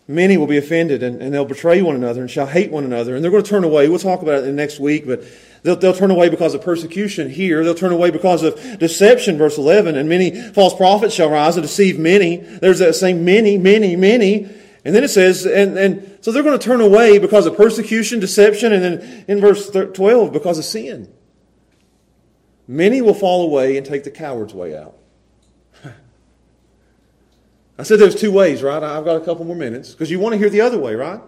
Many 0.07 0.37
will 0.37 0.47
be 0.47 0.57
offended 0.57 1.03
and, 1.03 1.21
and 1.21 1.33
they'll 1.33 1.43
betray 1.43 1.81
one 1.81 1.95
another 1.95 2.21
and 2.21 2.31
shall 2.31 2.45
hate 2.45 2.71
one 2.71 2.85
another. 2.85 3.15
And 3.15 3.23
they're 3.23 3.31
going 3.31 3.43
to 3.43 3.49
turn 3.49 3.65
away. 3.65 3.89
We'll 3.89 3.99
talk 3.99 4.21
about 4.21 4.35
it 4.35 4.45
in 4.45 4.45
the 4.45 4.51
next 4.53 4.79
week, 4.79 5.05
but 5.05 5.23
they'll, 5.63 5.75
they'll 5.75 5.93
turn 5.93 6.11
away 6.11 6.29
because 6.29 6.53
of 6.53 6.61
persecution 6.61 7.29
here. 7.29 7.63
They'll 7.63 7.75
turn 7.75 7.91
away 7.91 8.11
because 8.11 8.41
of 8.41 8.79
deception, 8.79 9.37
verse 9.37 9.57
11. 9.57 9.97
And 9.97 10.07
many 10.07 10.31
false 10.51 10.73
prophets 10.73 11.13
shall 11.13 11.29
rise 11.29 11.57
and 11.57 11.63
deceive 11.63 11.99
many. 11.99 12.37
There's 12.37 12.79
that 12.79 12.95
same 12.95 13.25
many, 13.25 13.57
many, 13.57 13.97
many. 13.97 14.49
And 14.85 14.95
then 14.95 15.03
it 15.03 15.09
says, 15.09 15.45
and, 15.45 15.77
and 15.77 16.17
so 16.21 16.31
they're 16.31 16.43
going 16.43 16.57
to 16.57 16.65
turn 16.65 16.79
away 16.79 17.19
because 17.19 17.45
of 17.45 17.57
persecution, 17.57 18.21
deception, 18.21 18.71
and 18.71 18.83
then 18.83 19.25
in 19.27 19.41
verse 19.41 19.69
12, 19.69 20.31
because 20.31 20.57
of 20.57 20.63
sin. 20.63 21.13
Many 22.65 23.01
will 23.01 23.13
fall 23.13 23.43
away 23.43 23.75
and 23.75 23.85
take 23.85 24.05
the 24.05 24.11
coward's 24.11 24.53
way 24.53 24.77
out. 24.77 24.96
I 27.79 27.83
said 27.83 27.99
there's 27.99 28.15
two 28.15 28.31
ways, 28.31 28.63
right? 28.63 28.81
I've 28.81 29.05
got 29.05 29.17
a 29.17 29.25
couple 29.25 29.45
more 29.45 29.55
minutes 29.55 29.91
because 29.91 30.09
you 30.09 30.19
want 30.19 30.33
to 30.33 30.39
hear 30.39 30.49
the 30.49 30.61
other 30.61 30.79
way, 30.79 30.95
right? 30.95 31.21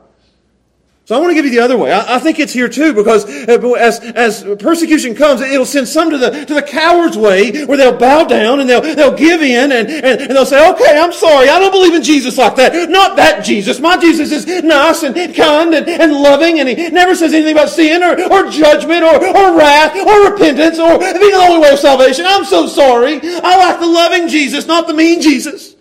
So 1.09 1.15
I 1.15 1.19
want 1.21 1.31
to 1.31 1.33
give 1.33 1.45
you 1.45 1.49
the 1.49 1.61
other 1.61 1.75
way. 1.75 1.91
I, 1.91 2.17
I 2.17 2.19
think 2.19 2.37
it's 2.37 2.53
here 2.53 2.69
too 2.69 2.93
because 2.93 3.25
uh, 3.25 3.57
as, 3.79 3.99
as 3.99 4.43
persecution 4.59 5.15
comes, 5.15 5.41
it'll 5.41 5.65
send 5.65 5.87
some 5.87 6.11
to 6.11 6.19
the, 6.19 6.45
to 6.45 6.53
the 6.53 6.61
coward's 6.61 7.17
way 7.17 7.65
where 7.65 7.77
they'll 7.77 7.97
bow 7.97 8.25
down 8.25 8.59
and 8.59 8.69
they'll, 8.69 8.81
they'll 8.81 9.17
give 9.17 9.41
in 9.41 9.71
and, 9.71 9.89
and, 9.89 10.21
and 10.21 10.29
they'll 10.29 10.45
say, 10.45 10.71
okay, 10.71 10.99
I'm 10.99 11.11
sorry. 11.11 11.49
I 11.49 11.57
don't 11.57 11.71
believe 11.71 11.95
in 11.95 12.03
Jesus 12.03 12.37
like 12.37 12.55
that. 12.57 12.91
Not 12.91 13.15
that 13.15 13.43
Jesus. 13.43 13.79
My 13.79 13.97
Jesus 13.97 14.31
is 14.31 14.45
nice 14.63 15.01
and 15.01 15.15
kind 15.33 15.73
and, 15.73 15.89
and 15.89 16.13
loving 16.13 16.59
and 16.59 16.69
he 16.69 16.89
never 16.91 17.15
says 17.15 17.33
anything 17.33 17.53
about 17.53 17.69
sin 17.69 18.03
or, 18.03 18.13
or 18.31 18.51
judgment 18.51 19.01
or, 19.01 19.15
or 19.15 19.57
wrath 19.57 19.95
or 19.97 20.31
repentance 20.31 20.77
or 20.77 20.99
being 20.99 21.31
the 21.31 21.43
only 21.49 21.57
way 21.57 21.73
of 21.73 21.79
salvation. 21.79 22.25
I'm 22.27 22.45
so 22.45 22.67
sorry. 22.67 23.19
I 23.23 23.57
like 23.57 23.79
the 23.79 23.87
loving 23.87 24.27
Jesus, 24.27 24.67
not 24.67 24.85
the 24.85 24.93
mean 24.93 25.21
Jesus. 25.21 25.75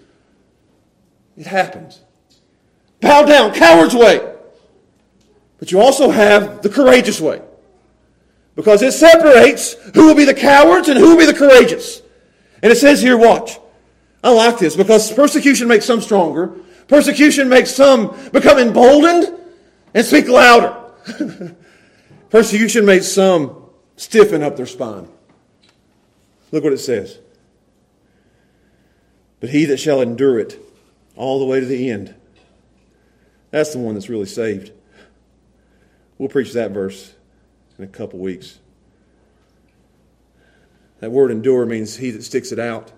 It 1.39 1.47
happens. 1.47 2.01
Bow 3.01 3.22
down, 3.22 3.55
coward's 3.55 3.95
way. 3.95 4.34
But 5.59 5.70
you 5.70 5.80
also 5.80 6.11
have 6.11 6.62
the 6.62 6.68
courageous 6.68 7.20
way. 7.20 7.41
Because 8.57 8.82
it 8.82 8.91
separates 8.93 9.74
who 9.95 10.07
will 10.07 10.16
be 10.16 10.24
the 10.24 10.34
cowards 10.34 10.89
and 10.89 10.99
who 10.99 11.11
will 11.11 11.16
be 11.16 11.26
the 11.26 11.32
courageous. 11.34 12.03
And 12.61 12.72
it 12.72 12.76
says 12.76 13.01
here, 13.01 13.16
watch. 13.16 13.61
I 14.22 14.32
like 14.32 14.59
this 14.59 14.74
because 14.74 15.12
persecution 15.12 15.68
makes 15.68 15.84
some 15.84 16.01
stronger. 16.01 16.49
Persecution 16.89 17.49
makes 17.49 17.70
some 17.70 18.16
become 18.32 18.59
emboldened 18.59 19.32
and 19.95 20.05
speak 20.05 20.26
louder. 20.26 20.74
persecution 22.30 22.84
makes 22.84 23.07
some 23.07 23.70
stiffen 23.97 24.43
up 24.43 24.57
their 24.57 24.66
spine. 24.66 25.09
Look 26.51 26.64
what 26.64 26.72
it 26.72 26.78
says. 26.78 27.20
But 29.39 29.51
he 29.51 29.66
that 29.66 29.78
shall 29.78 30.01
endure 30.01 30.41
it 30.41 30.61
all 31.19 31.41
the 31.41 31.45
way 31.45 31.59
to 31.59 31.66
the 31.66 31.91
end, 31.91 32.14
That's 33.51 33.73
the 33.73 33.79
one 33.79 33.95
that's 33.95 34.09
really 34.09 34.27
saved. 34.27 34.71
We'll 36.16 36.29
preach 36.29 36.53
that 36.53 36.71
verse 36.71 37.14
in 37.77 37.85
a 37.85 37.89
couple 37.89 38.21
weeks. 38.21 38.61
That 41.01 41.11
word 41.11 41.31
endure 41.31 41.66
means 41.66 41.97
he 41.97 42.11
that 42.12 42.23
sticks 42.23 42.53
it 42.53 42.59
out, 42.59 42.93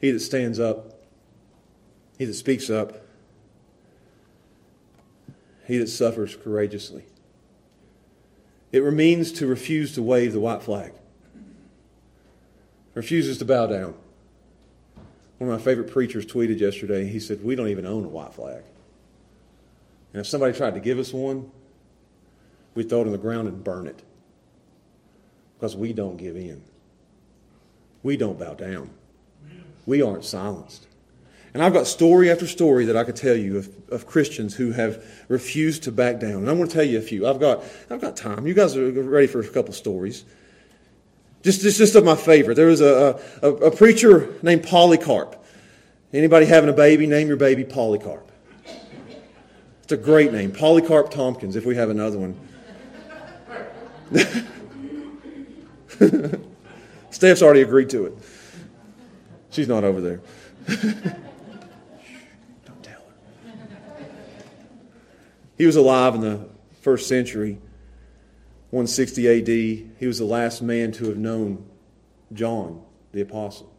he 0.00 0.10
that 0.12 0.20
stands 0.20 0.60
up, 0.60 1.00
he 2.16 2.24
that 2.26 2.34
speaks 2.34 2.70
up, 2.70 3.04
he 5.66 5.78
that 5.78 5.88
suffers 5.88 6.36
courageously. 6.36 7.04
It 8.70 8.82
means 8.92 9.32
to 9.32 9.46
refuse 9.46 9.94
to 9.94 10.02
wave 10.02 10.32
the 10.32 10.40
white 10.40 10.62
flag, 10.62 10.92
refuses 12.94 13.38
to 13.38 13.44
bow 13.44 13.66
down. 13.66 13.94
One 15.38 15.50
of 15.50 15.58
my 15.58 15.64
favorite 15.64 15.90
preachers 15.90 16.24
tweeted 16.24 16.60
yesterday, 16.60 17.06
he 17.06 17.18
said, 17.18 17.42
We 17.42 17.56
don't 17.56 17.68
even 17.68 17.86
own 17.86 18.04
a 18.04 18.08
white 18.08 18.34
flag. 18.34 18.62
And 20.12 20.20
if 20.20 20.26
somebody 20.26 20.56
tried 20.56 20.74
to 20.74 20.80
give 20.80 20.98
us 20.98 21.12
one, 21.12 21.50
we'd 22.74 22.88
throw 22.88 23.00
it 23.00 23.06
on 23.06 23.12
the 23.12 23.18
ground 23.18 23.48
and 23.48 23.64
burn 23.64 23.86
it. 23.86 24.02
Because 25.56 25.76
we 25.76 25.92
don't 25.92 26.16
give 26.16 26.36
in. 26.36 26.62
We 28.02 28.16
don't 28.16 28.38
bow 28.38 28.54
down. 28.54 28.90
We 29.86 30.02
aren't 30.02 30.24
silenced. 30.24 30.86
And 31.52 31.62
I've 31.62 31.72
got 31.72 31.86
story 31.86 32.30
after 32.30 32.46
story 32.46 32.84
that 32.86 32.96
I 32.96 33.04
could 33.04 33.16
tell 33.16 33.36
you 33.36 33.58
of, 33.58 33.70
of 33.88 34.06
Christians 34.06 34.54
who 34.54 34.72
have 34.72 35.04
refused 35.28 35.84
to 35.84 35.92
back 35.92 36.18
down. 36.18 36.38
And 36.38 36.50
I'm 36.50 36.56
going 36.56 36.68
to 36.68 36.74
tell 36.74 36.84
you 36.84 36.98
a 36.98 37.02
few. 37.02 37.28
I've 37.28 37.38
got, 37.38 37.62
I've 37.90 38.00
got 38.00 38.16
time. 38.16 38.46
You 38.46 38.54
guys 38.54 38.76
are 38.76 38.90
ready 38.90 39.28
for 39.28 39.40
a 39.40 39.48
couple 39.48 39.72
stories. 39.72 40.24
Just, 41.44 41.60
just, 41.60 41.76
just 41.76 41.94
of 41.94 42.04
my 42.04 42.16
favorite. 42.16 42.54
There 42.54 42.68
was 42.68 42.80
a, 42.80 43.20
a, 43.42 43.48
a 43.48 43.70
preacher 43.70 44.34
named 44.42 44.64
Polycarp. 44.64 45.36
Anybody 46.10 46.46
having 46.46 46.70
a 46.70 46.72
baby, 46.72 47.06
name 47.06 47.28
your 47.28 47.36
baby 47.36 47.64
Polycarp. 47.64 48.32
It's 49.82 49.92
a 49.92 49.98
great 49.98 50.32
name. 50.32 50.52
Polycarp 50.52 51.10
Tompkins, 51.10 51.54
if 51.54 51.66
we 51.66 51.76
have 51.76 51.90
another 51.90 52.18
one. 52.18 52.40
Steph's 57.10 57.42
already 57.42 57.60
agreed 57.60 57.90
to 57.90 58.06
it. 58.06 58.16
She's 59.50 59.68
not 59.68 59.84
over 59.84 60.00
there. 60.00 60.22
Don't 62.64 62.82
tell 62.82 63.02
her. 63.02 63.14
He 65.58 65.66
was 65.66 65.76
alive 65.76 66.14
in 66.14 66.22
the 66.22 66.48
first 66.80 67.06
century, 67.06 67.58
160 68.74 69.28
AD. 69.28 69.48
He 70.00 70.06
was 70.06 70.18
the 70.18 70.24
last 70.24 70.60
man 70.60 70.90
to 70.92 71.06
have 71.06 71.16
known 71.16 71.64
John, 72.32 72.82
the 73.12 73.20
apostle. 73.20 73.72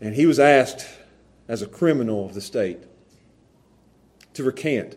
And 0.00 0.16
he 0.16 0.26
was 0.26 0.40
asked, 0.40 0.84
as 1.46 1.62
a 1.62 1.68
criminal 1.68 2.26
of 2.26 2.34
the 2.34 2.40
state, 2.40 2.80
to 4.32 4.42
recant 4.42 4.96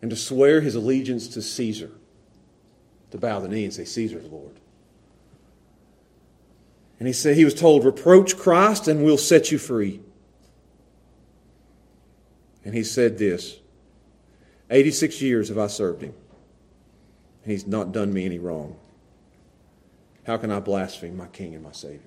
and 0.00 0.10
to 0.10 0.16
swear 0.16 0.60
his 0.60 0.76
allegiance 0.76 1.26
to 1.28 1.42
Caesar, 1.42 1.90
to 3.10 3.18
bow 3.18 3.40
the 3.40 3.48
knee 3.48 3.64
and 3.64 3.74
say, 3.74 3.84
Caesar 3.84 4.20
the 4.20 4.28
Lord. 4.28 4.60
And 7.00 7.08
he 7.08 7.12
said 7.12 7.36
he 7.36 7.44
was 7.44 7.54
told, 7.54 7.84
reproach 7.84 8.38
Christ 8.38 8.86
and 8.86 9.02
we'll 9.02 9.18
set 9.18 9.50
you 9.50 9.58
free. 9.58 10.00
And 12.64 12.76
he 12.76 12.84
said 12.84 13.18
this 13.18 13.58
86 14.70 15.20
years 15.20 15.48
have 15.48 15.58
I 15.58 15.66
served 15.66 16.02
him, 16.02 16.14
he's 17.44 17.66
not 17.66 17.92
done 17.92 18.12
me 18.12 18.24
any 18.24 18.38
wrong. 18.38 18.76
How 20.26 20.36
can 20.36 20.50
I 20.50 20.60
blaspheme 20.60 21.16
my 21.16 21.26
King 21.26 21.54
and 21.54 21.62
my 21.62 21.72
Savior? 21.72 22.00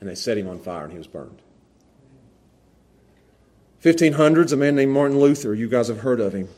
And 0.00 0.08
they 0.08 0.14
set 0.14 0.36
him 0.36 0.48
on 0.48 0.58
fire 0.58 0.84
and 0.84 0.92
he 0.92 0.98
was 0.98 1.06
burned. 1.06 1.40
1500s, 3.82 4.52
a 4.52 4.56
man 4.56 4.76
named 4.76 4.92
Martin 4.92 5.18
Luther, 5.18 5.54
you 5.54 5.68
guys 5.68 5.88
have 5.88 6.00
heard 6.00 6.20
of 6.20 6.32
him, 6.32 6.48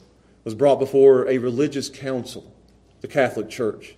was 0.44 0.54
brought 0.54 0.78
before 0.78 1.28
a 1.28 1.38
religious 1.38 1.88
council, 1.88 2.52
the 3.00 3.08
Catholic 3.08 3.48
Church. 3.48 3.96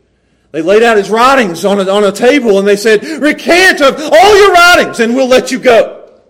They 0.53 0.63
laid 0.63 0.83
out 0.83 0.97
his 0.97 1.11
writings 1.11 1.65
on 1.65 1.79
a, 1.79 1.89
on 1.89 2.03
a 2.05 2.13
table 2.13 2.59
and 2.59 2.67
they 2.67 2.77
said, 2.77 3.05
Recant 3.05 3.81
of 3.81 4.01
all 4.01 4.37
your 4.37 4.53
writings 4.53 4.99
and 4.99 5.15
we'll 5.15 5.29
let 5.29 5.53
you 5.53 5.61
go. 5.61 6.21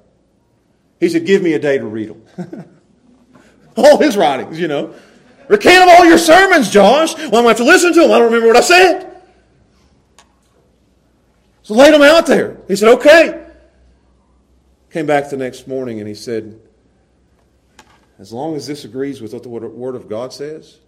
He 1.00 1.08
said, 1.08 1.24
Give 1.24 1.42
me 1.42 1.54
a 1.54 1.58
day 1.58 1.78
to 1.78 1.86
read 1.86 2.10
them. 2.10 2.80
all 3.76 3.98
his 3.98 4.16
writings, 4.16 4.60
you 4.60 4.68
know. 4.68 4.94
Recant 5.50 5.82
of 5.82 5.88
all 5.88 6.06
your 6.06 6.16
sermons, 6.16 6.70
Josh. 6.70 7.12
Well, 7.16 7.24
I'm 7.24 7.30
going 7.30 7.42
to 7.42 7.48
have 7.48 7.56
to 7.56 7.64
listen 7.64 7.92
to 7.94 8.02
them. 8.02 8.12
I 8.12 8.18
don't 8.18 8.26
remember 8.26 8.46
what 8.46 8.56
I 8.56 8.60
said. 8.60 9.20
So 11.64 11.74
laid 11.74 11.92
them 11.92 12.02
out 12.02 12.26
there. 12.26 12.56
He 12.68 12.76
said, 12.76 12.88
Okay. 12.90 13.48
Came 14.90 15.06
back 15.06 15.28
the 15.28 15.36
next 15.36 15.66
morning 15.66 15.98
and 15.98 16.06
he 16.06 16.14
said, 16.14 16.60
As 18.20 18.32
long 18.32 18.54
as 18.54 18.68
this 18.68 18.84
agrees 18.84 19.20
with 19.20 19.34
what 19.34 19.42
the 19.42 19.48
Word 19.48 19.96
of 19.96 20.08
God 20.08 20.32
says, 20.32 20.78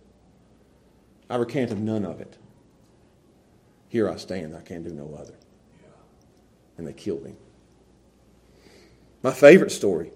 I 1.28 1.36
recant 1.36 1.72
of 1.72 1.80
none 1.80 2.04
of 2.04 2.20
it. 2.20 2.38
Here 3.88 4.08
I 4.08 4.14
stand, 4.14 4.56
I 4.56 4.60
can't 4.60 4.84
do 4.84 4.90
no 4.90 5.12
other. 5.20 5.34
And 6.78 6.86
they 6.86 6.92
killed 6.92 7.26
him. 7.26 7.36
My 9.24 9.32
favorite 9.32 9.72
story 9.72 10.12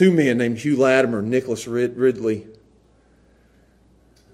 two 0.00 0.10
men 0.10 0.38
named 0.38 0.56
Hugh 0.56 0.78
Latimer 0.78 1.18
and 1.18 1.28
Nicholas 1.28 1.66
Ridley. 1.66 2.46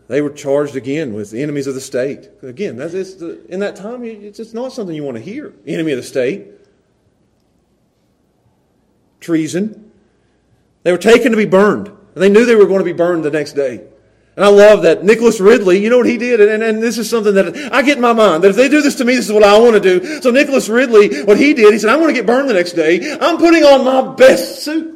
They 0.07 0.21
were 0.21 0.31
charged 0.31 0.77
again 0.77 1.13
with 1.13 1.35
enemies 1.35 1.67
of 1.67 1.75
the 1.75 1.81
state. 1.81 2.31
Again, 2.41 2.77
that's, 2.77 2.95
it's 2.95 3.15
the, 3.15 3.45
in 3.49 3.59
that 3.59 3.75
time, 3.75 4.05
it's 4.05 4.55
not 4.55 4.73
something 4.73 4.95
you 4.95 5.03
want 5.03 5.17
to 5.17 5.23
hear. 5.25 5.53
Enemy 5.67 5.91
of 5.91 5.97
the 5.97 6.05
state. 6.05 6.47
Treason. 9.19 9.91
They 10.85 10.93
were 10.93 10.99
taken 10.99 11.33
to 11.33 11.37
be 11.37 11.47
burned. 11.47 11.89
And 11.89 12.23
they 12.23 12.29
knew 12.29 12.45
they 12.45 12.55
were 12.55 12.67
going 12.67 12.79
to 12.79 12.85
be 12.85 12.93
burned 12.93 13.25
the 13.25 13.33
next 13.33 13.55
day. 13.55 13.89
And 14.37 14.45
I 14.45 14.49
love 14.49 14.83
that 14.83 15.03
Nicholas 15.03 15.41
Ridley, 15.41 15.83
you 15.83 15.91
know 15.91 15.99
what 15.99 16.07
he 16.07 16.17
did? 16.17 16.41
And, 16.41 16.63
and, 16.63 16.81
this 16.81 16.97
is 16.97 17.11
something 17.11 17.35
that 17.35 17.73
I 17.73 17.83
get 17.83 17.97
in 17.97 18.03
my 18.03 18.13
mind, 18.13 18.45
that 18.45 18.51
if 18.51 18.57
they 18.57 18.69
do 18.69 18.83
this 18.83 18.95
to 18.97 19.05
me, 19.05 19.17
this 19.17 19.27
is 19.27 19.33
what 19.33 19.43
I 19.43 19.59
want 19.59 19.75
to 19.75 19.81
do. 19.81 20.21
So 20.23 20.31
Nicholas 20.31 20.69
Ridley, 20.69 21.25
what 21.25 21.39
he 21.39 21.55
did, 21.55 21.73
he 21.73 21.81
said, 21.81 21.91
I'm 21.91 21.99
going 21.99 22.15
to 22.15 22.21
get 22.21 22.25
burned 22.25 22.49
the 22.49 22.55
next 22.55 22.75
day. 22.75 23.19
I'm 23.21 23.39
putting 23.39 23.65
on 23.65 23.85
my 23.85 24.15
best 24.15 24.63
suit. 24.63 24.96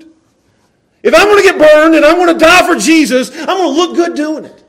If 1.02 1.14
I'm 1.14 1.26
going 1.26 1.38
to 1.38 1.42
get 1.42 1.58
burned 1.58 1.94
and 1.94 2.04
I'm 2.04 2.16
going 2.16 2.32
to 2.32 2.38
die 2.38 2.66
for 2.66 2.78
Jesus, 2.78 3.30
I'm 3.30 3.46
going 3.46 3.74
to 3.74 3.80
look 3.80 3.96
good 3.96 4.14
doing 4.14 4.44
it. 4.44 4.64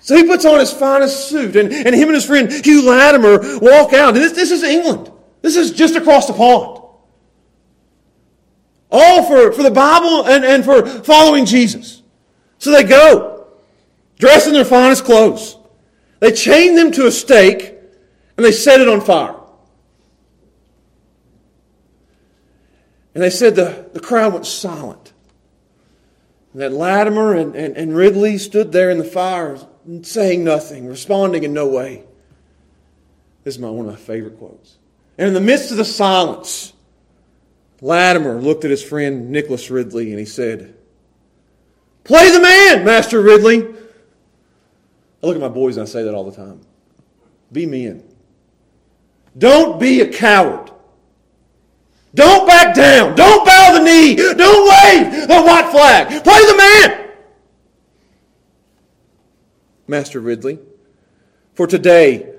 So 0.00 0.16
he 0.16 0.24
puts 0.24 0.44
on 0.44 0.58
his 0.58 0.72
finest 0.72 1.28
suit, 1.28 1.54
and, 1.54 1.72
and 1.72 1.94
him 1.94 2.08
and 2.08 2.14
his 2.14 2.26
friend 2.26 2.50
Hugh 2.50 2.88
Latimer 2.88 3.38
walk 3.60 3.92
out. 3.92 4.14
And 4.14 4.16
this, 4.16 4.32
this 4.32 4.50
is 4.50 4.64
England. 4.64 5.12
This 5.42 5.56
is 5.56 5.72
just 5.72 5.94
across 5.94 6.26
the 6.26 6.32
pond. 6.32 6.82
All 8.90 9.24
for, 9.24 9.52
for 9.52 9.62
the 9.62 9.70
Bible 9.70 10.26
and, 10.26 10.44
and 10.44 10.64
for 10.64 10.84
following 10.86 11.46
Jesus. 11.46 12.02
So 12.58 12.70
they 12.72 12.84
go, 12.84 13.46
dressed 14.18 14.48
in 14.48 14.52
their 14.52 14.64
finest 14.64 15.04
clothes. 15.04 15.56
They 16.20 16.32
chain 16.32 16.76
them 16.76 16.92
to 16.92 17.06
a 17.06 17.10
stake 17.10 17.74
and 18.36 18.44
they 18.44 18.52
set 18.52 18.80
it 18.80 18.88
on 18.88 19.00
fire. 19.00 19.34
And 23.14 23.22
they 23.22 23.30
said 23.30 23.56
the, 23.56 23.88
the 23.92 24.00
crowd 24.00 24.32
went 24.32 24.46
silent. 24.46 25.12
And 26.52 26.62
that 26.62 26.72
Latimer 26.72 27.34
and, 27.34 27.54
and, 27.54 27.76
and 27.76 27.96
Ridley 27.96 28.38
stood 28.38 28.72
there 28.72 28.90
in 28.90 28.98
the 28.98 29.04
fire 29.04 29.58
saying 30.02 30.44
nothing, 30.44 30.86
responding 30.86 31.44
in 31.44 31.52
no 31.52 31.66
way. 31.66 32.04
This 33.44 33.56
is 33.56 33.60
my, 33.60 33.68
one 33.68 33.86
of 33.86 33.92
my 33.92 33.98
favorite 33.98 34.38
quotes. 34.38 34.78
And 35.18 35.28
in 35.28 35.34
the 35.34 35.40
midst 35.40 35.70
of 35.70 35.76
the 35.76 35.84
silence, 35.84 36.72
Latimer 37.80 38.40
looked 38.40 38.64
at 38.64 38.70
his 38.70 38.82
friend 38.82 39.30
Nicholas 39.30 39.70
Ridley 39.70 40.10
and 40.10 40.18
he 40.18 40.24
said, 40.24 40.74
Play 42.04 42.30
the 42.30 42.40
man, 42.40 42.84
Master 42.84 43.20
Ridley. 43.20 43.62
I 45.22 45.26
look 45.26 45.36
at 45.36 45.40
my 45.40 45.48
boys 45.48 45.76
and 45.76 45.86
I 45.86 45.90
say 45.90 46.02
that 46.02 46.14
all 46.14 46.28
the 46.28 46.36
time. 46.36 46.60
Be 47.52 47.66
men. 47.66 48.02
Don't 49.36 49.78
be 49.78 50.00
a 50.00 50.12
coward. 50.12 50.70
Don't 52.14 52.46
back 52.46 52.74
down. 52.74 53.14
Don't 53.14 53.46
bow 53.46 53.72
the 53.78 53.84
knee. 53.84 54.16
Don't 54.16 54.36
wave 54.36 55.28
the 55.28 55.42
white 55.42 55.70
flag. 55.70 56.22
Play 56.22 56.40
the 56.46 56.56
man. 56.56 57.10
Master 59.86 60.20
Ridley, 60.20 60.58
for 61.54 61.66
today, 61.66 62.32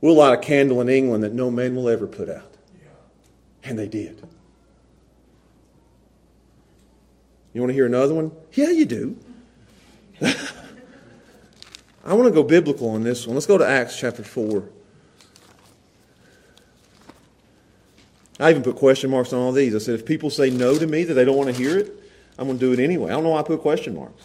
we'll 0.00 0.14
light 0.14 0.34
a 0.34 0.40
candle 0.40 0.80
in 0.80 0.88
England 0.88 1.22
that 1.22 1.32
no 1.32 1.50
man 1.50 1.76
will 1.76 1.88
ever 1.88 2.06
put 2.06 2.28
out. 2.28 2.54
And 3.62 3.78
they 3.78 3.88
did. 3.88 4.26
You 7.52 7.60
want 7.60 7.70
to 7.70 7.74
hear 7.74 7.86
another 7.86 8.14
one? 8.14 8.32
Yeah, 8.52 8.70
you 8.70 8.84
do. 8.84 9.16
I 10.20 12.14
want 12.14 12.24
to 12.24 12.30
go 12.30 12.42
biblical 12.42 12.90
on 12.90 13.02
this 13.02 13.26
one. 13.26 13.34
Let's 13.34 13.46
go 13.46 13.58
to 13.58 13.66
Acts 13.66 13.98
chapter 13.98 14.22
4. 14.22 14.68
I 18.40 18.50
even 18.50 18.62
put 18.62 18.76
question 18.76 19.10
marks 19.10 19.32
on 19.32 19.40
all 19.40 19.52
these. 19.52 19.74
I 19.74 19.78
said, 19.78 19.94
if 19.96 20.06
people 20.06 20.30
say 20.30 20.50
no 20.50 20.78
to 20.78 20.86
me, 20.86 21.04
that 21.04 21.14
they 21.14 21.24
don't 21.24 21.36
want 21.36 21.48
to 21.48 21.56
hear 21.56 21.76
it, 21.76 21.92
I'm 22.38 22.46
going 22.46 22.58
to 22.58 22.66
do 22.66 22.72
it 22.72 22.82
anyway. 22.82 23.10
I 23.10 23.14
don't 23.14 23.24
know 23.24 23.30
why 23.30 23.40
I 23.40 23.42
put 23.42 23.60
question 23.60 23.96
marks. 23.96 24.22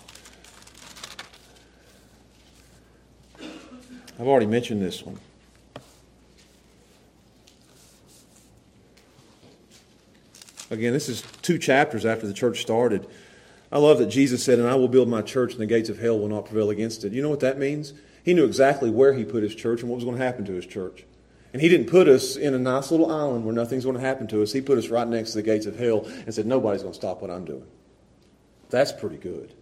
I've 4.20 4.28
already 4.28 4.46
mentioned 4.46 4.82
this 4.82 5.04
one. 5.04 5.20
Again, 10.70 10.94
this 10.94 11.10
is 11.10 11.24
two 11.42 11.58
chapters 11.58 12.06
after 12.06 12.28
the 12.28 12.34
church 12.34 12.62
started. 12.62 13.08
I 13.72 13.80
love 13.80 13.98
that 13.98 14.08
Jesus 14.08 14.44
said, 14.44 14.60
And 14.60 14.68
I 14.68 14.76
will 14.76 14.88
build 14.88 15.08
my 15.08 15.24
church, 15.24 15.54
and 15.54 15.62
the 15.62 15.66
gates 15.66 15.90
of 15.90 16.00
hell 16.00 16.20
will 16.20 16.30
not 16.30 16.46
prevail 16.46 16.70
against 16.70 17.04
it. 17.04 17.14
You 17.14 17.24
know 17.24 17.30
what 17.30 17.40
that 17.40 17.58
means? 17.58 17.94
He 18.24 18.34
knew 18.34 18.46
exactly 18.46 18.90
where 18.90 19.14
he 19.14 19.26
put 19.26 19.44
his 19.44 19.56
church 19.56 19.82
and 19.82 19.90
what 19.90 19.96
was 19.96 20.06
going 20.06 20.18
to 20.18 20.24
happen 20.24 20.46
to 20.46 20.54
his 20.54 20.66
church. 20.66 21.06
And 21.54 21.62
he 21.62 21.70
didn't 21.70 21.88
put 21.88 22.08
us 22.08 22.36
in 22.36 22.56
a 22.56 22.60
nice 22.60 22.90
little 22.90 23.12
island 23.12 23.46
where 23.46 23.54
nothing's 23.54 23.86
going 23.86 23.96
to 23.96 24.02
happen 24.02 24.26
to 24.28 24.42
us. 24.42 24.52
He 24.52 24.60
put 24.60 24.80
us 24.80 24.90
right 24.90 25.08
next 25.08 25.32
to 25.32 25.38
the 25.38 25.44
gates 25.44 25.68
of 25.68 25.78
hell 25.78 26.06
and 26.26 26.34
said, 26.34 26.48
Nobody's 26.48 26.82
going 26.82 26.94
to 26.94 27.00
stop 27.00 27.22
what 27.22 27.30
I'm 27.30 27.46
doing. 27.46 27.68
That's 28.72 28.92
pretty 28.92 29.18
good. 29.18 29.54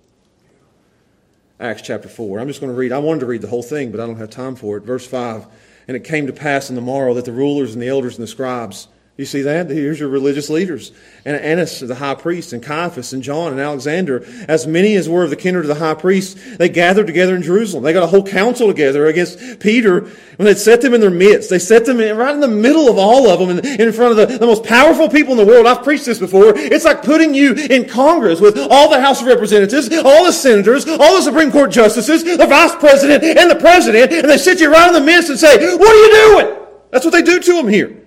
Acts 1.59 1.81
chapter 1.81 2.07
4. 2.07 2.39
I'm 2.39 2.47
just 2.47 2.61
going 2.61 2.71
to 2.71 2.77
read. 2.77 2.93
I 2.93 2.97
wanted 2.97 3.19
to 3.19 3.25
read 3.25 3.41
the 3.41 3.49
whole 3.49 3.61
thing, 3.61 3.91
but 3.91 3.99
I 3.99 4.07
don't 4.07 4.15
have 4.15 4.29
time 4.29 4.55
for 4.55 4.77
it. 4.77 4.83
Verse 4.83 5.05
5. 5.05 5.45
And 5.87 5.97
it 5.97 6.05
came 6.05 6.27
to 6.27 6.33
pass 6.33 6.69
in 6.69 6.75
the 6.75 6.81
morrow 6.81 7.13
that 7.13 7.25
the 7.25 7.33
rulers 7.33 7.73
and 7.73 7.81
the 7.81 7.89
elders 7.89 8.15
and 8.15 8.23
the 8.23 8.27
scribes, 8.27 8.87
you 9.21 9.25
see 9.25 9.43
that? 9.43 9.69
Here's 9.69 9.99
your 9.99 10.09
religious 10.09 10.49
leaders. 10.49 10.91
And 11.25 11.37
Annas, 11.37 11.79
the 11.79 11.95
high 11.95 12.15
priest, 12.15 12.53
and 12.53 12.63
Caiaphas, 12.63 13.13
and 13.13 13.21
John, 13.21 13.51
and 13.51 13.61
Alexander, 13.61 14.25
as 14.47 14.65
many 14.65 14.95
as 14.95 15.07
were 15.07 15.23
of 15.23 15.29
the 15.29 15.35
kindred 15.35 15.65
of 15.65 15.67
the 15.67 15.75
high 15.75 15.93
priest, 15.93 16.37
they 16.57 16.67
gathered 16.67 17.05
together 17.05 17.35
in 17.35 17.43
Jerusalem. 17.43 17.83
They 17.83 17.93
got 17.93 18.03
a 18.03 18.07
whole 18.07 18.23
council 18.23 18.67
together 18.67 19.05
against 19.05 19.59
Peter 19.59 20.01
when 20.01 20.45
they 20.45 20.55
set 20.55 20.81
them 20.81 20.95
in 20.95 21.01
their 21.01 21.11
midst. 21.11 21.51
They 21.51 21.59
set 21.59 21.85
them 21.85 21.99
in, 21.99 22.17
right 22.17 22.33
in 22.33 22.39
the 22.39 22.47
middle 22.47 22.89
of 22.89 22.97
all 22.97 23.29
of 23.29 23.39
them, 23.39 23.59
in, 23.59 23.81
in 23.81 23.93
front 23.93 24.19
of 24.19 24.29
the, 24.29 24.37
the 24.39 24.47
most 24.47 24.63
powerful 24.63 25.07
people 25.07 25.33
in 25.33 25.37
the 25.37 25.45
world. 25.45 25.67
I've 25.67 25.83
preached 25.83 26.05
this 26.05 26.17
before. 26.17 26.53
It's 26.57 26.85
like 26.85 27.03
putting 27.03 27.35
you 27.35 27.53
in 27.53 27.87
Congress 27.87 28.41
with 28.41 28.57
all 28.57 28.89
the 28.89 28.99
House 28.99 29.21
of 29.21 29.27
Representatives, 29.27 29.87
all 29.97 30.25
the 30.25 30.33
senators, 30.33 30.87
all 30.87 31.15
the 31.15 31.21
Supreme 31.21 31.51
Court 31.51 31.69
justices, 31.69 32.23
the 32.23 32.47
vice 32.47 32.75
president, 32.75 33.23
and 33.23 33.51
the 33.51 33.55
president, 33.55 34.11
and 34.11 34.29
they 34.29 34.37
sit 34.37 34.59
you 34.59 34.71
right 34.71 34.87
in 34.87 34.93
the 34.93 35.05
midst 35.05 35.29
and 35.29 35.37
say, 35.37 35.75
What 35.75 35.91
are 35.91 35.95
you 35.95 36.41
doing? 36.41 36.67
That's 36.89 37.05
what 37.05 37.11
they 37.11 37.21
do 37.21 37.39
to 37.39 37.53
them 37.53 37.67
here. 37.67 38.00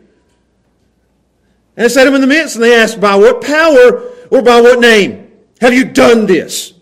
And 1.77 1.91
set 1.91 2.07
him 2.07 2.15
in 2.15 2.21
the 2.21 2.27
midst, 2.27 2.55
and 2.57 2.65
they 2.65 2.75
asked, 2.75 3.01
By 3.01 3.17
what 3.17 3.43
power 3.43 4.11
or 4.31 4.43
by 4.43 4.61
what 4.61 4.81
name 4.81 5.33
have 5.61 5.75
you 5.75 5.85
done 5.85 6.27
this? 6.27 6.73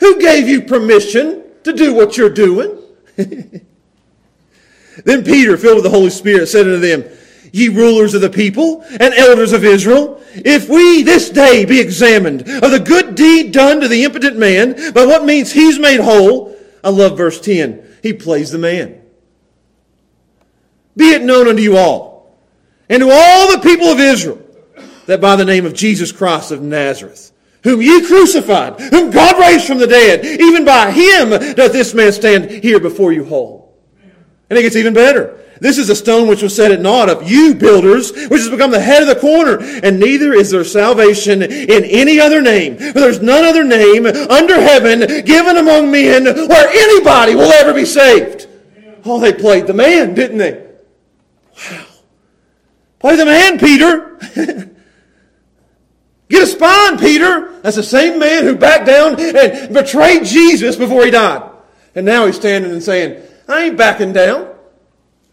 Who 0.00 0.20
gave 0.20 0.48
you 0.48 0.62
permission 0.62 1.44
to 1.64 1.72
do 1.72 1.94
what 1.94 2.16
you're 2.16 2.30
doing? 2.30 2.78
then 3.16 3.64
Peter, 5.24 5.56
filled 5.56 5.76
with 5.76 5.84
the 5.84 5.90
Holy 5.90 6.10
Spirit, 6.10 6.46
said 6.46 6.66
unto 6.66 6.78
them, 6.78 7.04
Ye 7.52 7.68
rulers 7.68 8.14
of 8.14 8.20
the 8.20 8.30
people 8.30 8.82
and 8.98 9.14
elders 9.14 9.52
of 9.52 9.64
Israel, 9.64 10.20
if 10.34 10.68
we 10.68 11.02
this 11.02 11.30
day 11.30 11.64
be 11.64 11.80
examined 11.80 12.40
of 12.42 12.70
the 12.70 12.82
good 12.84 13.14
deed 13.14 13.52
done 13.52 13.80
to 13.80 13.88
the 13.88 14.04
impotent 14.04 14.36
man, 14.36 14.92
by 14.92 15.06
what 15.06 15.24
means 15.24 15.52
he's 15.52 15.78
made 15.78 16.00
whole, 16.00 16.56
I 16.82 16.88
love 16.88 17.16
verse 17.16 17.40
10. 17.40 17.98
He 18.02 18.12
plays 18.12 18.50
the 18.50 18.58
man. 18.58 19.00
Be 20.96 21.10
it 21.10 21.22
known 21.22 21.46
unto 21.46 21.62
you 21.62 21.76
all 21.76 22.13
and 22.94 23.00
to 23.00 23.10
all 23.10 23.50
the 23.50 23.58
people 23.58 23.88
of 23.88 23.98
Israel 23.98 24.40
that 25.06 25.20
by 25.20 25.34
the 25.34 25.44
name 25.44 25.66
of 25.66 25.74
Jesus 25.74 26.12
Christ 26.12 26.52
of 26.52 26.62
Nazareth, 26.62 27.32
whom 27.64 27.82
ye 27.82 28.06
crucified, 28.06 28.80
whom 28.80 29.10
God 29.10 29.36
raised 29.40 29.66
from 29.66 29.78
the 29.78 29.88
dead, 29.88 30.24
even 30.24 30.64
by 30.64 30.92
him 30.92 31.30
doth 31.30 31.72
this 31.72 31.92
man 31.92 32.12
stand 32.12 32.48
here 32.48 32.78
before 32.78 33.12
you 33.12 33.24
whole. 33.24 33.76
And 34.48 34.56
it 34.56 34.62
gets 34.62 34.76
even 34.76 34.94
better. 34.94 35.40
This 35.60 35.76
is 35.76 35.90
a 35.90 35.96
stone 35.96 36.28
which 36.28 36.40
was 36.40 36.54
set 36.54 36.70
at 36.70 36.80
naught 36.80 37.08
of 37.08 37.28
you 37.28 37.56
builders, 37.56 38.12
which 38.12 38.40
has 38.42 38.48
become 38.48 38.70
the 38.70 38.80
head 38.80 39.02
of 39.02 39.08
the 39.08 39.20
corner. 39.20 39.58
And 39.82 39.98
neither 39.98 40.32
is 40.32 40.52
there 40.52 40.62
salvation 40.62 41.42
in 41.42 41.84
any 41.84 42.20
other 42.20 42.40
name. 42.40 42.76
For 42.76 43.00
there's 43.00 43.20
none 43.20 43.44
other 43.44 43.64
name 43.64 44.06
under 44.06 44.60
heaven 44.60 45.24
given 45.24 45.56
among 45.56 45.90
men 45.90 46.26
where 46.26 46.68
anybody 46.68 47.34
will 47.34 47.50
ever 47.50 47.74
be 47.74 47.86
saved. 47.86 48.46
Oh, 49.04 49.18
they 49.18 49.32
played 49.32 49.66
the 49.66 49.74
man, 49.74 50.14
didn't 50.14 50.38
they? 50.38 50.64
Wow. 51.72 51.83
Play 53.04 53.16
the 53.16 53.26
man, 53.26 53.58
Peter. 53.58 54.16
Get 56.30 56.42
a 56.42 56.46
spine, 56.46 56.96
Peter. 56.96 57.60
That's 57.60 57.76
the 57.76 57.82
same 57.82 58.18
man 58.18 58.44
who 58.44 58.56
backed 58.56 58.86
down 58.86 59.20
and 59.20 59.74
betrayed 59.74 60.24
Jesus 60.24 60.76
before 60.76 61.04
he 61.04 61.10
died. 61.10 61.50
And 61.94 62.06
now 62.06 62.24
he's 62.24 62.36
standing 62.36 62.72
and 62.72 62.82
saying, 62.82 63.22
I 63.46 63.64
ain't 63.64 63.76
backing 63.76 64.14
down. 64.14 64.54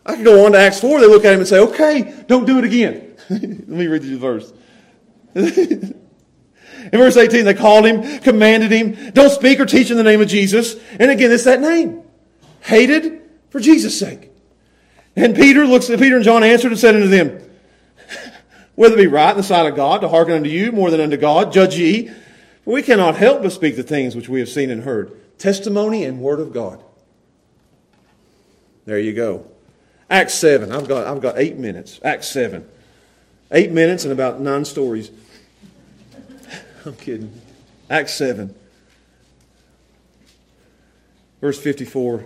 I 0.05 0.15
can 0.15 0.26
go 0.26 0.45
on 0.45 0.51
to 0.51 0.57
Acts 0.57 0.82
4. 0.82 0.99
They 0.99 1.07
look 1.07 1.24
at 1.24 1.32
him 1.32 1.39
and 1.39 1.47
say, 1.47 1.59
okay, 1.59 2.26
don't 2.28 2.43
do 2.43 2.57
it 2.57 2.65
again. 2.65 3.15
Let 3.30 3.69
me 3.69 3.88
read 3.88 4.03
you 4.03 4.17
the 4.17 4.17
verse. 4.17 4.51
in 5.34 5.95
verse 6.91 7.15
18, 7.15 7.45
they 7.45 7.53
called 7.53 7.86
him, 7.86 8.19
commanded 8.19 8.69
him, 8.69 9.11
don't 9.11 9.32
speak 9.32 9.61
or 9.61 9.65
teach 9.65 9.89
in 9.89 9.95
the 9.95 10.03
name 10.03 10.19
of 10.19 10.28
Jesus. 10.28 10.76
And 10.99 11.09
again, 11.09 11.32
it's 11.32 11.45
that 11.45 11.61
name. 11.61 12.03
Hated 12.63 13.22
for 13.49 13.61
Jesus' 13.61 13.97
sake. 13.97 14.30
And 15.15 15.34
Peter 15.34 15.65
looks 15.65 15.89
at 15.89 15.99
Peter 15.99 16.17
and 16.17 16.26
John 16.26 16.43
answered 16.43 16.74
and 16.74 16.80
said 16.80 16.95
unto 16.95 17.07
them, 17.07 17.47
whether 18.82 18.96
it 18.96 18.98
be 18.98 19.06
right 19.06 19.30
in 19.30 19.38
the 19.38 19.44
sight 19.44 19.68
of 19.68 19.76
God 19.76 20.02
to 20.02 20.10
hearken 20.10 20.34
unto 20.34 20.50
you 20.50 20.72
more 20.72 20.90
than 20.90 21.00
unto 21.00 21.16
God, 21.16 21.54
judge 21.54 21.78
ye. 21.78 22.08
For 22.66 22.74
we 22.74 22.82
cannot 22.82 23.16
help 23.16 23.44
but 23.44 23.52
speak 23.52 23.76
the 23.76 23.84
things 23.84 24.16
which 24.16 24.28
we 24.28 24.40
have 24.40 24.50
seen 24.50 24.72
and 24.72 24.82
heard. 24.82 25.12
Testimony 25.38 26.04
and 26.04 26.20
word 26.20 26.40
of 26.40 26.52
God. 26.52 26.84
There 28.86 28.98
you 28.98 29.14
go. 29.14 29.46
Acts 30.10 30.34
7. 30.34 30.72
I've 30.72 30.88
got, 30.88 31.06
I've 31.06 31.22
got 31.22 31.38
eight 31.38 31.58
minutes. 31.58 32.00
Acts 32.04 32.30
7. 32.30 32.68
Eight 33.52 33.70
minutes 33.70 34.04
and 34.04 34.12
about 34.12 34.42
nine 34.42 34.66
stories. 34.66 35.12
I'm 36.84 36.96
kidding. 36.96 37.40
Acts 37.88 38.16
7. 38.16 38.56
Verse 41.40 41.60
54. 41.62 42.18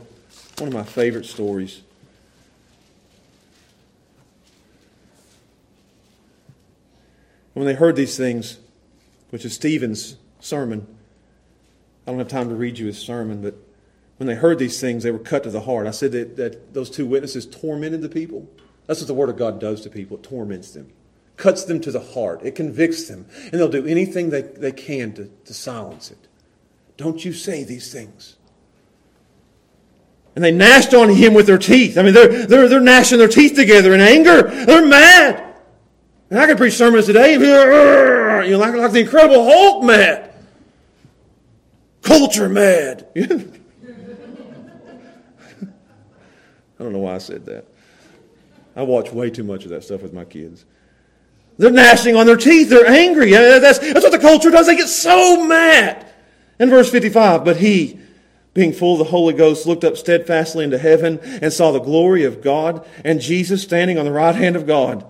One 0.59 0.67
of 0.69 0.73
my 0.73 0.83
favorite 0.83 1.25
stories. 1.25 1.81
When 7.55 7.65
they 7.65 7.73
heard 7.73 7.95
these 7.95 8.17
things, 8.17 8.59
which 9.29 9.45
is 9.45 9.53
Stephen's 9.53 10.17
sermon, 10.41 10.85
I 12.05 12.11
don't 12.11 12.19
have 12.19 12.27
time 12.27 12.49
to 12.49 12.55
read 12.55 12.77
you 12.77 12.87
his 12.87 12.99
sermon, 12.99 13.41
but 13.41 13.55
when 14.17 14.27
they 14.27 14.35
heard 14.35 14.59
these 14.59 14.79
things, 14.79 15.03
they 15.03 15.11
were 15.11 15.19
cut 15.19 15.43
to 15.43 15.49
the 15.49 15.61
heart. 15.61 15.87
I 15.87 15.91
said 15.91 16.11
that, 16.11 16.35
that 16.35 16.73
those 16.73 16.89
two 16.89 17.05
witnesses 17.05 17.45
tormented 17.45 18.01
the 18.01 18.09
people. 18.09 18.45
That's 18.87 18.99
what 18.99 19.07
the 19.07 19.13
Word 19.13 19.29
of 19.29 19.37
God 19.37 19.61
does 19.61 19.81
to 19.81 19.89
people. 19.89 20.17
It 20.17 20.23
torments 20.23 20.71
them, 20.71 20.91
cuts 21.37 21.63
them 21.63 21.79
to 21.81 21.91
the 21.91 22.01
heart, 22.01 22.41
it 22.43 22.55
convicts 22.55 23.07
them, 23.07 23.25
and 23.43 23.53
they'll 23.53 23.69
do 23.69 23.87
anything 23.87 24.31
they, 24.31 24.41
they 24.41 24.73
can 24.73 25.13
to, 25.13 25.31
to 25.45 25.53
silence 25.53 26.11
it. 26.11 26.27
Don't 26.97 27.23
you 27.23 27.31
say 27.31 27.63
these 27.63 27.89
things. 27.91 28.35
And 30.35 30.43
they 30.43 30.51
gnashed 30.51 30.93
on 30.93 31.07
him 31.07 31.33
with 31.33 31.47
their 31.47 31.57
teeth. 31.57 31.97
I 31.97 32.01
mean, 32.01 32.13
they're, 32.13 32.45
they're, 32.45 32.67
they're 32.67 32.81
gnashing 32.81 33.17
their 33.17 33.29
teeth 33.29 33.55
together 33.55 33.93
in 33.93 34.01
anger. 34.01 34.43
They're 34.43 34.85
mad. 34.85 35.54
And 36.29 36.39
I 36.39 36.47
can 36.47 36.57
preach 36.57 36.73
sermons 36.73 37.05
today, 37.05 37.33
you 37.33 37.39
know, 37.39 38.57
like, 38.57 38.73
like 38.73 38.91
the 38.91 39.01
Incredible 39.01 39.43
Hulk 39.43 39.83
mad. 39.83 40.33
Culture 42.01 42.49
mad. 42.49 43.07
I 46.77 46.83
don't 46.83 46.93
know 46.93 46.99
why 46.99 47.15
I 47.15 47.19
said 47.19 47.45
that. 47.45 47.65
I 48.75 48.83
watch 48.83 49.11
way 49.11 49.29
too 49.29 49.43
much 49.43 49.63
of 49.63 49.69
that 49.69 49.83
stuff 49.83 50.01
with 50.01 50.13
my 50.13 50.25
kids. 50.25 50.65
They're 51.57 51.71
gnashing 51.71 52.15
on 52.15 52.25
their 52.25 52.35
teeth. 52.35 52.69
They're 52.69 52.87
angry. 52.87 53.31
That's, 53.31 53.79
that's 53.79 54.03
what 54.03 54.11
the 54.11 54.19
culture 54.19 54.51
does. 54.51 54.67
They 54.67 54.75
get 54.75 54.89
so 54.89 55.45
mad. 55.45 56.11
In 56.59 56.69
verse 56.69 56.89
55, 56.89 57.45
but 57.45 57.57
he, 57.57 57.99
being 58.53 58.73
full 58.73 58.93
of 58.93 58.99
the 58.99 59.05
Holy 59.05 59.33
Ghost, 59.33 59.65
looked 59.65 59.83
up 59.83 59.97
steadfastly 59.97 60.63
into 60.63 60.77
heaven 60.77 61.19
and 61.41 61.51
saw 61.51 61.71
the 61.71 61.79
glory 61.79 62.23
of 62.23 62.41
God 62.41 62.85
and 63.03 63.21
Jesus 63.21 63.61
standing 63.61 63.97
on 63.97 64.05
the 64.05 64.11
right 64.11 64.35
hand 64.35 64.55
of 64.55 64.65
God. 64.65 65.05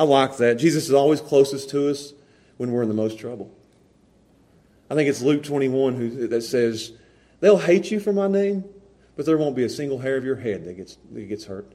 I 0.00 0.04
like 0.04 0.38
that. 0.38 0.54
Jesus 0.54 0.86
is 0.86 0.94
always 0.94 1.20
closest 1.20 1.68
to 1.70 1.90
us 1.90 2.14
when 2.56 2.72
we're 2.72 2.80
in 2.80 2.88
the 2.88 2.94
most 2.94 3.18
trouble. 3.18 3.54
I 4.88 4.94
think 4.94 5.10
it's 5.10 5.20
Luke 5.20 5.42
21 5.42 5.94
who, 5.94 6.26
that 6.28 6.40
says, 6.40 6.92
They'll 7.40 7.58
hate 7.58 7.90
you 7.90 8.00
for 8.00 8.10
my 8.10 8.26
name, 8.26 8.64
but 9.14 9.26
there 9.26 9.36
won't 9.36 9.54
be 9.54 9.64
a 9.64 9.68
single 9.68 9.98
hair 9.98 10.16
of 10.16 10.24
your 10.24 10.36
head 10.36 10.64
that 10.64 10.78
gets, 10.78 10.96
that 11.12 11.28
gets 11.28 11.44
hurt. 11.44 11.70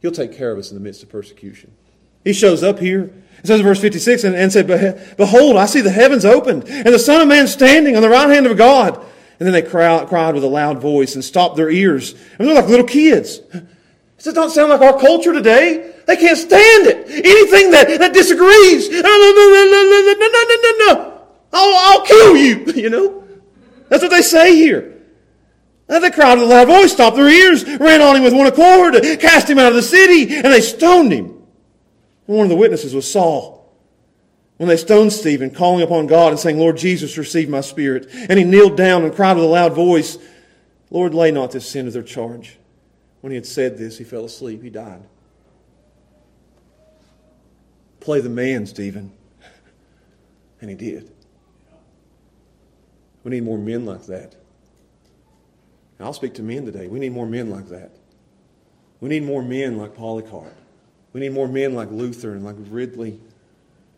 He'll 0.00 0.12
take 0.12 0.32
care 0.32 0.52
of 0.52 0.60
us 0.60 0.70
in 0.70 0.76
the 0.76 0.80
midst 0.80 1.02
of 1.02 1.08
persecution. 1.08 1.72
He 2.22 2.32
shows 2.34 2.62
up 2.62 2.78
here. 2.78 3.12
It 3.40 3.46
says 3.48 3.58
in 3.58 3.66
verse 3.66 3.80
56, 3.80 4.22
and, 4.22 4.36
and 4.36 4.52
said, 4.52 5.16
Behold, 5.16 5.56
I 5.56 5.66
see 5.66 5.80
the 5.80 5.90
heavens 5.90 6.24
opened, 6.24 6.68
and 6.68 6.86
the 6.86 7.00
Son 7.00 7.20
of 7.20 7.26
Man 7.26 7.48
standing 7.48 7.96
on 7.96 8.02
the 8.02 8.08
right 8.08 8.30
hand 8.30 8.46
of 8.46 8.56
God. 8.56 8.94
And 9.40 9.46
then 9.46 9.52
they 9.52 9.62
cried, 9.62 10.06
cried 10.06 10.34
with 10.34 10.44
a 10.44 10.48
loud 10.48 10.80
voice 10.80 11.16
and 11.16 11.24
stopped 11.24 11.56
their 11.56 11.70
ears. 11.70 12.12
And 12.38 12.46
they're 12.46 12.54
like 12.54 12.68
little 12.68 12.86
kids. 12.86 13.38
Does 14.18 14.28
it 14.28 14.34
not 14.36 14.52
sound 14.52 14.70
like 14.70 14.82
our 14.82 15.00
culture 15.00 15.32
today? 15.32 15.94
They 16.10 16.16
can't 16.16 16.36
stand 16.36 16.88
it. 16.88 17.08
Anything 17.08 17.70
that, 17.70 17.86
that 18.00 18.12
disagrees. 18.12 18.90
No, 18.90 19.00
no, 19.00 19.00
no, 19.00 19.46
no, 19.46 20.16
no, 20.18 20.28
no, 20.28 20.56
no, 20.60 20.72
no. 20.86 21.22
I'll, 21.52 21.74
I'll 21.76 22.04
kill 22.04 22.36
you, 22.36 22.64
you 22.74 22.90
know. 22.90 23.22
That's 23.88 24.02
what 24.02 24.10
they 24.10 24.22
say 24.22 24.56
here. 24.56 25.04
And 25.88 26.02
they 26.02 26.10
cried 26.10 26.34
with 26.34 26.50
a 26.50 26.52
loud 26.52 26.66
voice, 26.66 26.90
stopped 26.90 27.16
their 27.16 27.28
ears, 27.28 27.64
ran 27.64 28.02
on 28.02 28.16
him 28.16 28.24
with 28.24 28.34
one 28.34 28.48
accord, 28.48 28.94
cast 29.20 29.48
him 29.48 29.60
out 29.60 29.68
of 29.68 29.76
the 29.76 29.82
city, 29.82 30.34
and 30.34 30.46
they 30.46 30.60
stoned 30.60 31.12
him. 31.12 31.26
And 32.26 32.36
one 32.36 32.46
of 32.46 32.50
the 32.50 32.56
witnesses 32.56 32.92
was 32.92 33.08
Saul. 33.08 33.72
When 34.56 34.68
they 34.68 34.76
stoned 34.76 35.12
Stephen, 35.12 35.52
calling 35.52 35.84
upon 35.84 36.08
God 36.08 36.32
and 36.32 36.40
saying, 36.40 36.58
Lord 36.58 36.76
Jesus, 36.76 37.16
receive 37.18 37.48
my 37.48 37.60
spirit. 37.60 38.08
And 38.12 38.36
he 38.36 38.44
kneeled 38.44 38.76
down 38.76 39.04
and 39.04 39.14
cried 39.14 39.34
with 39.34 39.44
a 39.44 39.48
loud 39.48 39.74
voice, 39.74 40.18
Lord, 40.90 41.14
lay 41.14 41.30
not 41.30 41.52
this 41.52 41.70
sin 41.70 41.84
to 41.84 41.92
their 41.92 42.02
charge. 42.02 42.58
When 43.20 43.30
he 43.30 43.36
had 43.36 43.46
said 43.46 43.78
this, 43.78 43.96
he 43.96 44.02
fell 44.02 44.24
asleep. 44.24 44.60
He 44.60 44.70
died. 44.70 45.02
Play 48.00 48.20
the 48.20 48.28
man, 48.28 48.66
Stephen. 48.66 49.12
And 50.60 50.68
he 50.68 50.76
did. 50.76 51.10
We 53.24 53.30
need 53.30 53.44
more 53.44 53.58
men 53.58 53.84
like 53.86 54.06
that. 54.06 54.34
And 55.98 56.06
I'll 56.06 56.12
speak 56.12 56.34
to 56.34 56.42
men 56.42 56.64
today. 56.64 56.86
We 56.86 56.98
need 56.98 57.12
more 57.12 57.26
men 57.26 57.50
like 57.50 57.68
that. 57.68 57.92
We 59.00 59.08
need 59.08 59.22
more 59.22 59.42
men 59.42 59.76
like 59.76 59.94
Polycarp. 59.94 60.54
We 61.12 61.20
need 61.20 61.32
more 61.32 61.48
men 61.48 61.74
like 61.74 61.90
Luther 61.90 62.32
and 62.32 62.44
like 62.44 62.56
Ridley. 62.58 63.20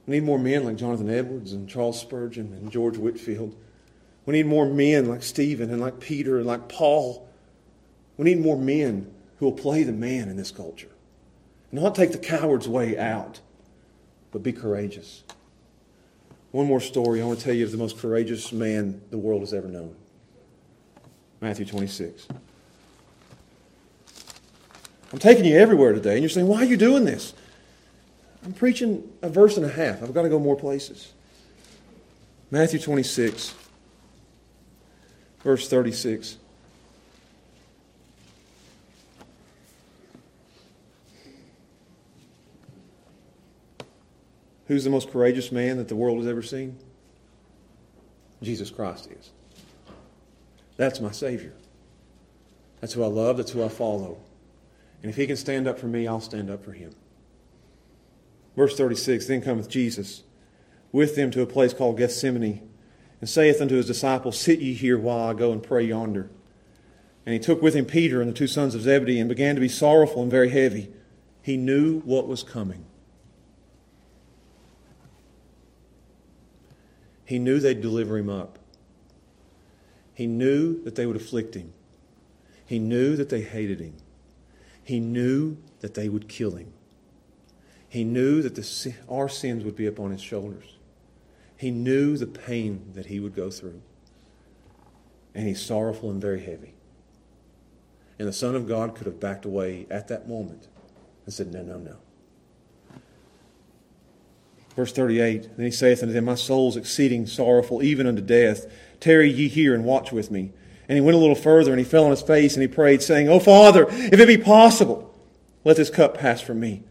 We 0.07 0.15
need 0.15 0.25
more 0.25 0.39
men 0.39 0.65
like 0.65 0.77
Jonathan 0.77 1.11
Edwards 1.11 1.53
and 1.53 1.69
Charles 1.69 2.01
Spurgeon 2.01 2.53
and 2.55 2.71
George 2.73 2.97
Whitefield. 2.97 3.55
We 4.27 4.35
need 4.35 4.47
more 4.47 4.67
men 4.67 5.07
like 5.07 5.23
Stephen 5.23 5.71
and 5.71 5.81
like 5.81 6.01
Peter 6.01 6.39
and 6.39 6.47
like 6.47 6.69
Paul. 6.69 7.29
We 8.17 8.25
need 8.25 8.41
more 8.41 8.59
men 8.59 9.13
who 9.39 9.47
will 9.47 9.53
play 9.53 9.83
the 9.83 9.93
man 9.93 10.29
in 10.29 10.37
this 10.37 10.51
culture. 10.51 10.89
Not 11.71 11.95
take 11.95 12.13
the 12.13 12.19
coward's 12.19 12.69
way 12.69 12.99
out, 12.99 13.41
but 14.33 14.43
be 14.43 14.53
courageous. 14.53 15.23
One 16.51 16.67
more 16.67 16.81
story 16.81 17.23
I 17.23 17.25
want 17.25 17.39
to 17.39 17.45
tell 17.45 17.55
you 17.55 17.65
of 17.65 17.71
the 17.71 17.79
most 17.79 17.99
courageous 17.99 18.53
man 18.53 19.01
the 19.11 19.19
world 19.19 19.41
has 19.41 19.55
ever 19.55 19.69
known 19.69 19.95
Matthew 21.41 21.65
26. 21.65 22.27
I'm 25.13 25.19
taking 25.19 25.45
you 25.45 25.59
everywhere 25.59 25.93
today, 25.93 26.13
and 26.13 26.21
you're 26.23 26.31
saying, 26.31 26.47
Why 26.47 26.59
are 26.59 26.65
you 26.65 26.77
doing 26.77 27.05
this? 27.05 27.35
I'm 28.45 28.53
preaching 28.53 29.09
a 29.21 29.29
verse 29.29 29.57
and 29.57 29.65
a 29.65 29.69
half. 29.69 30.03
I've 30.03 30.15
got 30.15 30.23
to 30.23 30.29
go 30.29 30.39
more 30.39 30.57
places. 30.57 31.13
Matthew 32.51 32.81
26, 32.81 33.55
verse 35.43 35.69
36. 35.69 36.39
Who's 44.67 44.85
the 44.85 44.91
most 44.91 45.11
courageous 45.11 45.53
man 45.53 45.77
that 45.79 45.89
the 45.89 45.97
world 45.97 46.19
has 46.19 46.27
ever 46.27 46.43
seen? 46.43 46.79
Jesus 48.43 48.71
Christ 48.71 49.09
is. 49.11 49.31
That's 50.77 51.01
my 51.01 51.11
Savior. 51.11 51.53
That's 52.81 52.93
who 52.93 53.05
I 53.05 53.09
love. 53.09 53.37
That's 53.37 53.53
who 53.53 53.63
I 53.63 53.69
follow. 53.69 54.19
And 55.03 55.11
if 55.11 55.17
he 55.17 55.27
can 55.27 55.37
stand 55.37 55.69
up 55.69 55.79
for 55.79 55.87
me, 55.87 56.07
I'll 56.07 56.21
stand 56.21 56.51
up 56.51 56.65
for 56.65 56.73
him. 56.73 56.95
Verse 58.57 58.77
36 58.77 59.27
Then 59.27 59.43
cometh 59.43 59.69
Jesus 59.69 60.23
with 60.91 61.17
them 61.17 61.31
to 61.31 61.43
a 61.43 61.47
place 61.47 61.73
called 61.73 61.97
Gethsemane, 61.97 62.69
and 63.21 63.29
saith 63.29 63.61
unto 63.61 63.77
his 63.77 63.87
disciples, 63.87 64.39
Sit 64.39 64.61
ye 64.61 64.75
here 64.75 64.99
while 64.99 65.29
I 65.29 65.33
go 65.33 65.53
and 65.53 65.63
pray 65.63 65.85
yonder. 65.85 66.31
And 67.25 67.33
he 67.33 67.39
took 67.39 67.63
with 67.63 67.75
him 67.75 67.87
Peter 67.87 68.21
and 68.21 68.29
the 68.29 68.35
two 68.35 68.49
sons 68.49 68.75
of 68.75 68.83
Zebedee, 68.83 69.19
and 69.19 69.29
began 69.29 69.55
to 69.55 69.61
be 69.61 69.69
sorrowful 69.69 70.23
and 70.23 70.31
very 70.31 70.51
heavy. 70.51 70.93
He 71.41 71.57
knew 71.57 72.01
what 72.01 72.29
was 72.29 72.43
coming. 72.43 72.85
He 77.33 77.39
knew 77.39 77.61
they'd 77.61 77.81
deliver 77.81 78.19
him 78.19 78.29
up. 78.29 78.59
He 80.13 80.27
knew 80.27 80.85
that 80.85 80.97
they 80.97 81.07
would 81.07 81.17
afflict 81.17 81.55
him. 81.55 81.73
He 82.67 82.79
knew 82.79 83.17
that 83.17 83.31
they 83.31 83.41
hated 83.41 83.81
him. 83.81 83.95
He 84.85 85.01
knew 85.01 85.57
that 85.81 85.95
they 85.95 86.11
would 86.11 86.29
kill 86.29 86.57
him. 86.57 86.75
He 87.89 88.05
knew 88.05 88.43
that 88.43 88.55
the, 88.55 88.95
our 89.09 89.31
sins 89.31 89.65
would 89.65 89.77
be 89.77 89.87
upon 89.87 90.11
his 90.11 90.21
shoulders. 90.21 90.77
He 91.57 91.71
knew 91.71 92.19
the 92.19 92.27
pain 92.27 92.93
that 92.93 93.07
he 93.07 93.19
would 93.19 93.35
go 93.35 93.51
through. 93.51 93.81
And 95.35 95.49
he's 95.49 95.63
sorrowful 95.63 96.11
and 96.11 96.21
very 96.21 96.45
heavy. 96.45 96.75
And 98.19 98.29
the 98.29 98.35
Son 98.35 98.55
of 98.55 98.69
God 98.69 98.95
could 98.95 99.07
have 99.07 99.19
backed 99.19 99.47
away 99.47 99.87
at 99.91 100.09
that 100.09 100.29
moment 100.29 100.69
and 101.25 101.33
said, 101.33 101.51
No, 101.51 101.63
no, 101.63 101.79
no. 101.79 101.97
Verse 104.75 104.93
38 104.93 105.57
Then 105.57 105.67
he 105.67 105.73
saith 105.73 106.03
unto 106.03 106.15
them, 106.15 106.25
My 106.25 106.35
soul 106.35 106.69
is 106.69 106.77
exceeding 106.77 107.27
sorrowful, 107.27 107.83
even 107.83 108.07
unto 108.07 108.23
death. 108.23 108.67
Tarry 109.01 109.31
ye 109.31 109.49
here 109.49 109.75
and 109.75 109.85
watch 109.85 110.13
with 110.13 110.31
me. 110.31 110.53
And 110.89 110.97
he 110.97 111.01
went 111.01 111.17
a 111.17 111.21
little 111.21 111.35
further, 111.35 111.73
and 111.73 111.79
he 111.79 111.85
fell 111.85 112.05
on 112.05 112.11
his 112.11 112.23
face, 112.23 112.55
and 112.55 112.63
he 112.63 112.69
prayed, 112.69 113.03
saying, 113.03 113.29
O 113.29 113.39
Father, 113.39 113.87
if 113.89 114.19
it 114.19 114.27
be 114.27 114.39
possible, 114.39 115.15
let 115.65 115.77
this 115.77 115.91
cup 115.91 116.19
pass 116.19 116.41
from 116.41 116.61
me. 116.61 116.83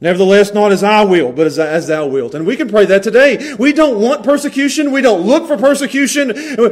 Nevertheless, 0.00 0.52
not 0.52 0.72
as 0.72 0.82
I 0.82 1.04
will, 1.04 1.30
but 1.32 1.46
as, 1.46 1.60
as 1.60 1.86
thou 1.86 2.06
wilt. 2.06 2.34
And 2.34 2.44
we 2.44 2.56
can 2.56 2.68
pray 2.68 2.86
that 2.86 3.04
today. 3.04 3.54
We 3.54 3.72
don't 3.72 4.00
want 4.00 4.24
persecution. 4.24 4.90
We 4.90 5.00
don't 5.00 5.20
look 5.20 5.46
for 5.46 5.56
persecution. 5.56 6.28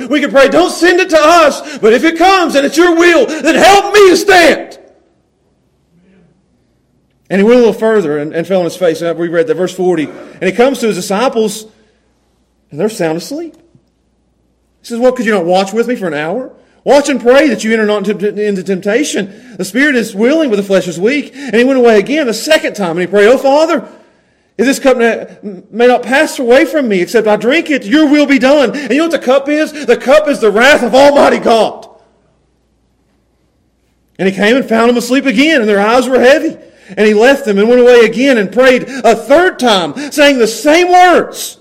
We 0.08 0.20
can 0.20 0.32
pray, 0.32 0.48
don't 0.48 0.72
send 0.72 0.98
it 0.98 1.10
to 1.10 1.18
us. 1.18 1.78
But 1.78 1.92
if 1.92 2.02
it 2.02 2.18
comes 2.18 2.56
and 2.56 2.66
it's 2.66 2.76
your 2.76 2.96
will, 2.96 3.26
then 3.26 3.54
help 3.54 3.94
me 3.94 4.10
to 4.10 4.16
stand. 4.16 4.80
And 7.30 7.40
he 7.40 7.44
went 7.44 7.56
a 7.56 7.60
little 7.60 7.72
further 7.72 8.18
and, 8.18 8.34
and 8.34 8.46
fell 8.46 8.58
on 8.58 8.64
his 8.64 8.76
face. 8.76 9.00
And 9.00 9.16
we 9.16 9.28
read 9.28 9.46
that, 9.46 9.54
verse 9.54 9.72
40. 9.72 10.06
And 10.06 10.42
he 10.42 10.52
comes 10.52 10.80
to 10.80 10.88
his 10.88 10.96
disciples, 10.96 11.64
and 12.70 12.78
they're 12.78 12.88
sound 12.88 13.16
asleep. 13.16 13.54
He 13.54 14.86
says, 14.86 14.98
Well, 14.98 15.12
could 15.12 15.26
you 15.26 15.32
not 15.32 15.44
watch 15.44 15.72
with 15.72 15.86
me 15.86 15.94
for 15.94 16.08
an 16.08 16.14
hour? 16.14 16.54
Watch 16.82 17.08
and 17.08 17.20
pray 17.20 17.48
that 17.48 17.62
you 17.62 17.72
enter 17.72 17.86
not 17.86 18.08
into 18.08 18.62
temptation. 18.62 19.56
The 19.56 19.64
spirit 19.64 19.94
is 19.94 20.14
willing, 20.14 20.50
but 20.50 20.56
the 20.56 20.62
flesh 20.62 20.88
is 20.88 20.98
weak. 20.98 21.34
And 21.34 21.54
he 21.54 21.64
went 21.64 21.78
away 21.78 21.98
again 21.98 22.28
a 22.28 22.34
second 22.34 22.74
time, 22.74 22.92
and 22.92 23.00
he 23.00 23.06
prayed, 23.06 23.28
Oh, 23.28 23.38
Father, 23.38 23.88
if 24.58 24.66
this 24.66 24.78
cup 24.78 24.96
may 25.42 25.86
not 25.86 26.02
pass 26.02 26.38
away 26.38 26.64
from 26.64 26.88
me, 26.88 27.00
except 27.00 27.26
I 27.26 27.36
drink 27.36 27.70
it, 27.70 27.84
your 27.84 28.10
will 28.10 28.26
be 28.26 28.38
done. 28.38 28.76
And 28.76 28.90
you 28.90 28.98
know 28.98 29.04
what 29.04 29.12
the 29.12 29.18
cup 29.18 29.48
is? 29.48 29.86
The 29.86 29.96
cup 29.96 30.26
is 30.26 30.40
the 30.40 30.50
wrath 30.50 30.82
of 30.82 30.94
Almighty 30.94 31.38
God. 31.38 31.86
And 34.18 34.28
he 34.28 34.34
came 34.34 34.56
and 34.56 34.68
found 34.68 34.90
them 34.90 34.96
asleep 34.96 35.26
again, 35.26 35.60
and 35.60 35.68
their 35.68 35.80
eyes 35.80 36.08
were 36.08 36.18
heavy. 36.20 36.58
And 36.96 37.06
he 37.06 37.14
left 37.14 37.44
them 37.44 37.58
and 37.58 37.68
went 37.68 37.80
away 37.80 38.00
again 38.00 38.38
and 38.38 38.52
prayed 38.52 38.84
a 38.88 39.14
third 39.14 39.58
time, 39.58 39.96
saying 40.10 40.38
the 40.38 40.46
same 40.46 40.90
words. 40.90 41.58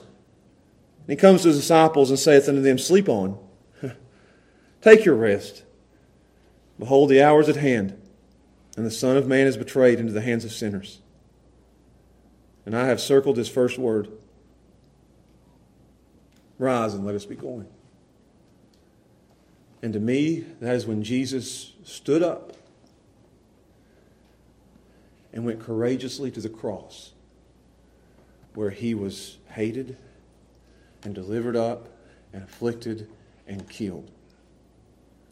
And 1.02 1.10
he 1.10 1.16
comes 1.16 1.42
to 1.42 1.50
his 1.50 1.58
disciples 1.58 2.10
and 2.10 2.20
saith 2.20 2.48
unto 2.48 2.62
them, 2.62 2.78
Sleep 2.78 3.10
on. 3.10 3.38
Take 4.82 5.06
your 5.06 5.16
rest. 5.16 5.64
Behold, 6.78 7.10
the 7.10 7.22
hour 7.22 7.42
is 7.42 7.50
at 7.50 7.58
hand, 7.58 8.00
and 8.78 8.86
the 8.86 8.92
Son 8.92 9.18
of 9.18 9.28
Man 9.28 9.48
is 9.48 9.58
betrayed 9.58 10.00
into 10.00 10.14
the 10.14 10.22
hands 10.22 10.46
of 10.46 10.52
sinners. 10.52 11.00
And 12.66 12.76
I 12.76 12.86
have 12.86 13.02
circled 13.02 13.38
his 13.38 13.50
first 13.50 13.78
word 13.78 14.10
Rise 16.60 16.94
and 16.94 17.06
let 17.06 17.16
us 17.16 17.26
be 17.26 17.36
going. 17.36 17.68
And 19.82 19.94
to 19.94 20.00
me, 20.00 20.42
that 20.60 20.76
is 20.76 20.86
when 20.86 21.04
Jesus 21.04 21.74
stood 21.84 22.22
up 22.22 22.54
and 25.34 25.46
went 25.46 25.60
courageously 25.60 26.32
to 26.32 26.42
the 26.42 26.50
cross, 26.50 27.14
where 28.56 28.70
he 28.72 28.94
was 28.94 29.38
hated 29.50 29.98
and 31.04 31.14
delivered 31.16 31.56
up 31.56 31.90
and 32.34 32.44
afflicted 32.44 33.08
and 33.48 33.68
killed 33.70 34.12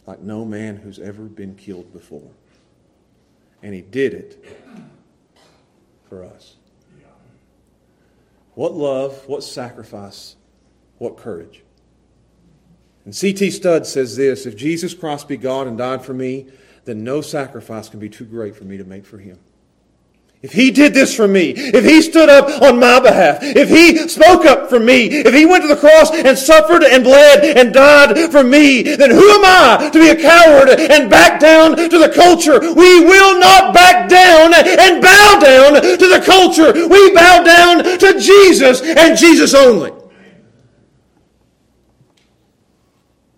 like 0.08 0.22
no 0.22 0.46
man 0.46 0.78
who's 0.78 0.98
ever 0.98 1.24
been 1.24 1.54
killed 1.54 1.92
before. 1.94 2.32
And 3.62 3.76
he 3.76 3.82
did 3.82 4.14
it 4.14 4.44
for 6.10 6.24
us. 6.24 6.56
What 8.56 8.74
love, 8.74 9.28
what 9.28 9.44
sacrifice, 9.44 10.36
what 10.98 11.18
courage. 11.18 11.62
And 13.06 13.16
C.T. 13.16 13.52
Studd 13.52 13.86
says 13.86 14.16
this 14.16 14.46
If 14.46 14.56
Jesus 14.56 14.94
Christ 14.94 15.28
be 15.28 15.38
God 15.38 15.68
and 15.68 15.78
died 15.78 16.04
for 16.04 16.14
me, 16.14 16.48
then 16.86 17.04
no 17.04 17.22
sacrifice 17.22 17.90
can 17.90 18.00
be 18.00 18.10
too 18.10 18.26
great 18.26 18.56
for 18.56 18.64
me 18.64 18.78
to 18.78 18.84
make 18.84 19.06
for 19.06 19.18
him. 19.18 19.38
If 20.44 20.54
he 20.54 20.70
did 20.70 20.94
this 20.94 21.16
for 21.16 21.28
me, 21.28 21.50
if 21.50 21.84
he 21.84 22.00
stood 22.00 22.30
up 22.30 22.62
on 22.62 22.80
my 22.80 23.00
behalf, 23.00 23.40
if 23.42 23.70
he 23.70 24.08
spoke 24.08 24.46
up 24.46 24.70
for 24.70 24.80
me, 24.80 25.08
if 25.08 25.34
he 25.34 25.48
went 25.48 25.64
to 25.64 25.68
the 25.68 25.76
cross 25.76 26.12
and 26.12 26.38
suffered 26.38 26.84
and 26.84 27.04
bled 27.04 27.44
and 27.44 27.74
died 27.74 28.32
for 28.32 28.44
me, 28.44 28.84
then 28.84 29.10
who 29.10 29.30
am 29.30 29.42
I 29.44 29.90
to 29.92 30.00
be 30.00 30.10
a 30.10 30.16
coward 30.16 30.70
and 30.70 31.10
back 31.10 31.40
down 31.40 31.76
to 31.76 31.98
the 31.98 32.10
culture? 32.14 32.60
We 32.60 33.00
will 33.00 33.40
not 33.40 33.74
back 33.74 34.08
down 34.10 34.54
and 34.54 35.02
bow 35.02 35.40
down 35.42 35.82
to 35.82 36.08
the 36.08 36.22
culture. 36.24 36.72
We 36.88 37.14
bow 37.16 37.42
down 37.42 37.84
to 37.98 38.20
Jesus 38.20 38.82
and 38.82 39.18
Jesus 39.18 39.56
only. 39.56 39.92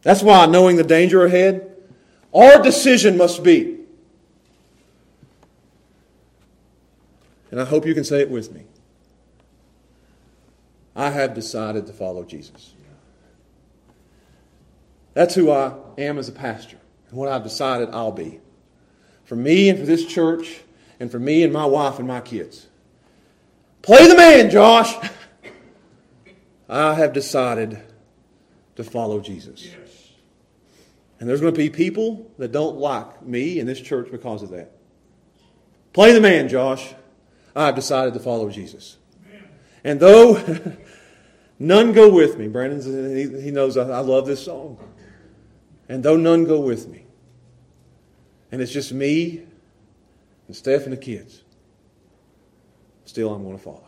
That's 0.02 0.22
why, 0.22 0.48
knowing 0.48 0.76
the 0.76 0.84
danger 0.84 1.24
ahead, 1.24 1.78
our 2.34 2.62
decision 2.62 3.16
must 3.16 3.42
be 3.42 3.79
And 7.52 7.60
I 7.60 7.66
hope 7.66 7.86
you 7.86 7.94
can 7.94 8.04
say 8.04 8.22
it 8.22 8.30
with 8.30 8.52
me. 8.52 8.66
I 10.96 11.10
have 11.10 11.34
decided 11.34 11.88
to 11.88 11.94
follow 11.94 12.24
Jesus. 12.24 12.74
That's 15.14 15.36
who 15.36 15.52
I 15.52 15.74
am 15.98 16.18
as 16.18 16.30
a 16.30 16.34
pastor 16.34 16.78
and 17.10 17.18
what 17.18 17.30
I've 17.30 17.44
decided 17.44 17.90
I'll 17.92 18.12
be. 18.12 18.40
For 19.26 19.36
me 19.36 19.70
and 19.70 19.80
for 19.80 19.86
this 19.86 20.06
church, 20.06 20.62
and 21.00 21.12
for 21.12 21.20
me 21.20 21.44
and 21.44 21.54
my 21.54 21.66
wife 21.66 22.00
and 22.00 22.08
my 22.08 22.22
kids. 22.22 22.68
Play 23.82 24.08
the 24.08 24.16
man, 24.16 24.50
Josh. 24.50 24.94
I 26.70 26.94
have 26.94 27.14
decided 27.14 27.82
to 28.76 28.84
follow 28.84 29.20
Jesus. 29.20 29.68
And 31.20 31.28
there's 31.28 31.42
going 31.42 31.54
to 31.54 31.58
be 31.58 31.70
people 31.70 32.30
that 32.38 32.52
don't 32.52 32.78
like 32.78 33.26
me 33.26 33.60
in 33.60 33.66
this 33.66 33.80
church 33.80 34.12
because 34.12 34.44
of 34.44 34.50
that. 34.52 34.72
Play 35.94 36.12
the 36.12 36.22
man, 36.22 36.48
Josh. 36.48 36.94
I've 37.60 37.76
decided 37.76 38.14
to 38.16 38.20
follow 38.20 38.50
Jesus. 38.50 38.98
And 39.84 40.00
though 40.00 40.36
None 41.60 41.92
go 41.92 42.10
with 42.10 42.38
me. 42.38 42.48
Brandon, 42.48 43.44
he, 43.44 43.52
knows 43.52 43.76
I 43.78 44.00
love 44.00 44.26
this 44.26 44.44
song. 44.44 44.78
And 45.90 46.02
though 46.02 46.16
none 46.16 46.46
go 46.46 46.62
with 46.62 46.88
me, 46.88 47.06
and 48.52 48.62
it's 48.62 48.72
just 48.72 48.94
me 48.94 49.44
and 50.48 50.56
Steph 50.56 50.84
and 50.84 50.94
the 50.94 50.98
kids, 50.98 51.44
still 53.04 53.34
I'm 53.34 53.44
going 53.44 53.58
to 53.58 53.64
follow. 53.64 53.84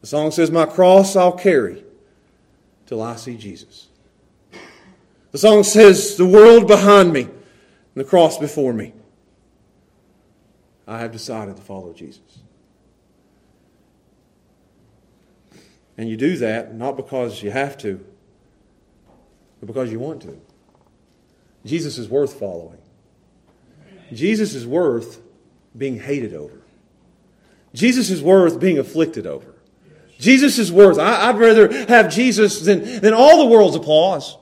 The 0.00 0.06
song 0.08 0.32
says, 0.32 0.50
My 0.50 0.66
cross 0.66 1.14
I'll 1.14 1.32
carry 1.32 1.84
till 2.86 3.00
I 3.00 3.14
see 3.14 3.36
Jesus. 3.36 3.88
The 5.30 5.38
song 5.38 5.62
says, 5.62 6.16
The 6.16 6.26
world 6.26 6.66
behind 6.66 7.12
me 7.12 7.22
and 7.22 7.30
the 7.94 8.04
cross 8.04 8.38
before 8.38 8.72
me. 8.72 8.92
I 10.86 10.98
have 10.98 11.12
decided 11.12 11.56
to 11.56 11.62
follow 11.62 11.92
Jesus. 11.92 12.40
And 15.96 16.08
you 16.08 16.16
do 16.16 16.36
that 16.38 16.74
not 16.74 16.96
because 16.96 17.42
you 17.42 17.50
have 17.50 17.76
to, 17.78 18.04
but 19.60 19.66
because 19.66 19.92
you 19.92 20.00
want 20.00 20.22
to. 20.22 20.40
Jesus 21.64 21.98
is 21.98 22.08
worth 22.08 22.38
following. 22.38 22.78
Jesus 24.12 24.54
is 24.54 24.66
worth 24.66 25.20
being 25.76 26.00
hated 26.00 26.34
over. 26.34 26.58
Jesus 27.72 28.10
is 28.10 28.22
worth 28.22 28.60
being 28.60 28.78
afflicted 28.78 29.26
over. 29.26 29.54
Jesus 30.18 30.58
is 30.58 30.70
worth. 30.70 30.98
I, 30.98 31.30
would 31.30 31.40
rather 31.40 31.86
have 31.86 32.12
Jesus 32.12 32.60
than, 32.60 33.00
than 33.00 33.14
all 33.14 33.38
the 33.38 33.46
world's 33.46 33.76
applause. 33.76 34.36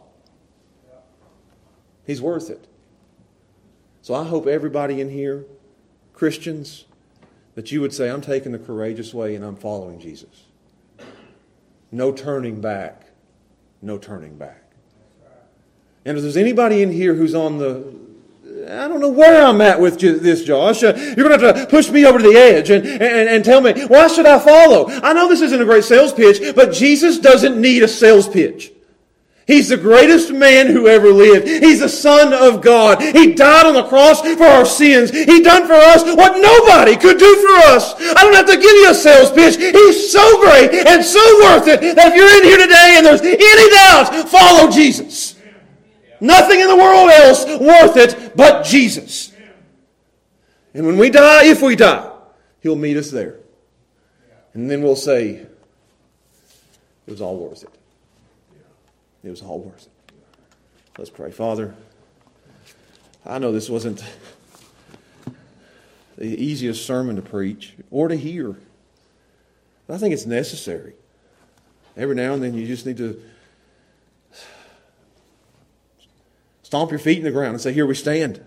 He's 2.06 2.20
worth 2.20 2.50
it. 2.50 2.66
So 4.02 4.14
I 4.14 4.24
hope 4.24 4.46
everybody 4.46 5.00
in 5.00 5.08
here, 5.08 5.44
Christians, 6.20 6.84
that 7.54 7.72
you 7.72 7.80
would 7.80 7.94
say, 7.94 8.10
I'm 8.10 8.20
taking 8.20 8.52
the 8.52 8.58
courageous 8.58 9.14
way 9.14 9.34
and 9.34 9.42
I'm 9.42 9.56
following 9.56 9.98
Jesus. 9.98 10.44
No 11.90 12.12
turning 12.12 12.60
back. 12.60 13.06
No 13.80 13.96
turning 13.96 14.36
back. 14.36 14.70
And 16.04 16.18
if 16.18 16.22
there's 16.22 16.36
anybody 16.36 16.82
in 16.82 16.92
here 16.92 17.14
who's 17.14 17.34
on 17.34 17.56
the, 17.56 17.94
I 18.68 18.86
don't 18.86 19.00
know 19.00 19.08
where 19.08 19.42
I'm 19.42 19.62
at 19.62 19.80
with 19.80 19.98
this, 19.98 20.44
Josh. 20.44 20.82
Uh, 20.82 20.92
you're 21.16 21.26
going 21.26 21.40
to 21.40 21.46
have 21.46 21.56
to 21.56 21.66
push 21.66 21.88
me 21.88 22.04
over 22.04 22.18
to 22.18 22.24
the 22.24 22.36
edge 22.36 22.68
and, 22.68 22.86
and, 22.86 23.02
and 23.02 23.42
tell 23.42 23.62
me, 23.62 23.86
why 23.86 24.06
should 24.06 24.26
I 24.26 24.38
follow? 24.38 24.90
I 24.90 25.14
know 25.14 25.26
this 25.26 25.40
isn't 25.40 25.62
a 25.62 25.64
great 25.64 25.84
sales 25.84 26.12
pitch, 26.12 26.54
but 26.54 26.74
Jesus 26.74 27.18
doesn't 27.18 27.58
need 27.58 27.82
a 27.82 27.88
sales 27.88 28.28
pitch. 28.28 28.74
He's 29.50 29.68
the 29.68 29.76
greatest 29.76 30.32
man 30.32 30.68
who 30.68 30.86
ever 30.86 31.08
lived. 31.08 31.48
He's 31.48 31.80
the 31.80 31.88
Son 31.88 32.32
of 32.32 32.62
God. 32.62 33.02
He 33.02 33.34
died 33.34 33.66
on 33.66 33.74
the 33.74 33.82
cross 33.82 34.20
for 34.20 34.44
our 34.44 34.64
sins. 34.64 35.10
He 35.10 35.42
done 35.42 35.66
for 35.66 35.74
us 35.74 36.04
what 36.04 36.40
nobody 36.40 36.94
could 36.96 37.18
do 37.18 37.34
for 37.34 37.54
us. 37.74 37.94
I 37.98 38.22
don't 38.22 38.34
have 38.34 38.46
to 38.46 38.54
give 38.56 38.62
you 38.62 38.90
a 38.90 38.94
sales 38.94 39.32
pitch. 39.32 39.56
He's 39.56 40.12
so 40.12 40.40
great 40.40 40.86
and 40.86 41.04
so 41.04 41.18
worth 41.42 41.66
it 41.66 41.80
that 41.96 42.12
if 42.12 42.14
you're 42.14 42.30
in 42.38 42.44
here 42.44 42.58
today 42.58 42.94
and 42.96 43.04
there's 43.04 43.22
any 43.22 43.70
doubt, 43.74 44.28
follow 44.28 44.70
Jesus. 44.70 45.34
Nothing 46.20 46.60
in 46.60 46.68
the 46.68 46.76
world 46.76 47.10
else 47.10 47.44
worth 47.44 47.96
it 47.96 48.36
but 48.36 48.64
Jesus. 48.64 49.32
And 50.74 50.86
when 50.86 50.96
we 50.96 51.10
die, 51.10 51.46
if 51.46 51.60
we 51.60 51.74
die, 51.74 52.08
He'll 52.60 52.76
meet 52.76 52.96
us 52.96 53.10
there. 53.10 53.40
And 54.54 54.70
then 54.70 54.80
we'll 54.80 54.94
say, 54.94 55.30
it 55.30 55.50
was 57.08 57.20
all 57.20 57.36
worth 57.36 57.64
it. 57.64 57.79
It 59.22 59.30
was 59.30 59.42
all 59.42 59.60
worth 59.60 59.86
it. 59.86 60.14
Let's 60.98 61.10
pray. 61.10 61.30
Father, 61.30 61.74
I 63.24 63.38
know 63.38 63.52
this 63.52 63.68
wasn't 63.68 64.04
the 66.16 66.26
easiest 66.26 66.86
sermon 66.86 67.16
to 67.16 67.22
preach 67.22 67.74
or 67.90 68.08
to 68.08 68.16
hear, 68.16 68.56
but 69.86 69.94
I 69.94 69.98
think 69.98 70.14
it's 70.14 70.26
necessary. 70.26 70.94
Every 71.96 72.14
now 72.14 72.34
and 72.34 72.42
then 72.42 72.54
you 72.54 72.66
just 72.66 72.86
need 72.86 72.96
to 72.98 73.20
stomp 76.62 76.90
your 76.90 77.00
feet 77.00 77.18
in 77.18 77.24
the 77.24 77.30
ground 77.30 77.54
and 77.54 77.60
say, 77.60 77.72
Here 77.72 77.86
we 77.86 77.94
stand. 77.94 78.42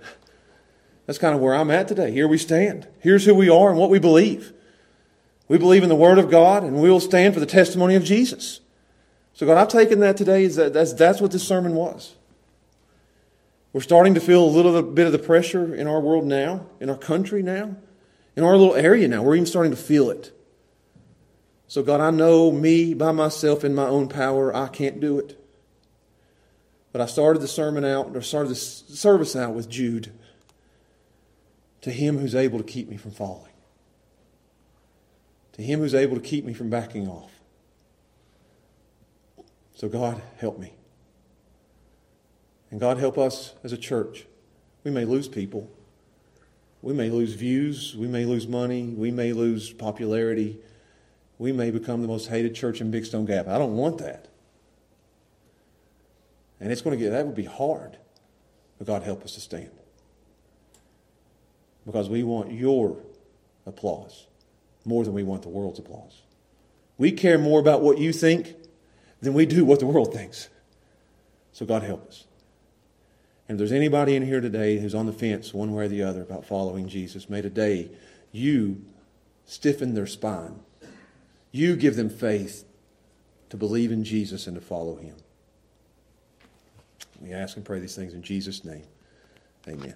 That's 1.05 1.19
kind 1.19 1.35
of 1.35 1.41
where 1.41 1.53
I'm 1.53 1.69
at 1.69 1.87
today. 1.87 2.11
Here 2.11 2.27
we 2.27 2.37
stand. 2.37 2.87
Here's 2.99 3.25
who 3.25 3.35
we 3.35 3.49
are 3.49 3.69
and 3.69 3.77
what 3.77 3.89
we 3.89 3.99
believe. 3.99 4.53
We 5.49 5.57
believe 5.57 5.83
in 5.83 5.89
the 5.89 5.95
Word 5.95 6.17
of 6.17 6.31
God, 6.31 6.63
and 6.63 6.81
we 6.81 6.89
will 6.89 7.01
stand 7.01 7.33
for 7.33 7.41
the 7.41 7.45
testimony 7.45 7.95
of 7.95 8.03
Jesus. 8.03 8.61
So, 9.33 9.45
God, 9.45 9.57
I've 9.57 9.67
taken 9.67 9.99
that 9.99 10.15
today. 10.17 10.43
Is 10.43 10.55
that 10.57 10.73
that's, 10.73 10.93
that's 10.93 11.19
what 11.19 11.31
this 11.31 11.47
sermon 11.47 11.73
was. 11.73 12.15
We're 13.73 13.81
starting 13.81 14.13
to 14.13 14.19
feel 14.19 14.43
a 14.43 14.45
little 14.45 14.81
bit 14.83 15.07
of 15.07 15.11
the 15.11 15.19
pressure 15.19 15.73
in 15.73 15.87
our 15.87 15.99
world 15.99 16.25
now, 16.25 16.67
in 16.79 16.89
our 16.89 16.97
country 16.97 17.41
now, 17.41 17.75
in 18.35 18.43
our 18.43 18.55
little 18.55 18.75
area 18.75 19.07
now. 19.07 19.23
We're 19.23 19.35
even 19.35 19.47
starting 19.47 19.71
to 19.71 19.77
feel 19.77 20.11
it. 20.11 20.31
So, 21.67 21.81
God, 21.81 21.99
I 21.99 22.11
know 22.11 22.51
me 22.51 22.93
by 22.93 23.11
myself 23.11 23.63
in 23.63 23.73
my 23.73 23.87
own 23.87 24.07
power, 24.07 24.55
I 24.55 24.67
can't 24.67 24.99
do 24.99 25.17
it. 25.17 25.39
But 26.91 27.01
I 27.01 27.07
started 27.07 27.41
the 27.41 27.47
sermon 27.47 27.83
out, 27.83 28.15
or 28.15 28.21
started 28.21 28.49
the 28.49 28.55
service 28.55 29.35
out 29.35 29.55
with 29.55 29.67
Jude. 29.67 30.11
To 31.81 31.91
him 31.91 32.19
who's 32.19 32.35
able 32.35 32.59
to 32.59 32.63
keep 32.63 32.87
me 32.87 32.95
from 32.95 33.11
falling, 33.11 33.51
to 35.51 35.61
him 35.61 35.81
who's 35.81 35.93
able 35.93 36.15
to 36.15 36.21
keep 36.21 36.45
me 36.45 36.53
from 36.53 36.69
backing 36.69 37.09
off. 37.09 37.32
So, 39.75 39.89
God, 39.89 40.21
help 40.37 40.59
me. 40.59 40.73
And 42.71 42.79
God, 42.79 42.97
help 42.97 43.17
us 43.17 43.53
as 43.63 43.71
a 43.71 43.77
church. 43.77 44.25
We 44.83 44.91
may 44.91 45.05
lose 45.05 45.27
people. 45.27 45.69
We 46.81 46.93
may 46.93 47.09
lose 47.09 47.33
views. 47.33 47.95
We 47.95 48.07
may 48.07 48.25
lose 48.25 48.47
money. 48.47 48.83
We 48.83 49.11
may 49.11 49.31
lose 49.31 49.71
popularity. 49.71 50.59
We 51.37 51.51
may 51.51 51.71
become 51.71 52.01
the 52.01 52.07
most 52.07 52.27
hated 52.27 52.55
church 52.55 52.81
in 52.81 52.91
Big 52.91 53.05
Stone 53.05 53.25
Gap. 53.25 53.47
I 53.47 53.57
don't 53.57 53.75
want 53.75 53.99
that. 53.99 54.27
And 56.59 56.71
it's 56.71 56.81
going 56.81 56.97
to 56.97 57.03
get, 57.03 57.11
that 57.11 57.25
would 57.25 57.35
be 57.35 57.45
hard. 57.45 57.97
But 58.77 58.87
God, 58.87 59.03
help 59.03 59.23
us 59.23 59.33
to 59.33 59.41
stand. 59.41 59.71
Because 61.85 62.09
we 62.09 62.23
want 62.23 62.51
your 62.51 62.97
applause 63.65 64.27
more 64.85 65.03
than 65.03 65.13
we 65.13 65.23
want 65.23 65.41
the 65.41 65.49
world's 65.49 65.79
applause. 65.79 66.21
We 66.97 67.11
care 67.11 67.37
more 67.37 67.59
about 67.59 67.81
what 67.81 67.97
you 67.97 68.13
think 68.13 68.55
than 69.23 69.33
we 69.33 69.45
do 69.45 69.65
what 69.65 69.79
the 69.79 69.85
world 69.85 70.13
thinks. 70.13 70.49
So 71.53 71.65
God 71.65 71.83
help 71.83 72.07
us. 72.07 72.25
And 73.47 73.55
if 73.55 73.59
there's 73.59 73.71
anybody 73.71 74.15
in 74.15 74.25
here 74.25 74.41
today 74.41 74.79
who's 74.79 74.95
on 74.95 75.05
the 75.05 75.13
fence 75.13 75.53
one 75.53 75.73
way 75.73 75.85
or 75.85 75.87
the 75.87 76.03
other 76.03 76.21
about 76.21 76.45
following 76.45 76.87
Jesus, 76.87 77.29
may 77.29 77.41
today 77.41 77.89
you 78.31 78.83
stiffen 79.45 79.93
their 79.93 80.07
spine. 80.07 80.59
You 81.51 81.75
give 81.75 81.95
them 81.95 82.09
faith 82.09 82.65
to 83.49 83.57
believe 83.57 83.91
in 83.91 84.03
Jesus 84.03 84.47
and 84.47 84.55
to 84.55 84.61
follow 84.61 84.95
him. 84.95 85.15
We 87.21 87.31
ask 87.31 87.55
and 87.55 87.65
pray 87.65 87.79
these 87.79 87.95
things 87.95 88.13
in 88.13 88.23
Jesus' 88.23 88.65
name. 88.65 88.83
Amen. 89.67 89.95